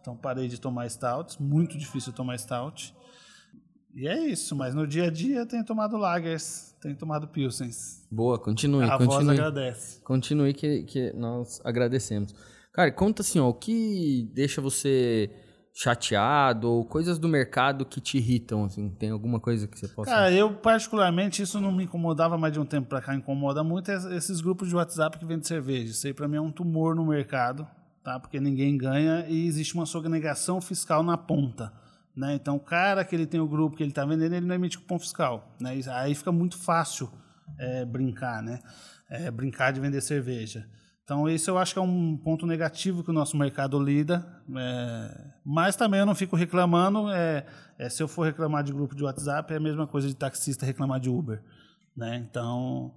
Então 0.00 0.16
parei 0.16 0.48
de 0.48 0.60
tomar 0.60 0.88
stouts, 0.88 1.36
muito 1.38 1.76
difícil 1.78 2.12
tomar 2.12 2.38
stout. 2.38 2.94
E 3.94 4.08
é 4.08 4.26
isso, 4.26 4.56
mas 4.56 4.74
no 4.74 4.86
dia 4.86 5.04
a 5.04 5.10
dia 5.10 5.46
tenho 5.46 5.64
tomado 5.64 5.96
lagers, 5.96 6.74
tenho 6.80 6.96
tomado 6.96 7.28
pilsens. 7.28 8.04
Boa, 8.10 8.38
continue, 8.38 8.84
a 8.84 8.98
continue. 8.98 9.06
voz 9.06 9.28
agradece. 9.28 10.00
Continue 10.00 10.52
que, 10.52 10.82
que 10.82 11.12
nós 11.12 11.60
agradecemos. 11.64 12.34
Cara, 12.72 12.90
conta 12.90 13.22
assim, 13.22 13.38
ó, 13.38 13.48
o 13.48 13.54
que 13.54 14.28
deixa 14.34 14.60
você 14.60 15.30
chateado 15.76 16.70
ou 16.70 16.84
coisas 16.84 17.18
do 17.18 17.28
mercado 17.28 17.84
que 17.84 18.00
te 18.00 18.16
irritam, 18.16 18.64
assim, 18.64 18.88
tem 18.90 19.10
alguma 19.10 19.40
coisa 19.40 19.66
que 19.66 19.76
você 19.76 19.88
possa... 19.88 20.08
Cara, 20.08 20.30
eu 20.30 20.54
particularmente, 20.54 21.42
isso 21.42 21.60
não 21.60 21.72
me 21.72 21.82
incomodava 21.82 22.38
mais 22.38 22.52
de 22.52 22.60
um 22.60 22.64
tempo 22.64 22.88
para 22.88 23.02
cá, 23.02 23.12
incomoda 23.12 23.64
muito 23.64 23.90
esses 23.90 24.40
grupos 24.40 24.68
de 24.68 24.76
WhatsApp 24.76 25.18
que 25.18 25.24
vendem 25.24 25.42
cerveja. 25.42 25.90
Isso 25.90 26.06
aí 26.06 26.14
para 26.14 26.28
mim 26.28 26.36
é 26.36 26.40
um 26.40 26.52
tumor 26.52 26.94
no 26.94 27.04
mercado, 27.04 27.66
tá? 28.04 28.20
Porque 28.20 28.38
ninguém 28.38 28.78
ganha 28.78 29.26
e 29.28 29.46
existe 29.48 29.74
uma 29.74 29.84
sonegação 29.84 30.60
fiscal 30.60 31.02
na 31.02 31.18
ponta. 31.18 31.72
Né? 32.16 32.34
Então, 32.34 32.54
o 32.54 32.60
cara 32.60 33.04
que 33.04 33.16
ele 33.16 33.26
tem 33.26 33.40
o 33.40 33.48
grupo 33.48 33.76
que 33.76 33.82
ele 33.82 33.90
está 33.90 34.04
vendendo, 34.04 34.34
ele 34.34 34.46
não 34.46 34.54
emite 34.54 34.78
cupom 34.78 35.00
fiscal. 35.00 35.52
Né? 35.58 35.80
Aí 35.92 36.14
fica 36.14 36.30
muito 36.30 36.56
fácil 36.56 37.10
é, 37.58 37.84
brincar, 37.84 38.40
né? 38.40 38.60
É, 39.10 39.28
brincar 39.28 39.72
de 39.72 39.80
vender 39.80 40.00
cerveja. 40.00 40.68
Então, 41.04 41.28
isso 41.28 41.50
eu 41.50 41.58
acho 41.58 41.74
que 41.74 41.78
é 41.78 41.82
um 41.82 42.16
ponto 42.16 42.46
negativo 42.46 43.04
que 43.04 43.10
o 43.10 43.14
nosso 43.14 43.36
mercado 43.36 43.78
lida. 43.78 44.26
É, 44.56 45.24
mas 45.44 45.76
também 45.76 46.00
eu 46.00 46.06
não 46.06 46.14
fico 46.14 46.34
reclamando. 46.34 47.10
É, 47.10 47.46
é, 47.78 47.90
se 47.90 48.02
eu 48.02 48.08
for 48.08 48.24
reclamar 48.24 48.64
de 48.64 48.72
grupo 48.72 48.94
de 48.94 49.04
WhatsApp, 49.04 49.52
é 49.52 49.56
a 49.56 49.60
mesma 49.60 49.86
coisa 49.86 50.08
de 50.08 50.16
taxista 50.16 50.64
reclamar 50.64 50.98
de 50.98 51.10
Uber. 51.10 51.42
Né? 51.94 52.26
Então, 52.26 52.94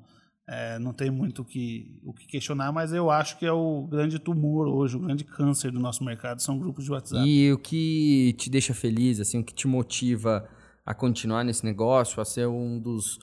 é, 0.49 0.79
não 0.79 0.93
tem 0.93 1.11
muito 1.11 1.43
que, 1.43 1.99
o 2.05 2.13
que 2.13 2.25
questionar, 2.25 2.71
mas 2.71 2.93
eu 2.93 3.11
acho 3.11 3.37
que 3.37 3.45
é 3.45 3.51
o 3.51 3.85
grande 3.85 4.17
tumor 4.17 4.69
hoje, 4.69 4.95
o 4.95 5.01
grande 5.01 5.25
câncer 5.25 5.69
do 5.71 5.79
nosso 5.79 6.01
mercado 6.05 6.41
são 6.41 6.57
grupos 6.57 6.85
de 6.85 6.91
WhatsApp. 6.91 7.27
E 7.27 7.51
o 7.51 7.57
que 7.57 8.33
te 8.37 8.49
deixa 8.49 8.73
feliz, 8.73 9.19
assim, 9.19 9.39
o 9.39 9.43
que 9.43 9.53
te 9.53 9.67
motiva 9.67 10.47
a 10.85 10.93
continuar 10.93 11.43
nesse 11.43 11.65
negócio, 11.65 12.21
a 12.21 12.25
ser 12.25 12.47
um 12.47 12.79
dos, 12.79 13.19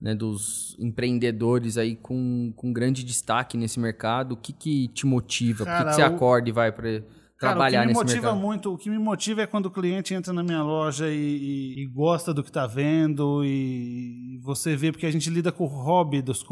né, 0.00 0.14
dos 0.14 0.76
empreendedores 0.78 1.78
aí 1.78 1.96
com, 1.96 2.52
com 2.54 2.72
grande 2.72 3.02
destaque 3.02 3.56
nesse 3.56 3.80
mercado, 3.80 4.32
o 4.32 4.36
que, 4.36 4.52
que 4.52 4.88
te 4.88 5.06
motiva? 5.06 5.64
Cara, 5.64 5.78
Por 5.78 5.84
que, 5.84 5.90
que 5.90 5.96
você 5.96 6.02
o... 6.02 6.14
acorda 6.14 6.48
e 6.48 6.52
vai 6.52 6.70
para 6.70 7.02
trabalhar 7.38 7.80
Cara, 7.80 7.84
o 7.84 7.88
que 7.88 7.94
me 7.94 7.94
motiva 7.94 8.32
mercado. 8.32 8.40
muito, 8.40 8.74
o 8.74 8.78
que 8.78 8.90
me 8.90 8.98
motiva 8.98 9.42
é 9.42 9.46
quando 9.46 9.66
o 9.66 9.70
cliente 9.70 10.14
entra 10.14 10.32
na 10.32 10.42
minha 10.42 10.62
loja 10.62 11.08
e, 11.08 11.14
e, 11.14 11.82
e 11.82 11.86
gosta 11.86 12.32
do 12.32 12.42
que 12.42 12.50
está 12.50 12.66
vendo 12.66 13.42
e 13.44 14.38
você 14.42 14.76
vê 14.76 14.92
porque 14.92 15.06
a 15.06 15.10
gente 15.10 15.28
lida 15.30 15.50
com 15.50 15.64
o 15.64 15.66
hobby 15.66 16.22
dos, 16.22 16.44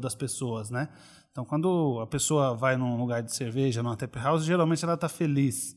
das 0.00 0.14
pessoas, 0.14 0.70
né? 0.70 0.88
Então, 1.30 1.44
quando 1.46 1.98
a 2.00 2.06
pessoa 2.06 2.54
vai 2.54 2.76
num 2.76 2.96
lugar 2.96 3.22
de 3.22 3.34
cerveja, 3.34 3.82
numa 3.82 3.96
tap 3.96 4.14
house, 4.16 4.44
geralmente 4.44 4.84
ela 4.84 4.94
está 4.94 5.08
feliz, 5.08 5.74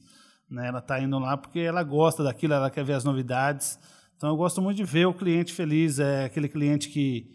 né? 0.49 0.67
Ela 0.67 0.79
está 0.79 0.99
indo 0.99 1.17
lá 1.17 1.37
porque 1.37 1.59
ela 1.59 1.81
gosta 1.81 2.23
daquilo, 2.23 2.53
ela 2.53 2.69
quer 2.69 2.83
ver 2.83 2.93
as 2.93 3.05
novidades. 3.05 3.79
Então, 4.17 4.29
eu 4.29 4.35
gosto 4.35 4.61
muito 4.61 4.77
de 4.77 4.83
ver 4.83 5.05
o 5.05 5.13
cliente 5.13 5.53
feliz, 5.53 5.99
é 5.99 6.25
aquele 6.25 6.47
cliente 6.47 6.89
que 6.89 7.31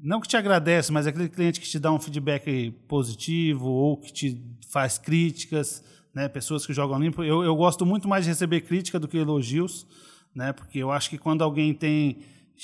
não 0.00 0.20
que 0.20 0.28
te 0.28 0.36
agradece, 0.36 0.92
mas 0.92 1.06
é 1.06 1.10
aquele 1.10 1.28
cliente 1.28 1.60
que 1.60 1.66
te 1.66 1.78
dá 1.78 1.90
um 1.90 1.98
feedback 1.98 2.70
positivo 2.86 3.70
ou 3.70 3.96
que 3.96 4.12
te 4.12 4.44
faz 4.68 4.98
críticas 4.98 5.82
né, 6.14 6.28
pessoas 6.28 6.64
que 6.64 6.72
jogam 6.72 6.98
limpo. 6.98 7.24
Eu, 7.24 7.42
eu 7.42 7.56
gosto 7.56 7.84
muito 7.84 8.06
mais 8.06 8.24
de 8.24 8.30
receber 8.30 8.60
crítica 8.60 9.00
do 9.00 9.08
que 9.08 9.18
elogios, 9.18 9.86
né, 10.34 10.52
porque 10.52 10.78
eu 10.78 10.92
acho 10.92 11.10
que 11.10 11.18
quando 11.18 11.42
alguém 11.42 11.74
tem 11.74 12.18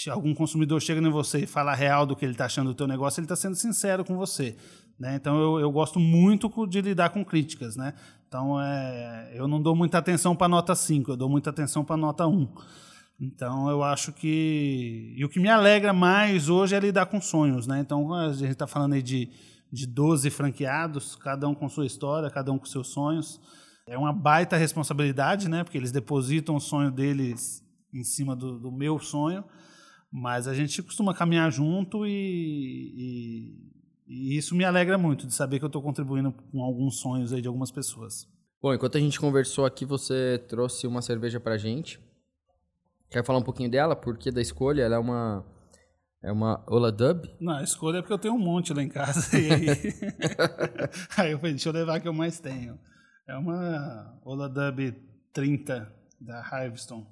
algum 0.09 0.33
consumidor 0.33 0.81
chega 0.81 1.01
em 1.01 1.11
você 1.11 1.41
e 1.41 1.47
fala 1.47 1.75
real 1.75 2.07
do 2.07 2.15
que 2.15 2.25
ele 2.25 2.33
está 2.33 2.45
achando 2.45 2.69
do 2.69 2.75
teu 2.75 2.87
negócio, 2.87 3.19
ele 3.19 3.25
está 3.25 3.35
sendo 3.35 3.57
sincero 3.57 4.05
com 4.05 4.17
você. 4.17 4.57
Né? 4.99 5.17
Então 5.17 5.41
eu, 5.41 5.61
eu 5.61 5.73
gosto 5.73 5.99
muito 5.99 6.49
de 6.67 6.81
lidar 6.81 7.11
com 7.11 7.25
críticas. 7.25 7.75
Né? 7.75 7.95
Então 8.29 8.61
é, 8.61 9.33
eu 9.35 9.49
não 9.49 9.61
dou 9.61 9.75
muita 9.75 9.99
atenção 9.99 10.37
para 10.37 10.47
nota 10.47 10.75
5, 10.75 11.11
eu 11.11 11.17
dou 11.17 11.29
muita 11.29 11.51
atenção 11.51 11.85
para 11.85 11.97
nota 11.97 12.27
1. 12.27 12.49
Então 13.21 13.69
eu 13.69 13.83
acho 13.83 14.13
que. 14.13 15.15
E 15.17 15.25
o 15.25 15.29
que 15.29 15.39
me 15.39 15.49
alegra 15.49 15.93
mais 15.93 16.49
hoje 16.49 16.75
é 16.75 16.81
lidar 16.81 17.07
com 17.07 17.21
sonhos. 17.21 17.67
Né? 17.67 17.81
Então 17.81 18.15
a 18.15 18.33
gente 18.33 18.53
está 18.53 18.67
falando 18.67 18.95
aí 18.95 19.03
de 19.03 19.31
de 19.73 19.87
12 19.87 20.31
franqueados, 20.31 21.15
cada 21.15 21.49
um 21.49 21.55
com 21.55 21.69
sua 21.69 21.87
história, 21.87 22.31
cada 22.31 22.51
um 22.53 22.59
com 22.59 22.65
seus 22.65 22.89
sonhos. 22.89 23.41
É 23.87 23.97
uma 23.97 24.13
baita 24.13 24.57
responsabilidade, 24.57 25.49
né? 25.49 25.63
Porque 25.63 25.79
eles 25.79 25.93
depositam 25.93 26.57
o 26.57 26.61
sonho 26.61 26.91
deles 26.91 27.65
em 27.93 28.05
cima 28.05 28.37
do, 28.37 28.59
do 28.59 28.73
meu 28.73 28.99
sonho, 28.99 29.45
mas 30.13 30.47
a 30.47 30.55
gente 30.55 30.83
costuma 30.83 31.15
caminhar 31.15 31.51
junto 31.51 32.07
e, 32.07 32.13
e, 32.97 34.33
e 34.33 34.37
isso 34.37 34.55
me 34.55 34.65
alegra 34.65 34.97
muito 34.97 35.27
de 35.27 35.35
saber 35.35 35.59
que 35.59 35.65
eu 35.65 35.69
estou 35.69 35.83
contribuindo 35.83 36.33
com 36.33 36.63
alguns 36.63 37.01
sonhos 37.01 37.33
aí 37.33 37.41
de 37.41 37.49
algumas 37.49 37.71
pessoas. 37.71 38.29
Bom, 38.63 38.75
enquanto 38.75 38.97
a 38.97 39.01
gente 39.01 39.19
conversou 39.19 39.65
aqui, 39.65 39.85
você 39.85 40.39
trouxe 40.49 40.87
uma 40.87 41.03
cerveja 41.03 41.41
para 41.41 41.57
gente. 41.57 41.99
Quer 43.11 43.25
falar 43.25 43.39
um 43.39 43.45
pouquinho 43.45 43.71
dela? 43.71 43.97
Por 43.97 44.17
que 44.17 44.31
da 44.31 44.41
escolha? 44.41 44.83
Ela 44.83 44.97
é 44.97 44.99
uma 44.99 45.45
é 46.23 46.31
uma 46.31 46.63
Ola 46.69 46.93
Dub? 46.93 47.25
Não, 47.41 47.55
a 47.55 47.63
escolha 47.63 47.99
é 47.99 48.01
porque 48.03 48.13
eu 48.13 48.19
tenho 48.19 48.35
um 48.35 48.39
monte 48.39 48.75
lá 48.75 48.83
em 48.83 48.89
casa. 48.89 49.39
E 49.39 49.51
aí, 49.51 49.67
aí 51.17 51.33
eu 51.33 51.39
falei, 51.39 51.55
deixa 51.55 51.71
eu 51.71 51.73
levar 51.73 51.97
a 51.97 52.01
que 52.01 52.07
eu 52.07 52.13
mais 52.13 52.39
tenho. 52.39 52.79
É 53.27 53.35
uma 53.37 54.21
Ola 54.25 54.49
Dub 54.49 54.95
30 55.33 55.91
da 56.21 56.67
Hivestone. 56.67 57.07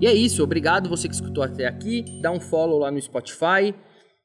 E 0.00 0.06
é 0.08 0.12
isso, 0.12 0.42
obrigado 0.42 0.88
você 0.88 1.06
que 1.06 1.14
escutou 1.14 1.44
até 1.44 1.68
aqui. 1.68 2.04
Dá 2.20 2.32
um 2.32 2.40
follow 2.40 2.80
lá 2.80 2.90
no 2.90 3.00
Spotify 3.00 3.72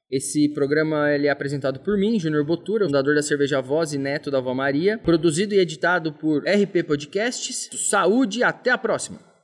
esse 0.10 0.50
programa 0.50 1.12
ele 1.12 1.28
é 1.28 1.30
apresentado 1.30 1.80
por 1.80 1.98
mim, 1.98 2.20
Júnior 2.20 2.46
Botura, 2.46 2.86
fundador 2.86 3.16
da 3.16 3.22
Cerveja 3.22 3.62
Voz 3.62 3.94
e 3.94 3.98
neto 3.98 4.30
da 4.30 4.38
Avó 4.38 4.54
Maria, 4.54 4.98
produzido 4.98 5.56
e 5.56 5.60
editado 5.60 6.14
por 6.14 6.44
RP 6.44 6.84
Podcasts. 6.86 7.70
Saúde 7.90 8.40
e 8.40 8.44
até 8.44 8.70
a 8.70 8.78
próxima! 8.78 9.35